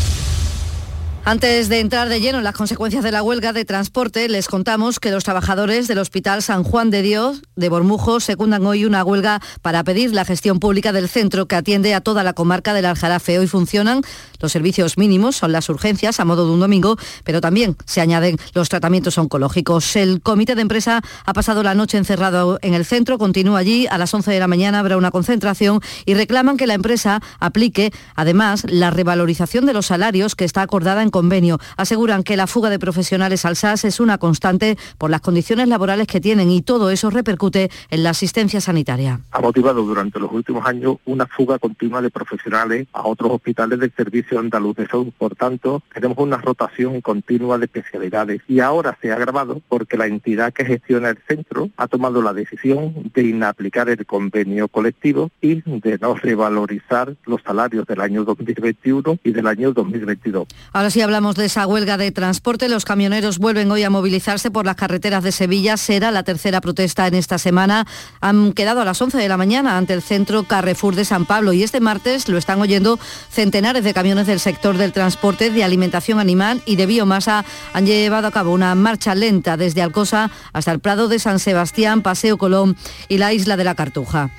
Antes 1.31 1.69
de 1.69 1.79
entrar 1.79 2.09
de 2.09 2.19
lleno 2.19 2.39
en 2.39 2.43
las 2.43 2.55
consecuencias 2.55 3.05
de 3.05 3.11
la 3.13 3.23
huelga 3.23 3.53
de 3.53 3.63
transporte, 3.63 4.27
les 4.27 4.49
contamos 4.49 4.99
que 4.99 5.11
los 5.11 5.23
trabajadores 5.23 5.87
del 5.87 5.99
Hospital 5.99 6.43
San 6.43 6.65
Juan 6.65 6.89
de 6.89 7.01
Dios 7.01 7.41
de 7.55 7.69
Bormujo 7.69 8.19
secundan 8.19 8.65
hoy 8.65 8.83
una 8.83 9.01
huelga 9.01 9.39
para 9.61 9.81
pedir 9.85 10.13
la 10.13 10.25
gestión 10.25 10.59
pública 10.59 10.91
del 10.91 11.07
centro 11.07 11.45
que 11.45 11.55
atiende 11.55 11.93
a 11.93 12.01
toda 12.01 12.25
la 12.25 12.33
comarca 12.33 12.73
del 12.73 12.85
Aljarafe. 12.85 13.39
Hoy 13.39 13.47
funcionan 13.47 14.01
los 14.41 14.51
servicios 14.51 14.97
mínimos, 14.97 15.37
son 15.37 15.53
las 15.53 15.69
urgencias 15.69 16.19
a 16.19 16.25
modo 16.25 16.45
de 16.45 16.51
un 16.51 16.59
domingo, 16.59 16.97
pero 17.23 17.39
también 17.39 17.77
se 17.85 18.01
añaden 18.01 18.35
los 18.53 18.67
tratamientos 18.67 19.17
oncológicos. 19.17 19.95
El 19.95 20.21
comité 20.21 20.55
de 20.55 20.63
empresa 20.63 21.01
ha 21.25 21.31
pasado 21.31 21.63
la 21.63 21.75
noche 21.75 21.97
encerrado 21.97 22.59
en 22.61 22.73
el 22.73 22.83
centro, 22.83 23.17
continúa 23.17 23.59
allí, 23.59 23.87
a 23.89 23.97
las 23.97 24.13
11 24.13 24.31
de 24.31 24.39
la 24.39 24.47
mañana 24.47 24.79
habrá 24.79 24.97
una 24.97 25.11
concentración 25.11 25.79
y 26.05 26.13
reclaman 26.13 26.57
que 26.57 26.67
la 26.67 26.73
empresa 26.73 27.21
aplique 27.39 27.93
además 28.15 28.65
la 28.67 28.89
revalorización 28.89 29.65
de 29.65 29.71
los 29.71 29.85
salarios 29.85 30.35
que 30.35 30.43
está 30.43 30.61
acordada 30.61 31.03
en 31.03 31.09
convenio. 31.21 31.59
Aseguran 31.77 32.23
que 32.23 32.35
la 32.35 32.47
fuga 32.47 32.71
de 32.71 32.79
profesionales 32.79 33.45
al 33.45 33.55
SAS 33.55 33.85
es 33.85 33.99
una 33.99 34.17
constante 34.17 34.75
por 34.97 35.11
las 35.11 35.21
condiciones 35.21 35.67
laborales 35.67 36.07
que 36.07 36.19
tienen 36.19 36.49
y 36.49 36.63
todo 36.63 36.89
eso 36.89 37.11
repercute 37.11 37.69
en 37.91 38.01
la 38.01 38.09
asistencia 38.09 38.59
sanitaria. 38.59 39.19
Ha 39.31 39.39
motivado 39.39 39.83
durante 39.83 40.19
los 40.19 40.31
últimos 40.31 40.65
años 40.65 40.95
una 41.05 41.27
fuga 41.27 41.59
continua 41.59 42.01
de 42.01 42.09
profesionales 42.09 42.87
a 42.93 43.07
otros 43.07 43.33
hospitales 43.33 43.79
del 43.79 43.93
Servicio 43.95 44.39
Andaluz 44.39 44.75
de 44.77 44.87
Salud. 44.87 45.13
Por 45.15 45.35
tanto, 45.35 45.83
tenemos 45.93 46.17
una 46.17 46.37
rotación 46.37 47.01
continua 47.01 47.59
de 47.59 47.65
especialidades 47.65 48.41
y 48.47 48.59
ahora 48.59 48.97
se 48.99 49.11
ha 49.11 49.15
agravado 49.15 49.61
porque 49.69 49.97
la 49.97 50.07
entidad 50.07 50.53
que 50.53 50.65
gestiona 50.65 51.09
el 51.09 51.19
centro 51.27 51.69
ha 51.77 51.87
tomado 51.87 52.23
la 52.23 52.33
decisión 52.33 53.11
de 53.13 53.23
inaplicar 53.23 53.89
el 53.89 54.05
convenio 54.07 54.67
colectivo 54.69 55.29
y 55.39 55.61
de 55.61 55.99
no 56.01 56.15
revalorizar 56.15 57.15
los 57.25 57.41
salarios 57.43 57.85
del 57.85 58.01
año 58.01 58.23
2021 58.23 59.19
y 59.23 59.31
del 59.31 59.45
año 59.45 59.71
2022. 59.71 60.47
Ahora 60.73 60.89
sí 60.89 61.00
hablamos 61.01 61.35
de 61.35 61.45
esa 61.45 61.67
huelga 61.67 61.97
de 61.97 62.11
transporte. 62.11 62.69
Los 62.69 62.85
camioneros 62.85 63.39
vuelven 63.39 63.71
hoy 63.71 63.83
a 63.83 63.89
movilizarse 63.89 64.51
por 64.51 64.65
las 64.65 64.75
carreteras 64.75 65.23
de 65.23 65.31
Sevilla. 65.31 65.77
Será 65.77 66.11
la 66.11 66.23
tercera 66.23 66.61
protesta 66.61 67.07
en 67.07 67.15
esta 67.15 67.37
semana. 67.37 67.87
Han 68.19 68.53
quedado 68.53 68.81
a 68.81 68.85
las 68.85 69.01
11 69.01 69.17
de 69.17 69.27
la 69.27 69.37
mañana 69.37 69.77
ante 69.77 69.93
el 69.93 70.01
centro 70.01 70.43
Carrefour 70.43 70.95
de 70.95 71.05
San 71.05 71.25
Pablo 71.25 71.53
y 71.53 71.63
este 71.63 71.79
martes 71.79 72.27
lo 72.29 72.37
están 72.37 72.61
oyendo 72.61 72.99
centenares 73.29 73.83
de 73.83 73.93
camiones 73.93 74.27
del 74.27 74.39
sector 74.39 74.77
del 74.77 74.93
transporte, 74.93 75.49
de 75.49 75.63
alimentación 75.63 76.19
animal 76.19 76.61
y 76.65 76.75
de 76.75 76.85
biomasa. 76.85 77.45
Han 77.73 77.85
llevado 77.85 78.27
a 78.27 78.31
cabo 78.31 78.51
una 78.51 78.75
marcha 78.75 79.15
lenta 79.15 79.57
desde 79.57 79.81
Alcosa 79.81 80.31
hasta 80.53 80.71
el 80.71 80.79
Prado 80.79 81.07
de 81.07 81.19
San 81.19 81.39
Sebastián, 81.39 82.01
Paseo 82.01 82.37
Colón 82.37 82.77
y 83.07 83.17
la 83.17 83.33
isla 83.33 83.57
de 83.57 83.63
la 83.63 83.75
Cartuja. 83.75 84.31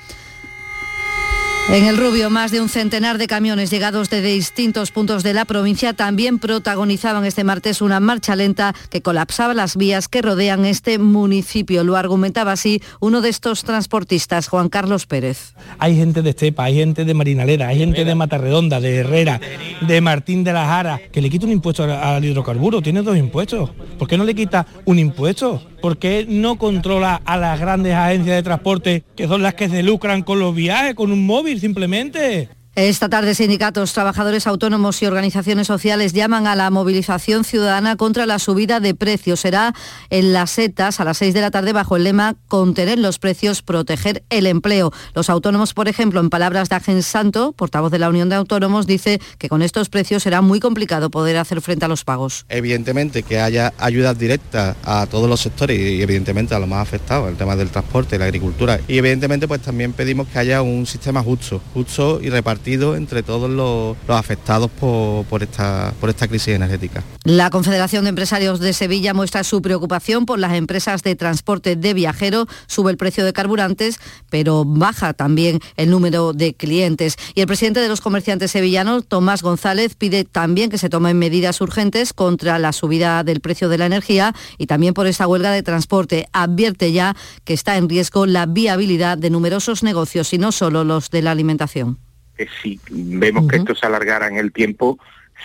En 1.69 1.85
el 1.85 1.97
Rubio, 1.97 2.29
más 2.29 2.51
de 2.51 2.59
un 2.59 2.67
centenar 2.67 3.17
de 3.17 3.25
camiones 3.25 3.71
llegados 3.71 4.09
de 4.09 4.21
distintos 4.21 4.91
puntos 4.91 5.23
de 5.23 5.33
la 5.33 5.45
provincia 5.45 5.93
también 5.93 6.37
protagonizaban 6.37 7.25
este 7.25 7.45
martes 7.45 7.81
una 7.81 8.01
marcha 8.01 8.35
lenta 8.35 8.75
que 8.89 9.01
colapsaba 9.01 9.53
las 9.53 9.77
vías 9.77 10.09
que 10.09 10.21
rodean 10.21 10.65
este 10.65 10.99
municipio. 10.99 11.85
Lo 11.85 11.95
argumentaba 11.95 12.51
así 12.51 12.81
uno 12.99 13.21
de 13.21 13.29
estos 13.29 13.63
transportistas, 13.63 14.49
Juan 14.49 14.67
Carlos 14.67 15.05
Pérez. 15.05 15.55
Hay 15.79 15.95
gente 15.95 16.21
de 16.21 16.31
Estepa, 16.31 16.65
hay 16.65 16.75
gente 16.75 17.05
de 17.05 17.13
Marinalera, 17.13 17.69
hay 17.69 17.79
gente 17.79 18.03
de 18.03 18.13
Matarredonda, 18.13 18.81
de 18.81 18.97
Herrera, 18.97 19.39
de 19.81 20.01
Martín 20.01 20.43
de 20.43 20.51
la 20.51 20.65
Jara, 20.65 20.99
que 21.11 21.21
le 21.21 21.29
quita 21.29 21.45
un 21.45 21.53
impuesto 21.53 21.85
al 21.85 22.23
hidrocarburo, 22.23 22.81
tiene 22.81 23.01
dos 23.01 23.17
impuestos. 23.17 23.71
¿Por 23.97 24.07
qué 24.07 24.17
no 24.17 24.25
le 24.25 24.35
quita 24.35 24.67
un 24.85 24.99
impuesto? 24.99 25.63
¿Por 25.81 25.97
qué 25.97 26.25
no 26.27 26.57
controla 26.57 27.21
a 27.25 27.35
las 27.35 27.59
grandes 27.59 27.93
agencias 27.93 28.37
de 28.37 28.43
transporte, 28.43 29.03
que 29.17 29.27
son 29.27 29.41
las 29.41 29.55
que 29.55 29.67
se 29.67 29.83
lucran 29.83 30.23
con 30.23 30.39
los 30.39 30.55
viajes, 30.55 30.95
con 30.95 31.11
un 31.11 31.25
móvil 31.25 31.52
simplemente? 31.59 32.49
Esta 32.75 33.07
tarde 33.07 33.35
sindicatos, 33.35 33.93
trabajadores 33.93 34.47
autónomos 34.47 34.99
y 35.03 35.05
organizaciones 35.05 35.67
sociales 35.67 36.11
llaman 36.11 36.47
a 36.47 36.55
la 36.55 36.71
movilización 36.71 37.43
ciudadana 37.43 37.97
contra 37.97 38.25
la 38.25 38.39
subida 38.39 38.79
de 38.79 38.95
precios. 38.95 39.41
Será 39.41 39.75
en 40.09 40.33
las 40.33 40.49
setas 40.49 40.99
a 40.99 41.03
las 41.03 41.17
6 41.17 41.35
de 41.35 41.41
la 41.41 41.51
tarde 41.51 41.71
bajo 41.71 41.97
el 41.97 42.03
lema 42.03 42.33
Contener 42.47 42.97
los 42.97 43.19
precios, 43.19 43.61
proteger 43.61 44.23
el 44.31 44.47
empleo. 44.47 44.91
Los 45.13 45.29
autónomos, 45.29 45.75
por 45.75 45.87
ejemplo, 45.87 46.19
en 46.19 46.31
palabras 46.31 46.67
de 46.67 46.75
Agen 46.77 47.03
Santo, 47.03 47.51
portavoz 47.51 47.91
de 47.91 47.99
la 47.99 48.09
Unión 48.09 48.29
de 48.29 48.37
Autónomos, 48.37 48.87
dice 48.87 49.21
que 49.37 49.49
con 49.49 49.61
estos 49.61 49.89
precios 49.89 50.23
será 50.23 50.41
muy 50.41 50.59
complicado 50.59 51.11
poder 51.11 51.37
hacer 51.37 51.61
frente 51.61 51.85
a 51.85 51.87
los 51.87 52.03
pagos. 52.03 52.47
Evidentemente 52.49 53.21
que 53.21 53.39
haya 53.39 53.71
ayudas 53.77 54.17
directas 54.17 54.75
a 54.83 55.05
todos 55.05 55.29
los 55.29 55.41
sectores 55.41 55.79
y 55.79 56.01
evidentemente 56.01 56.55
a 56.55 56.59
los 56.59 56.67
más 56.67 56.81
afectados, 56.81 57.29
el 57.29 57.37
tema 57.37 57.55
del 57.55 57.69
transporte, 57.69 58.17
la 58.17 58.25
agricultura. 58.25 58.79
Y 58.87 58.97
evidentemente 58.97 59.47
pues 59.47 59.61
también 59.61 59.93
pedimos 59.93 60.27
que 60.27 60.39
haya 60.39 60.63
un 60.63 60.87
sistema 60.87 61.21
justo, 61.21 61.61
justo 61.75 62.19
y 62.19 62.31
repartido 62.31 62.62
entre 62.65 63.23
todos 63.23 63.49
los, 63.49 63.97
afectados 64.07 64.71
por, 64.71 65.43
esta, 65.43 65.93
por 65.99 66.09
esta 66.09 66.27
crisis 66.27 66.49
energética. 66.49 67.03
La 67.23 67.49
Confederación 67.49 68.05
de 68.05 68.09
Empresarios 68.09 68.59
de 68.59 68.73
Sevilla 68.73 69.13
muestra 69.13 69.43
su 69.43 69.61
preocupación 69.61 70.25
por 70.25 70.39
las 70.39 70.53
empresas 70.53 71.03
de 71.03 71.15
transporte 71.15 71.75
de 71.75 71.93
viajeros, 71.93 72.47
sube 72.67 72.91
el 72.91 72.97
precio 72.97 73.25
de 73.25 73.33
carburantes, 73.33 73.99
pero 74.29 74.63
baja 74.65 75.13
también 75.13 75.59
el 75.75 75.89
número 75.89 76.33
de 76.33 76.53
clientes. 76.53 77.17
Y 77.35 77.41
el 77.41 77.47
presidente 77.47 77.81
de 77.81 77.89
los 77.89 78.01
comerciantes 78.01 78.51
sevillanos, 78.51 79.05
Tomás 79.07 79.41
González, 79.41 79.95
pide 79.95 80.23
también 80.23 80.69
que 80.69 80.77
se 80.77 80.89
tomen 80.89 81.17
medidas 81.17 81.59
urgentes 81.61 82.13
contra 82.13 82.59
la 82.59 82.71
subida 82.71 83.23
del 83.23 83.41
precio 83.41 83.69
de 83.69 83.77
la 83.77 83.85
energía 83.85 84.33
y 84.57 84.67
también 84.67 84.93
por 84.93 85.07
esta 85.07 85.27
huelga 85.27 85.51
de 85.51 85.63
transporte. 85.63 86.27
Advierte 86.31 86.91
ya 86.91 87.15
que 87.43 87.53
está 87.53 87.77
en 87.77 87.89
riesgo 87.89 88.25
la 88.25 88.45
viabilidad 88.45 89.17
de 89.17 89.29
numerosos 89.29 89.83
negocios 89.83 90.33
y 90.33 90.37
no 90.37 90.51
solo 90.51 90.83
los 90.83 91.09
de 91.09 91.21
la 91.21 91.31
alimentación 91.31 92.02
que 92.37 92.47
si 92.61 92.79
vemos 92.89 93.47
que 93.47 93.57
esto 93.57 93.75
se 93.75 93.85
alargara 93.85 94.27
en 94.27 94.37
el 94.37 94.51
tiempo, 94.51 94.99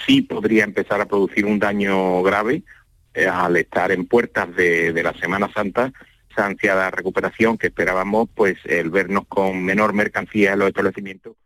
sí 0.07 0.23
podría 0.23 0.65
empezar 0.65 1.01
a 1.01 1.07
producir 1.07 1.47
un 1.47 1.59
daño 1.59 2.23
grave 2.23 2.63
eh, 3.15 3.27
al 3.27 3.57
estar 3.57 3.93
en 3.93 4.07
puertas 4.07 4.55
de, 4.55 4.93
de, 4.93 5.03
la 5.03 5.15
Semana 5.15 5.51
Santa, 5.53 5.93
esa 6.31 6.47
ansiada 6.47 6.91
recuperación 6.91 7.59
que 7.59 7.69
esperábamos, 7.69 8.29
pues 8.35 8.59
el 8.65 8.91
vernos 8.91 9.27
con 9.29 9.65
menor 9.65 9.93
mercancía 9.93 10.53
en 10.53 10.61
los 10.61 10.69
establecimientos 10.69 11.37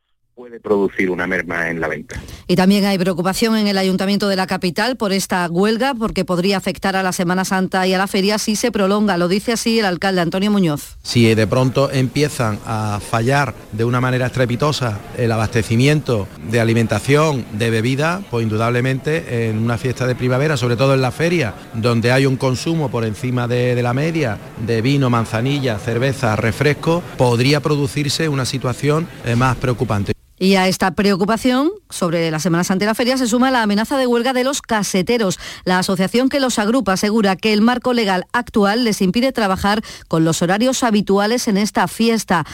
puede 0.42 0.58
producir 0.58 1.08
una 1.08 1.28
merma 1.28 1.70
en 1.70 1.80
la 1.80 1.86
venta. 1.86 2.20
Y 2.48 2.56
también 2.56 2.84
hay 2.84 2.98
preocupación 2.98 3.56
en 3.56 3.68
el 3.68 3.78
Ayuntamiento 3.78 4.28
de 4.28 4.34
la 4.34 4.48
capital 4.48 4.96
por 4.96 5.12
esta 5.12 5.46
huelga 5.48 5.94
porque 5.94 6.24
podría 6.24 6.56
afectar 6.56 6.96
a 6.96 7.04
la 7.04 7.12
Semana 7.12 7.44
Santa 7.44 7.86
y 7.86 7.94
a 7.94 7.98
la 7.98 8.08
feria 8.08 8.38
si 8.38 8.56
se 8.56 8.72
prolonga. 8.72 9.16
Lo 9.18 9.28
dice 9.28 9.52
así 9.52 9.78
el 9.78 9.84
alcalde 9.84 10.20
Antonio 10.20 10.50
Muñoz. 10.50 10.96
Si 11.04 11.32
de 11.32 11.46
pronto 11.46 11.92
empiezan 11.92 12.58
a 12.66 12.98
fallar 12.98 13.54
de 13.70 13.84
una 13.84 14.00
manera 14.00 14.26
estrepitosa 14.26 14.98
el 15.16 15.30
abastecimiento 15.30 16.26
de 16.50 16.58
alimentación, 16.58 17.46
de 17.52 17.70
bebida, 17.70 18.20
pues 18.28 18.42
indudablemente 18.42 19.46
en 19.48 19.58
una 19.58 19.78
fiesta 19.78 20.08
de 20.08 20.16
primavera, 20.16 20.56
sobre 20.56 20.74
todo 20.74 20.94
en 20.94 21.02
la 21.02 21.12
feria, 21.12 21.54
donde 21.72 22.10
hay 22.10 22.26
un 22.26 22.36
consumo 22.36 22.90
por 22.90 23.04
encima 23.04 23.46
de, 23.46 23.76
de 23.76 23.82
la 23.84 23.94
media 23.94 24.38
de 24.66 24.82
vino, 24.82 25.08
manzanilla, 25.08 25.78
cerveza, 25.78 26.34
refresco, 26.34 27.00
podría 27.16 27.60
producirse 27.60 28.28
una 28.28 28.44
situación 28.44 29.06
eh, 29.24 29.36
más 29.36 29.54
preocupante. 29.54 30.12
Y 30.42 30.56
a 30.56 30.66
esta 30.66 30.90
preocupación 30.90 31.70
sobre 31.88 32.28
la 32.32 32.40
Semana 32.40 32.64
Santa 32.64 32.84
y 32.84 32.88
la 32.88 32.96
feria 32.96 33.16
se 33.16 33.28
suma 33.28 33.52
la 33.52 33.62
amenaza 33.62 33.96
de 33.96 34.08
huelga 34.08 34.32
de 34.32 34.42
los 34.42 34.60
caseteros. 34.60 35.38
La 35.64 35.78
asociación 35.78 36.28
que 36.28 36.40
los 36.40 36.58
agrupa 36.58 36.94
asegura 36.94 37.36
que 37.36 37.52
el 37.52 37.60
marco 37.60 37.92
legal 37.92 38.26
actual 38.32 38.82
les 38.82 39.02
impide 39.02 39.30
trabajar 39.30 39.84
con 40.08 40.24
los 40.24 40.42
horarios 40.42 40.82
habituales 40.82 41.46
en 41.46 41.58
esta 41.58 41.86
fiesta. 41.86 42.44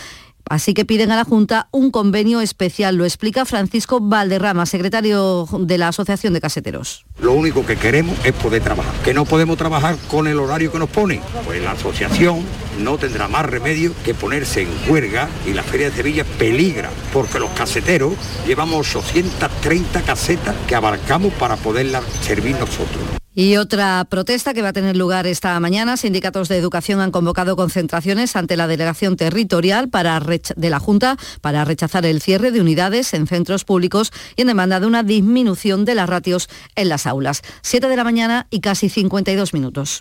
Así 0.49 0.74
que 0.74 0.84
piden 0.84 1.12
a 1.12 1.16
la 1.16 1.24
Junta 1.24 1.68
un 1.70 1.90
convenio 1.90 2.40
especial. 2.40 2.96
Lo 2.96 3.05
explica 3.05 3.44
Francisco 3.44 4.01
Valderrama, 4.01 4.66
secretario 4.66 5.46
de 5.59 5.78
la 5.78 5.88
Asociación 5.88 6.32
de 6.32 6.40
Caseteros. 6.40 7.05
Lo 7.20 7.32
único 7.32 7.66
que 7.66 7.76
queremos 7.76 8.16
es 8.24 8.32
poder 8.32 8.62
trabajar. 8.62 8.94
¿Que 9.05 9.14
no 9.14 9.24
podemos 9.24 9.57
trabajar 9.57 9.96
con 10.11 10.26
el 10.26 10.38
horario 10.38 10.72
que 10.72 10.78
nos 10.78 10.88
pone? 10.88 11.20
Pues 11.44 11.62
la 11.62 11.72
asociación 11.72 12.44
no 12.80 12.96
tendrá 12.96 13.28
más 13.28 13.44
remedio 13.44 13.92
que 14.05 14.14
ponerse 14.14 14.62
en 14.62 14.68
huelga 14.88 15.28
y 15.46 15.53
la 15.53 15.62
Feria 15.62 15.90
de 15.90 15.96
Sevilla 15.96 16.24
peligra 16.38 16.90
porque 17.12 17.38
los 17.38 17.51
caseteros 17.51 18.14
llevamos 18.46 18.94
830 18.94 20.03
casetas 20.03 20.55
que 20.66 20.74
abarcamos 20.74 21.32
para 21.34 21.57
poderlas 21.57 22.05
servir 22.22 22.57
nosotros. 22.59 23.18
Y 23.39 23.57
otra 23.57 24.05
protesta 24.11 24.53
que 24.53 24.62
va 24.62 24.70
a 24.70 24.72
tener 24.72 24.97
lugar 24.97 25.28
esta 25.28 25.61
mañana. 25.61 25.97
Sindicatos 25.97 26.49
de 26.49 26.57
educación 26.57 27.01
han 27.01 27.12
convocado 27.12 27.55
concentraciones 27.55 28.34
ante 28.34 28.57
la 28.57 28.66
delegación 28.66 29.14
territorial 29.14 29.89
de 30.57 30.70
la 30.70 30.80
Junta 30.80 31.16
para 31.41 31.64
rechazar 31.64 32.05
el 32.05 32.20
cierre 32.20 32.51
de 32.51 32.61
unidades 32.61 33.14
en 33.14 33.28
centros 33.28 33.64
públicos 33.64 34.12
y 34.34 34.41
en 34.41 34.49
demanda 34.49 34.80
de 34.80 34.89
una 34.89 35.05
disminución 35.05 35.84
de 35.84 35.95
las 35.95 36.09
ratios 36.09 36.49
en 36.74 36.89
las 36.89 37.07
aulas. 37.07 37.43
Siete 37.62 37.86
de 37.86 37.95
la 37.95 38.03
mañana 38.03 38.49
y 38.51 38.59
casi 38.59 38.89
52 38.89 39.55
minutos. 39.55 40.01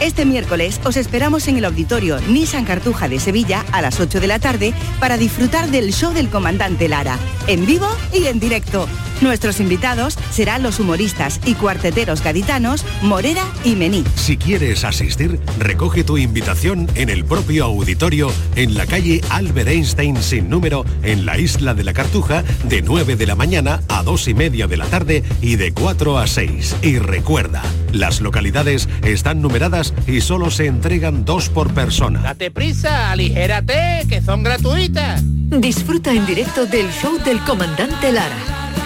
Este 0.00 0.24
miércoles 0.24 0.80
os 0.84 0.96
esperamos 0.96 1.48
en 1.48 1.56
el 1.56 1.64
auditorio 1.64 2.20
Nissan 2.28 2.64
Cartuja 2.64 3.08
de 3.08 3.20
Sevilla 3.20 3.64
a 3.72 3.82
las 3.82 4.00
8 4.00 4.20
de 4.20 4.26
la 4.26 4.38
tarde 4.38 4.72
para 4.98 5.16
disfrutar 5.16 5.70
del 5.70 5.92
show 5.92 6.12
del 6.12 6.30
comandante 6.30 6.88
Lara, 6.88 7.18
en 7.46 7.66
vivo 7.66 7.88
y 8.12 8.26
en 8.26 8.40
directo. 8.40 8.88
Nuestros 9.20 9.60
invitados 9.60 10.16
serán 10.30 10.62
los 10.62 10.80
humoristas 10.80 11.40
y 11.44 11.54
cuarteteros 11.54 12.22
gaditanos 12.22 12.86
Morera 13.02 13.44
y 13.64 13.76
Mení. 13.76 14.02
Si 14.14 14.38
quieres 14.38 14.84
asistir, 14.84 15.38
recoge 15.58 16.04
tu 16.04 16.16
invitación 16.16 16.88
en 16.94 17.10
el 17.10 17.26
propio 17.26 17.66
auditorio 17.66 18.32
en 18.56 18.74
la 18.74 18.86
calle 18.86 19.20
Albert 19.28 19.68
Einstein 19.68 20.22
sin 20.22 20.48
número 20.48 20.86
en 21.02 21.26
la 21.26 21.38
isla 21.38 21.74
de 21.74 21.84
la 21.84 21.92
Cartuja 21.92 22.44
de 22.64 22.80
9 22.80 23.16
de 23.16 23.26
la 23.26 23.34
mañana 23.34 23.82
a 23.88 24.02
2 24.02 24.28
y 24.28 24.34
media 24.34 24.66
de 24.66 24.78
la 24.78 24.86
tarde 24.86 25.22
y 25.42 25.56
de 25.56 25.72
4 25.72 26.18
a 26.18 26.26
6. 26.26 26.76
Y 26.80 26.98
recuerda, 26.98 27.62
las 27.92 28.20
localidades 28.20 28.88
están 29.02 29.42
numeradas 29.42 29.94
y 30.06 30.20
solo 30.20 30.50
se 30.50 30.66
entregan 30.66 31.24
dos 31.24 31.48
por 31.48 31.72
persona. 31.72 32.20
Date 32.20 32.50
prisa, 32.50 33.10
aligérate, 33.10 34.06
que 34.08 34.20
son 34.22 34.42
gratuitas. 34.42 35.22
Disfruta 35.24 36.12
en 36.12 36.26
directo 36.26 36.66
del 36.66 36.90
show 36.90 37.18
del 37.24 37.40
comandante 37.40 38.12
Lara 38.12 38.36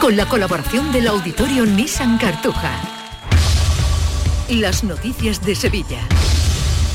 con 0.00 0.16
la 0.16 0.26
colaboración 0.26 0.92
del 0.92 1.08
auditorio 1.08 1.66
Nissan 1.66 2.18
Cartuja. 2.18 2.72
Las 4.48 4.84
noticias 4.84 5.44
de 5.44 5.54
Sevilla. 5.54 6.00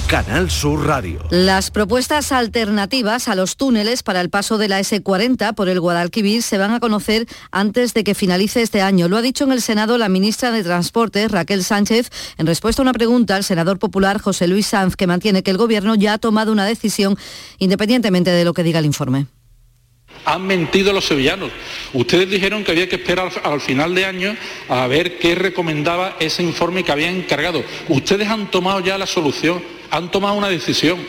Canal 0.09 0.49
Sur 0.49 0.87
Radio. 0.87 1.23
Las 1.29 1.69
propuestas 1.69 2.31
alternativas 2.31 3.27
a 3.27 3.35
los 3.35 3.57
túneles 3.57 4.01
para 4.01 4.21
el 4.21 4.31
paso 4.31 4.57
de 4.57 4.67
la 4.67 4.79
S40 4.79 5.53
por 5.53 5.69
el 5.69 5.79
Guadalquivir 5.79 6.41
se 6.41 6.57
van 6.57 6.71
a 6.71 6.79
conocer 6.79 7.27
antes 7.51 7.93
de 7.93 8.03
que 8.03 8.15
finalice 8.15 8.63
este 8.63 8.81
año. 8.81 9.07
Lo 9.07 9.17
ha 9.17 9.21
dicho 9.21 9.43
en 9.43 9.51
el 9.51 9.61
Senado 9.61 9.99
la 9.99 10.09
ministra 10.09 10.49
de 10.49 10.63
Transporte, 10.63 11.27
Raquel 11.27 11.63
Sánchez, 11.63 12.09
en 12.39 12.47
respuesta 12.47 12.81
a 12.81 12.85
una 12.85 12.93
pregunta 12.93 13.35
al 13.35 13.43
senador 13.43 13.77
popular 13.77 14.19
José 14.19 14.47
Luis 14.47 14.65
Sanz, 14.65 14.95
que 14.95 15.05
mantiene 15.05 15.43
que 15.43 15.51
el 15.51 15.57
Gobierno 15.57 15.93
ya 15.93 16.13
ha 16.13 16.17
tomado 16.17 16.51
una 16.51 16.65
decisión 16.65 17.15
independientemente 17.59 18.31
de 18.31 18.45
lo 18.45 18.55
que 18.55 18.63
diga 18.63 18.79
el 18.79 18.85
informe. 18.85 19.27
Han 20.25 20.41
mentido 20.41 20.91
los 20.91 21.05
sevillanos. 21.05 21.51
Ustedes 21.93 22.27
dijeron 22.31 22.63
que 22.63 22.71
había 22.71 22.89
que 22.89 22.95
esperar 22.95 23.31
al 23.43 23.61
final 23.61 23.93
de 23.93 24.05
año 24.05 24.35
a 24.69 24.87
ver 24.87 25.19
qué 25.19 25.35
recomendaba 25.35 26.15
ese 26.19 26.41
informe 26.41 26.83
que 26.83 26.91
habían 26.91 27.13
encargado. 27.13 27.63
Ustedes 27.89 28.27
han 28.27 28.49
tomado 28.49 28.79
ya 28.79 28.97
la 28.97 29.05
solución, 29.05 29.61
han 29.91 30.11
tomado 30.11 30.35
una 30.35 30.49
decisión. 30.49 30.99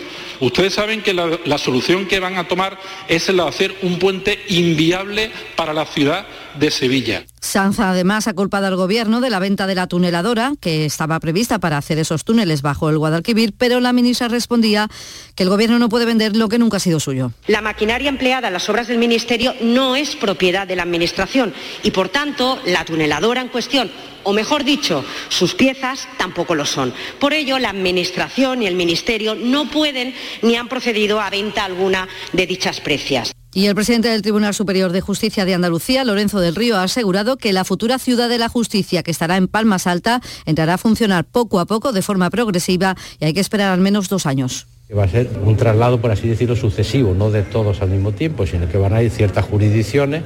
Ustedes 0.40 0.74
saben 0.74 1.02
que 1.02 1.12
la, 1.12 1.58
solución 1.58 2.06
que 2.06 2.18
van 2.18 2.38
a 2.38 2.48
tomar 2.48 2.78
es 3.08 3.28
la 3.28 3.44
de 3.44 3.48
hacer 3.50 3.76
un 3.82 3.98
puente 3.98 4.42
inviable 4.48 5.30
para 5.54 5.74
la 5.74 5.84
ciudad 5.84 6.26
de 6.60 6.70
Sevilla. 6.70 7.24
Sanz 7.40 7.80
además 7.80 8.28
ha 8.28 8.34
culpado 8.34 8.66
al 8.66 8.76
gobierno 8.76 9.20
de 9.20 9.30
la 9.30 9.38
venta 9.38 9.66
de 9.66 9.74
la 9.74 9.86
tuneladora, 9.86 10.52
que 10.60 10.84
estaba 10.84 11.18
prevista 11.18 11.58
para 11.58 11.78
hacer 11.78 11.98
esos 11.98 12.24
túneles 12.24 12.62
bajo 12.62 12.90
el 12.90 12.98
Guadalquivir, 12.98 13.54
pero 13.56 13.80
la 13.80 13.92
ministra 13.92 14.28
respondía 14.28 14.88
que 15.34 15.42
el 15.42 15.48
gobierno 15.48 15.78
no 15.78 15.88
puede 15.88 16.04
vender 16.04 16.36
lo 16.36 16.48
que 16.48 16.58
nunca 16.58 16.76
ha 16.76 16.80
sido 16.80 17.00
suyo. 17.00 17.32
La 17.46 17.62
maquinaria 17.62 18.10
empleada 18.10 18.48
en 18.48 18.52
las 18.52 18.68
obras 18.68 18.88
del 18.88 18.98
Ministerio 18.98 19.54
no 19.62 19.96
es 19.96 20.14
propiedad 20.14 20.66
de 20.66 20.76
la 20.76 20.82
Administración 20.82 21.52
y, 21.82 21.90
por 21.90 22.10
tanto, 22.10 22.60
la 22.66 22.84
tuneladora 22.84 23.40
en 23.40 23.48
cuestión 23.48 23.90
o 24.22 24.34
mejor 24.34 24.64
dicho, 24.64 25.02
sus 25.30 25.54
piezas 25.54 26.06
tampoco 26.18 26.54
lo 26.54 26.66
son. 26.66 26.92
Por 27.18 27.32
ello, 27.32 27.58
la 27.58 27.70
Administración 27.70 28.62
y 28.62 28.66
el 28.66 28.74
Ministerio 28.74 29.34
no 29.34 29.70
pueden 29.70 30.14
ni 30.42 30.56
han 30.56 30.68
procedido 30.68 31.20
a 31.20 31.30
venta 31.30 31.64
alguna 31.64 32.06
de 32.32 32.46
dichas 32.46 32.80
precias. 32.80 33.32
Y 33.52 33.66
el 33.66 33.74
presidente 33.74 34.08
del 34.08 34.22
Tribunal 34.22 34.54
Superior 34.54 34.92
de 34.92 35.00
Justicia 35.00 35.44
de 35.44 35.54
Andalucía, 35.54 36.04
Lorenzo 36.04 36.38
del 36.38 36.54
Río, 36.54 36.76
ha 36.76 36.84
asegurado 36.84 37.36
que 37.36 37.52
la 37.52 37.64
futura 37.64 37.98
ciudad 37.98 38.28
de 38.28 38.38
la 38.38 38.48
justicia, 38.48 39.02
que 39.02 39.10
estará 39.10 39.36
en 39.36 39.48
Palmas 39.48 39.88
Alta, 39.88 40.20
entrará 40.46 40.74
a 40.74 40.78
funcionar 40.78 41.24
poco 41.24 41.58
a 41.58 41.66
poco 41.66 41.90
de 41.92 42.00
forma 42.00 42.30
progresiva 42.30 42.96
y 43.18 43.24
hay 43.24 43.32
que 43.32 43.40
esperar 43.40 43.72
al 43.72 43.80
menos 43.80 44.08
dos 44.08 44.24
años. 44.26 44.68
Va 44.96 45.04
a 45.04 45.08
ser 45.08 45.28
un 45.44 45.56
traslado, 45.56 46.00
por 46.00 46.12
así 46.12 46.28
decirlo, 46.28 46.54
sucesivo, 46.54 47.12
no 47.12 47.30
de 47.30 47.42
todos 47.42 47.82
al 47.82 47.90
mismo 47.90 48.12
tiempo, 48.12 48.46
sino 48.46 48.68
que 48.68 48.78
van 48.78 48.92
a 48.92 49.02
ir 49.02 49.10
ciertas 49.10 49.46
jurisdicciones 49.46 50.22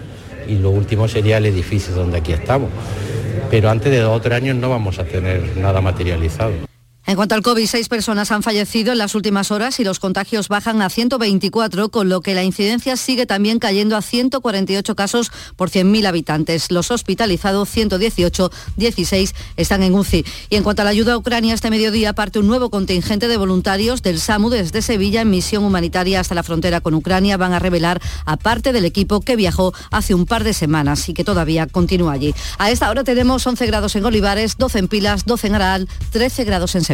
y 0.47 0.57
lo 0.57 0.69
último 0.71 1.09
sería 1.09 1.39
el 1.39 1.47
edificio 1.47 1.95
donde 1.95 2.19
aquí 2.19 2.33
estamos. 2.33 2.69
Pero 3.51 3.71
antes 3.71 3.91
de 3.91 4.01
dos 4.01 4.17
o 4.19 4.21
tres 4.21 4.37
años 4.37 4.57
no 4.57 4.69
vamos 4.69 4.99
a 4.99 5.05
tener 5.05 5.57
nada 5.57 5.81
materializado. 5.81 6.53
En 7.07 7.17
cuanto 7.17 7.35
al 7.35 7.43
COVID, 7.43 7.67
seis 7.67 7.91
personas 7.91 8.31
han 8.33 8.43
fallecido 8.43 8.93
en 8.93 8.97
las 8.97 9.15
últimas 9.15 9.51
horas 9.51 9.79
y 9.79 9.85
los 9.85 9.99
contagios 9.99 10.49
bajan 10.49 10.81
a 10.81 10.89
124, 10.89 11.91
con 11.91 12.09
lo 12.09 12.23
que 12.23 12.35
la 12.35 12.45
incidencia 12.45 12.97
sigue 12.97 13.27
también 13.27 13.59
cayendo 13.59 13.95
a 13.95 14.01
148 14.01 14.97
casos 14.97 15.31
por 15.55 15.69
100.000 15.69 16.07
habitantes. 16.07 16.71
Los 16.71 16.91
hospitalizados, 16.91 17.69
118, 17.69 18.51
16 18.79 19.35
están 19.59 19.83
en 19.83 19.95
UCI. 19.95 20.25
Y 20.49 20.57
en 20.57 20.63
cuanto 20.63 20.81
a 20.81 20.87
la 20.87 20.93
ayuda 20.93 21.13
a 21.13 21.19
Ucrania, 21.19 21.53
este 21.53 21.69
mediodía 21.69 22.15
parte 22.15 22.39
un 22.39 22.47
nuevo 22.47 22.71
contingente 22.71 23.29
de 23.29 23.37
voluntarios 23.37 24.01
del 24.01 24.19
SAMU 24.19 24.49
desde 24.49 24.81
Sevilla 24.81 25.21
en 25.21 25.29
misión 25.29 25.63
humanitaria 25.63 26.21
hasta 26.21 26.35
la 26.35 26.43
frontera 26.43 26.81
con 26.81 26.95
Ucrania. 26.95 27.37
Van 27.37 27.53
a 27.53 27.59
revelar 27.59 28.01
a 28.25 28.39
parte 28.39 28.73
del 28.73 28.87
equipo 28.87 29.21
que 29.21 29.37
viajó 29.37 29.75
hace 29.91 30.15
un 30.15 30.25
par 30.25 30.43
de 30.43 30.55
semanas 30.55 31.07
y 31.11 31.13
que 31.13 31.23
todavía 31.23 31.67
continúa 31.67 32.15
allí. 32.15 32.35
A 32.57 32.71
esta 32.71 32.89
hora 32.89 33.05
tenemos 33.05 33.47
11 33.47 33.67
grados 33.67 33.95
en 33.95 34.07
Olivares, 34.07 34.57
12 34.57 34.79
en 34.79 34.89
Pilas, 34.89 35.27
12 35.27 35.49
en 35.49 35.55
Aral, 35.57 35.89
13 36.11 36.45
grados 36.45 36.75
en 36.75 36.81
Sevilla. 36.81 36.94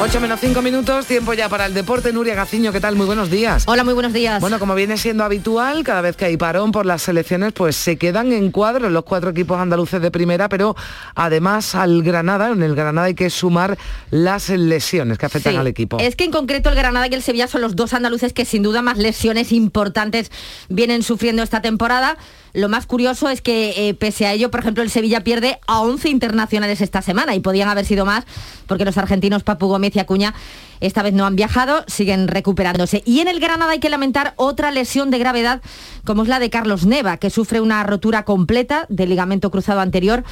8 0.00 0.20
menos 0.20 0.40
5 0.40 0.60
minutos, 0.60 1.06
tiempo 1.06 1.32
ya 1.34 1.48
para 1.48 1.66
el 1.66 1.72
deporte. 1.72 2.12
Nuria 2.12 2.34
Gaciño, 2.34 2.72
¿qué 2.72 2.80
tal? 2.80 2.96
Muy 2.96 3.06
buenos 3.06 3.30
días. 3.30 3.62
Hola, 3.66 3.84
muy 3.84 3.94
buenos 3.94 4.12
días. 4.12 4.40
Bueno, 4.40 4.58
como 4.58 4.74
viene 4.74 4.98
siendo 4.98 5.22
habitual, 5.24 5.84
cada 5.84 6.00
vez 6.02 6.16
que 6.16 6.24
hay 6.26 6.36
parón 6.36 6.72
por 6.72 6.84
las 6.84 7.02
selecciones, 7.02 7.52
pues 7.52 7.76
se 7.76 7.96
quedan 7.96 8.32
en 8.32 8.50
cuadro 8.50 8.90
los 8.90 9.04
cuatro 9.04 9.30
equipos 9.30 9.58
andaluces 9.58 10.02
de 10.02 10.10
primera, 10.10 10.48
pero 10.48 10.74
además 11.14 11.74
al 11.76 12.02
Granada, 12.02 12.50
en 12.50 12.62
el 12.64 12.74
Granada 12.74 13.06
hay 13.06 13.14
que 13.14 13.30
sumar 13.30 13.78
las 14.10 14.48
lesiones 14.50 15.16
que 15.16 15.26
afectan 15.26 15.52
Sí. 15.54 15.58
al 15.58 15.68
equipo. 15.68 15.98
Es 16.00 16.16
que 16.16 16.24
en 16.24 16.32
concreto 16.32 16.68
el 16.70 16.74
Granada 16.74 17.06
y 17.06 17.14
el 17.14 17.22
Sevilla 17.22 17.46
son 17.46 17.60
los 17.62 17.76
dos 17.76 17.94
andaluces 17.94 18.32
que 18.32 18.44
sin 18.44 18.62
duda 18.64 18.82
más 18.82 18.98
lesiones 18.98 19.52
importantes 19.52 20.30
vienen 20.68 21.02
sufriendo 21.04 21.42
esta 21.42 21.62
temporada. 21.62 22.18
Lo 22.54 22.68
más 22.68 22.86
curioso 22.86 23.28
es 23.28 23.42
que 23.42 23.88
eh, 23.88 23.94
pese 23.94 24.26
a 24.26 24.32
ello, 24.32 24.48
por 24.48 24.60
ejemplo, 24.60 24.84
el 24.84 24.88
Sevilla 24.88 25.24
pierde 25.24 25.58
a 25.66 25.80
11 25.80 26.08
internacionales 26.08 26.80
esta 26.80 27.02
semana 27.02 27.34
y 27.34 27.40
podían 27.40 27.68
haber 27.68 27.84
sido 27.84 28.06
más 28.06 28.24
porque 28.68 28.84
los 28.84 28.96
argentinos 28.96 29.42
Papu 29.42 29.66
Gómez 29.66 29.96
y 29.96 29.98
Acuña 29.98 30.34
esta 30.80 31.02
vez 31.02 31.14
no 31.14 31.26
han 31.26 31.34
viajado, 31.34 31.84
siguen 31.88 32.28
recuperándose. 32.28 33.02
Y 33.04 33.18
en 33.18 33.26
el 33.26 33.40
Granada 33.40 33.72
hay 33.72 33.80
que 33.80 33.88
lamentar 33.88 34.34
otra 34.36 34.70
lesión 34.70 35.10
de 35.10 35.18
gravedad 35.18 35.62
como 36.04 36.22
es 36.22 36.28
la 36.28 36.38
de 36.38 36.48
Carlos 36.48 36.86
Neva, 36.86 37.16
que 37.16 37.28
sufre 37.28 37.60
una 37.60 37.82
rotura 37.82 38.24
completa 38.24 38.86
del 38.88 39.08
ligamento 39.08 39.50
cruzado 39.50 39.80
anterior 39.80 40.22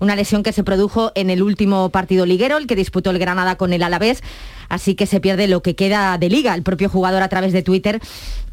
una 0.00 0.16
lesión 0.16 0.42
que 0.42 0.52
se 0.52 0.64
produjo 0.64 1.12
en 1.14 1.30
el 1.30 1.42
último 1.42 1.90
partido 1.90 2.26
liguero, 2.26 2.56
el 2.56 2.66
que 2.66 2.74
disputó 2.74 3.10
el 3.10 3.18
Granada 3.18 3.56
con 3.56 3.72
el 3.72 3.82
Alavés, 3.82 4.22
así 4.68 4.94
que 4.94 5.06
se 5.06 5.20
pierde 5.20 5.46
lo 5.46 5.62
que 5.62 5.76
queda 5.76 6.18
de 6.18 6.28
liga. 6.28 6.54
El 6.54 6.62
propio 6.62 6.88
jugador 6.88 7.22
a 7.22 7.28
través 7.28 7.52
de 7.52 7.62
Twitter 7.62 8.00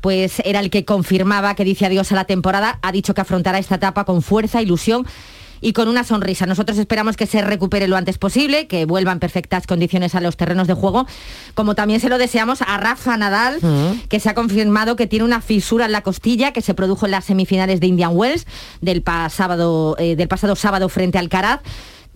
pues 0.01 0.41
era 0.45 0.59
el 0.59 0.69
que 0.69 0.85
confirmaba 0.85 1.55
que 1.55 1.63
dice 1.63 1.85
adiós 1.85 2.11
a 2.11 2.15
la 2.15 2.25
temporada, 2.25 2.79
ha 2.81 2.91
dicho 2.91 3.13
que 3.13 3.21
afrontará 3.21 3.57
esta 3.57 3.75
etapa 3.75 4.05
con 4.05 4.21
fuerza, 4.21 4.61
ilusión 4.61 5.07
y 5.61 5.73
con 5.73 5.87
una 5.87 6.03
sonrisa. 6.03 6.45
Nosotros 6.45 6.77
esperamos 6.77 7.17
que 7.17 7.25
se 7.25 7.41
recupere 7.41 7.87
lo 7.87 7.97
antes 7.97 8.17
posible, 8.17 8.67
que 8.67 8.85
vuelva 8.85 9.11
en 9.11 9.19
perfectas 9.19 9.67
condiciones 9.67 10.15
a 10.15 10.21
los 10.21 10.37
terrenos 10.37 10.67
de 10.67 10.73
juego, 10.73 11.07
como 11.53 11.75
también 11.75 11.99
se 11.99 12.09
lo 12.09 12.17
deseamos 12.17 12.61
a 12.61 12.77
Rafa 12.77 13.17
Nadal, 13.17 13.59
que 14.09 14.19
se 14.19 14.29
ha 14.29 14.33
confirmado 14.33 14.95
que 14.95 15.07
tiene 15.07 15.25
una 15.25 15.41
fisura 15.41 15.85
en 15.85 15.91
la 15.91 16.01
costilla 16.01 16.53
que 16.53 16.61
se 16.61 16.73
produjo 16.73 17.05
en 17.05 17.11
las 17.11 17.25
semifinales 17.25 17.79
de 17.79 17.87
Indian 17.87 18.11
Wells 18.13 18.45
del, 18.81 19.01
pasado, 19.01 19.95
eh, 19.99 20.15
del 20.15 20.27
pasado 20.27 20.55
sábado 20.55 20.89
frente 20.89 21.17
al 21.17 21.29
Caraz. 21.29 21.61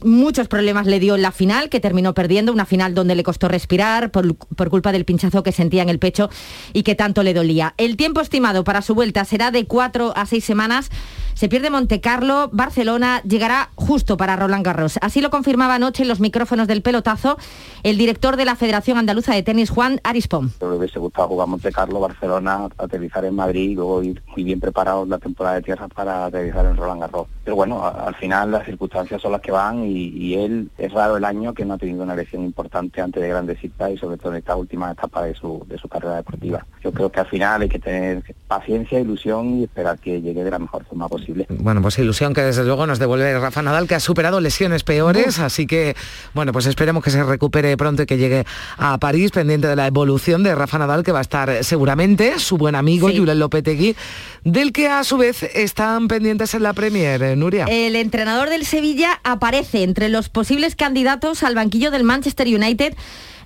Muchos 0.03 0.47
problemas 0.47 0.87
le 0.87 0.99
dio 0.99 1.13
en 1.13 1.21
la 1.21 1.31
final, 1.31 1.69
que 1.69 1.79
terminó 1.79 2.15
perdiendo, 2.15 2.51
una 2.51 2.65
final 2.65 2.95
donde 2.95 3.13
le 3.13 3.21
costó 3.21 3.47
respirar 3.47 4.09
por, 4.09 4.35
por 4.35 4.71
culpa 4.71 4.91
del 4.91 5.05
pinchazo 5.05 5.43
que 5.43 5.51
sentía 5.51 5.83
en 5.83 5.89
el 5.89 5.99
pecho 5.99 6.29
y 6.73 6.81
que 6.81 6.95
tanto 6.95 7.21
le 7.21 7.35
dolía. 7.35 7.75
El 7.77 7.97
tiempo 7.97 8.19
estimado 8.19 8.63
para 8.63 8.81
su 8.81 8.95
vuelta 8.95 9.25
será 9.25 9.51
de 9.51 9.65
cuatro 9.65 10.11
a 10.15 10.25
seis 10.25 10.43
semanas. 10.43 10.89
Se 11.33 11.49
pierde 11.49 11.69
Monte 11.69 12.01
Carlo, 12.01 12.49
Barcelona 12.51 13.21
llegará 13.23 13.69
justo 13.75 14.17
para 14.17 14.35
Roland 14.35 14.65
Garros. 14.65 14.97
Así 15.01 15.21
lo 15.21 15.29
confirmaba 15.29 15.75
anoche 15.75 16.03
en 16.03 16.09
los 16.09 16.19
micrófonos 16.19 16.67
del 16.67 16.81
pelotazo 16.81 17.37
el 17.83 17.97
director 17.97 18.37
de 18.37 18.45
la 18.45 18.55
Federación 18.55 18.97
Andaluza 18.97 19.33
de 19.33 19.43
Tenis, 19.43 19.69
Juan 19.69 19.99
Arispón. 20.03 20.51
Me 20.61 20.67
hubiese 20.67 20.99
gustado 20.99 21.29
jugar 21.29 21.47
Monte 21.47 21.71
Carlo, 21.71 21.99
Barcelona, 21.99 22.67
aterrizar 22.77 23.25
en 23.25 23.35
Madrid 23.35 23.71
y 23.71 23.75
luego 23.75 24.03
ir 24.03 24.21
muy 24.27 24.43
bien 24.43 24.59
preparados 24.59 25.07
la 25.07 25.17
temporada 25.17 25.55
de 25.55 25.63
tierra 25.63 25.87
para 25.87 26.25
aterrizar 26.25 26.65
en 26.65 26.77
Roland 26.77 27.01
Garros. 27.01 27.27
Pero 27.43 27.55
bueno, 27.55 27.85
al 27.85 28.15
final 28.15 28.51
las 28.51 28.65
circunstancias 28.65 29.21
son 29.21 29.31
las 29.31 29.41
que 29.41 29.51
van 29.51 29.83
y, 29.85 30.31
él 30.31 30.69
es 30.77 30.93
raro 30.93 31.17
el 31.17 31.25
año 31.25 31.53
que 31.53 31.65
no 31.65 31.73
ha 31.73 31.77
tenido 31.77 32.03
una 32.03 32.15
lesión 32.15 32.43
importante 32.43 33.01
antes 33.01 33.21
de 33.21 33.27
grandes 33.27 33.59
citas 33.59 33.91
y 33.91 33.97
sobre 33.97 34.17
todo 34.17 34.31
en 34.31 34.37
esta 34.37 34.55
última 34.55 34.91
etapa 34.91 35.23
de 35.23 35.35
su, 35.35 35.65
de 35.67 35.77
su 35.77 35.89
carrera 35.89 36.15
deportiva. 36.15 36.65
Yo 36.81 36.91
creo 36.91 37.11
que 37.11 37.19
al 37.19 37.27
final 37.27 37.61
hay 37.61 37.69
que 37.69 37.79
tener 37.79 38.23
paciencia, 38.47 38.99
ilusión 38.99 39.59
y 39.59 39.63
esperar 39.63 39.99
que 39.99 40.21
llegue 40.21 40.43
de 40.43 40.51
la 40.51 40.59
mejor 40.59 40.85
forma 40.85 41.09
posible. 41.09 41.20
Bueno, 41.49 41.81
pues 41.81 41.97
ilusión 41.99 42.33
que 42.33 42.41
desde 42.41 42.63
luego 42.63 42.87
nos 42.87 42.99
devuelve 42.99 43.37
Rafa 43.39 43.61
Nadal, 43.61 43.87
que 43.87 43.95
ha 43.95 43.99
superado 43.99 44.39
lesiones 44.39 44.83
peores, 44.83 45.39
así 45.39 45.67
que, 45.67 45.95
bueno, 46.33 46.51
pues 46.51 46.65
esperemos 46.65 47.03
que 47.03 47.11
se 47.11 47.23
recupere 47.23 47.75
pronto 47.77 48.03
y 48.03 48.05
que 48.05 48.17
llegue 48.17 48.45
a 48.77 48.97
París, 48.97 49.31
pendiente 49.31 49.67
de 49.67 49.75
la 49.75 49.87
evolución 49.87 50.43
de 50.43 50.55
Rafa 50.55 50.77
Nadal, 50.77 51.03
que 51.03 51.11
va 51.11 51.19
a 51.19 51.23
estar 51.23 51.63
seguramente 51.63 52.39
su 52.39 52.57
buen 52.57 52.75
amigo 52.75 53.09
Julen 53.09 53.39
Lopetegui, 53.39 53.95
del 54.43 54.71
que 54.71 54.87
a 54.87 55.03
su 55.03 55.17
vez 55.17 55.43
están 55.43 56.07
pendientes 56.07 56.53
en 56.53 56.63
la 56.63 56.73
Premier, 56.73 57.21
eh, 57.21 57.35
Nuria. 57.35 57.65
El 57.69 57.95
entrenador 57.95 58.49
del 58.49 58.65
Sevilla 58.65 59.19
aparece 59.23 59.83
entre 59.83 60.09
los 60.09 60.29
posibles 60.29 60.75
candidatos 60.75 61.43
al 61.43 61.55
banquillo 61.55 61.91
del 61.91 62.03
Manchester 62.03 62.47
United 62.47 62.95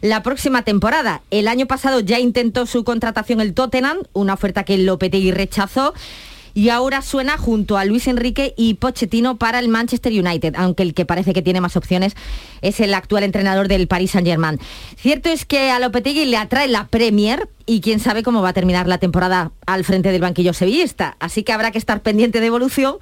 la 0.02 0.24
próxima 0.24 0.64
temporada. 0.64 1.22
El 1.32 1.48
año 1.48 1.66
pasado 1.66 2.00
ya 2.00 2.20
intentó 2.20 2.66
su 2.66 2.84
contratación 2.84 3.42
el 3.42 3.54
Tottenham, 3.54 3.98
una 4.14 4.34
oferta 4.34 4.64
que 4.64 4.78
Lopetegui 4.78 5.32
rechazó. 5.32 5.94
Y 6.56 6.70
ahora 6.70 7.02
suena 7.02 7.38
junto 7.38 7.78
a 7.78 7.84
Luis 7.84 8.08
Enrique 8.08 8.54
y 8.56 8.76
Pochettino 8.76 9.38
para 9.38 9.60
el 9.60 9.68
Manchester 9.68 10.14
United, 10.14 10.56
aunque 10.56 10.84
el 10.84 10.94
que 10.94 11.06
parece 11.06 11.34
que 11.34 11.42
tiene 11.42 11.60
más 11.60 11.76
opciones 11.76 12.16
es 12.62 12.80
el 12.80 12.94
actual 12.94 13.24
entrenador 13.24 13.68
del 13.68 13.90
Paris 13.90 14.12
Saint-Germain. 14.12 14.58
Cierto 14.96 15.28
es 15.28 15.46
que 15.46 15.70
a 15.70 15.80
Lopetegui 15.80 16.26
le 16.26 16.38
atrae 16.38 16.70
la 16.70 16.88
Premier 16.88 17.50
y 17.68 17.82
quién 17.82 18.00
sabe 18.00 18.22
cómo 18.24 18.42
va 18.42 18.50
a 18.50 18.54
terminar 18.54 18.88
la 18.88 18.98
temporada 19.00 19.52
al 19.66 19.84
frente 19.84 20.12
del 20.12 20.22
banquillo 20.22 20.54
sevillista. 20.54 21.18
Así 21.20 21.44
que 21.44 21.52
habrá 21.52 21.72
que 21.72 21.78
estar 21.80 22.02
pendiente 22.02 22.40
de 22.40 22.46
evolución, 22.48 22.96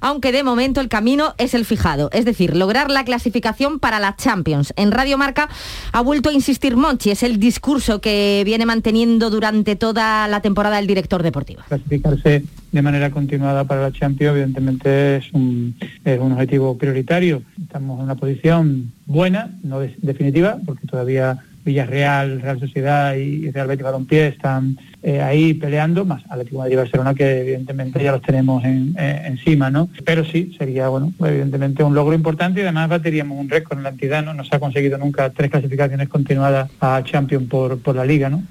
aunque 0.00 0.30
de 0.30 0.42
momento 0.44 0.80
el 0.80 0.88
camino 0.88 1.34
es 1.38 1.54
el 1.54 1.64
fijado, 1.64 2.10
es 2.12 2.24
decir, 2.24 2.54
lograr 2.56 2.90
la 2.90 3.04
clasificación 3.04 3.80
para 3.80 3.98
la 3.98 4.14
Champions. 4.16 4.72
En 4.76 4.92
Radio 4.92 5.18
Marca 5.18 5.48
ha 5.92 6.00
vuelto 6.00 6.28
a 6.28 6.32
insistir 6.32 6.76
Monchi, 6.76 7.10
es 7.10 7.22
el 7.22 7.38
discurso 7.40 8.00
que 8.00 8.42
viene 8.44 8.66
manteniendo 8.66 9.30
durante 9.30 9.74
toda 9.76 10.28
la 10.28 10.40
temporada 10.40 10.78
el 10.78 10.86
director 10.86 11.22
deportivo. 11.22 11.62
clasificarse 11.68 12.44
de 12.70 12.82
manera 12.82 13.10
continuada 13.10 13.64
para 13.64 13.82
la 13.82 13.92
Champions 13.92 14.32
evidentemente 14.32 15.16
es 15.16 15.32
un, 15.32 15.76
es 16.04 16.20
un 16.20 16.32
objetivo 16.32 16.76
prioritario. 16.76 17.42
Estamos 17.62 17.98
en 17.98 18.04
una 18.04 18.14
posición 18.16 18.92
buena, 19.06 19.50
no 19.62 19.80
de- 19.80 19.94
definitiva, 20.02 20.58
porque 20.66 20.86
todavía 20.86 21.38
Villarreal, 21.64 22.40
Real 22.40 22.60
Sociedad 22.60 23.14
y 23.14 23.50
Real 23.50 23.66
Betis 23.66 23.84
Balompié 23.84 24.28
están 24.28 24.78
eh, 25.06 25.20
ahí 25.20 25.52
peleando, 25.52 26.06
más 26.06 26.22
Atlético 26.30 26.56
de 26.56 26.58
Madrid 26.60 26.72
y 26.72 26.76
Barcelona 26.76 27.14
que 27.14 27.40
evidentemente 27.42 28.02
ya 28.02 28.12
los 28.12 28.22
tenemos 28.22 28.64
en- 28.64 28.96
eh, 28.98 29.22
encima, 29.26 29.68
¿no? 29.70 29.90
Pero 30.04 30.24
sí, 30.24 30.54
sería, 30.58 30.88
bueno, 30.88 31.12
evidentemente 31.22 31.84
un 31.84 31.94
logro 31.94 32.14
importante 32.14 32.60
y 32.60 32.62
además 32.62 32.88
bateríamos 32.88 33.38
un 33.38 33.50
récord 33.50 33.76
en 33.78 33.82
la 33.84 33.90
entidad, 33.90 34.24
¿no? 34.24 34.32
No 34.32 34.44
se 34.44 34.56
ha 34.56 34.58
conseguido 34.58 34.96
nunca 34.96 35.28
tres 35.30 35.50
clasificaciones 35.50 36.08
continuadas 36.08 36.70
a 36.80 37.02
Champions 37.04 37.48
por, 37.50 37.78
por 37.80 37.94
la 37.96 38.06
Liga, 38.06 38.30
¿no? 38.30 38.42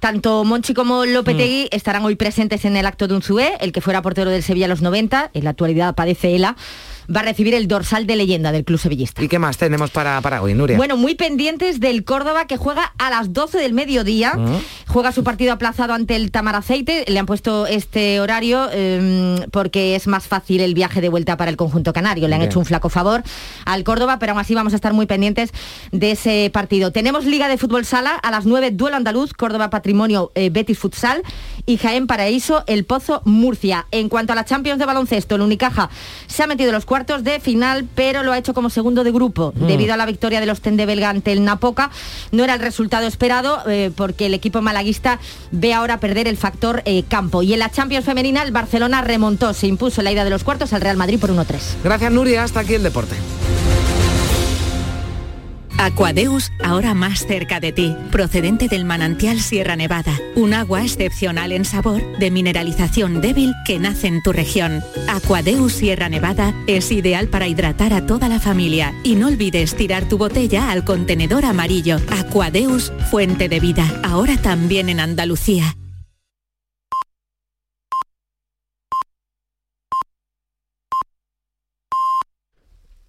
Tanto 0.00 0.42
Monchi 0.44 0.72
como 0.72 1.04
Lopetegui 1.04 1.64
Mm. 1.64 1.76
estarán 1.76 2.04
hoy 2.04 2.16
presentes 2.16 2.64
en 2.64 2.76
el 2.76 2.86
acto 2.86 3.06
de 3.06 3.14
Unzué, 3.14 3.52
el 3.60 3.72
que 3.72 3.82
fuera 3.82 4.00
portero 4.00 4.30
del 4.30 4.42
Sevilla 4.42 4.64
a 4.64 4.68
los 4.68 4.80
90, 4.82 5.30
en 5.34 5.44
la 5.44 5.50
actualidad 5.50 5.94
padece 5.94 6.34
ELA, 6.34 6.56
va 7.14 7.20
a 7.20 7.22
recibir 7.24 7.54
el 7.54 7.68
dorsal 7.68 8.06
de 8.06 8.16
leyenda 8.16 8.52
del 8.52 8.64
club 8.64 8.78
sevillista. 8.78 9.22
¿Y 9.22 9.28
qué 9.28 9.38
más 9.38 9.58
tenemos 9.58 9.90
para, 9.90 10.20
para 10.22 10.42
hoy, 10.42 10.54
Nuria? 10.54 10.76
Bueno, 10.76 10.96
muy 10.96 11.14
pendientes 11.16 11.80
del 11.80 12.04
Córdoba 12.04 12.46
que 12.46 12.56
juega 12.56 12.92
a 12.98 13.10
las 13.10 13.32
12 13.32 13.58
del 13.58 13.74
mediodía. 13.74 14.34
Mm. 14.34 14.56
Juega 14.86 15.12
su 15.12 15.22
partido 15.24 15.52
aplazado 15.52 15.89
ante 15.92 16.16
el 16.16 16.30
Tamaraceite. 16.30 17.04
Le 17.08 17.18
han 17.18 17.26
puesto 17.26 17.66
este 17.66 18.20
horario 18.20 18.68
eh, 18.72 19.46
porque 19.50 19.94
es 19.96 20.06
más 20.06 20.26
fácil 20.26 20.60
el 20.60 20.74
viaje 20.74 21.00
de 21.00 21.08
vuelta 21.08 21.36
para 21.36 21.50
el 21.50 21.56
conjunto 21.56 21.92
canario. 21.92 22.28
Le 22.28 22.34
han 22.34 22.40
Bien. 22.40 22.50
hecho 22.50 22.58
un 22.58 22.64
flaco 22.66 22.88
favor 22.88 23.22
al 23.64 23.84
Córdoba, 23.84 24.18
pero 24.18 24.32
aún 24.32 24.40
así 24.40 24.54
vamos 24.54 24.72
a 24.72 24.76
estar 24.76 24.92
muy 24.92 25.06
pendientes 25.06 25.50
de 25.92 26.12
ese 26.12 26.50
partido. 26.52 26.92
Tenemos 26.92 27.24
Liga 27.24 27.48
de 27.48 27.58
Fútbol 27.58 27.84
Sala 27.84 28.14
a 28.14 28.30
las 28.30 28.46
9, 28.46 28.70
duelo 28.72 28.96
andaluz, 28.96 29.32
Córdoba 29.34 29.70
Patrimonio 29.70 30.32
eh, 30.34 30.50
Betis 30.50 30.78
Futsal 30.78 31.22
y 31.66 31.76
Jaén 31.76 32.06
Paraíso 32.06 32.64
El 32.66 32.84
Pozo 32.84 33.22
Murcia. 33.24 33.86
En 33.90 34.08
cuanto 34.08 34.32
a 34.32 34.36
la 34.36 34.44
Champions 34.44 34.78
de 34.78 34.86
baloncesto, 34.86 35.34
el 35.36 35.42
Unicaja 35.42 35.90
se 36.26 36.42
ha 36.42 36.46
metido 36.46 36.70
en 36.70 36.74
los 36.74 36.84
cuartos 36.86 37.24
de 37.24 37.40
final, 37.40 37.86
pero 37.94 38.22
lo 38.22 38.32
ha 38.32 38.38
hecho 38.38 38.54
como 38.54 38.70
segundo 38.70 39.04
de 39.04 39.12
grupo 39.12 39.52
Mm. 39.54 39.66
debido 39.66 39.94
a 39.94 39.96
la 39.96 40.06
victoria 40.06 40.40
de 40.40 40.46
los 40.46 40.60
Tende 40.60 40.86
Belga 40.86 41.10
ante 41.10 41.32
el 41.32 41.44
Napoca. 41.44 41.90
No 42.32 42.44
era 42.44 42.54
el 42.54 42.60
resultado 42.60 43.06
esperado 43.06 43.58
eh, 43.68 43.90
porque 43.94 44.26
el 44.26 44.34
equipo 44.34 44.60
malaguista 44.62 45.18
ve 45.50 45.74
ahora 45.80 45.98
perder 45.98 46.28
el 46.28 46.36
factor 46.36 46.82
eh, 46.84 47.02
campo. 47.08 47.42
Y 47.42 47.52
en 47.52 47.58
la 47.58 47.70
Champions 47.70 48.04
femenina 48.04 48.42
el 48.42 48.52
Barcelona 48.52 49.02
remontó, 49.02 49.52
se 49.54 49.66
impuso 49.66 50.00
en 50.00 50.04
la 50.04 50.12
ida 50.12 50.24
de 50.24 50.30
los 50.30 50.44
cuartos 50.44 50.72
al 50.72 50.80
Real 50.80 50.96
Madrid 50.96 51.18
por 51.18 51.30
1-3. 51.30 51.58
Gracias 51.82 52.12
Nuria, 52.12 52.44
hasta 52.44 52.60
aquí 52.60 52.74
el 52.74 52.82
deporte. 52.82 53.16
Aquadeus, 55.80 56.52
ahora 56.62 56.92
más 56.92 57.26
cerca 57.26 57.58
de 57.58 57.72
ti, 57.72 57.96
procedente 58.12 58.68
del 58.68 58.84
manantial 58.84 59.40
Sierra 59.40 59.76
Nevada, 59.76 60.12
un 60.34 60.52
agua 60.52 60.82
excepcional 60.82 61.52
en 61.52 61.64
sabor, 61.64 62.02
de 62.18 62.30
mineralización 62.30 63.22
débil 63.22 63.54
que 63.64 63.78
nace 63.78 64.08
en 64.08 64.22
tu 64.22 64.34
región. 64.34 64.84
Aquadeus 65.08 65.72
Sierra 65.72 66.10
Nevada 66.10 66.54
es 66.66 66.92
ideal 66.92 67.28
para 67.28 67.48
hidratar 67.48 67.94
a 67.94 68.04
toda 68.04 68.28
la 68.28 68.40
familia 68.40 68.92
y 69.04 69.14
no 69.14 69.28
olvides 69.28 69.74
tirar 69.74 70.06
tu 70.06 70.18
botella 70.18 70.70
al 70.70 70.84
contenedor 70.84 71.46
amarillo. 71.46 71.96
Aquadeus, 72.10 72.92
fuente 73.10 73.48
de 73.48 73.58
vida, 73.58 73.90
ahora 74.04 74.36
también 74.36 74.90
en 74.90 75.00
Andalucía. 75.00 75.74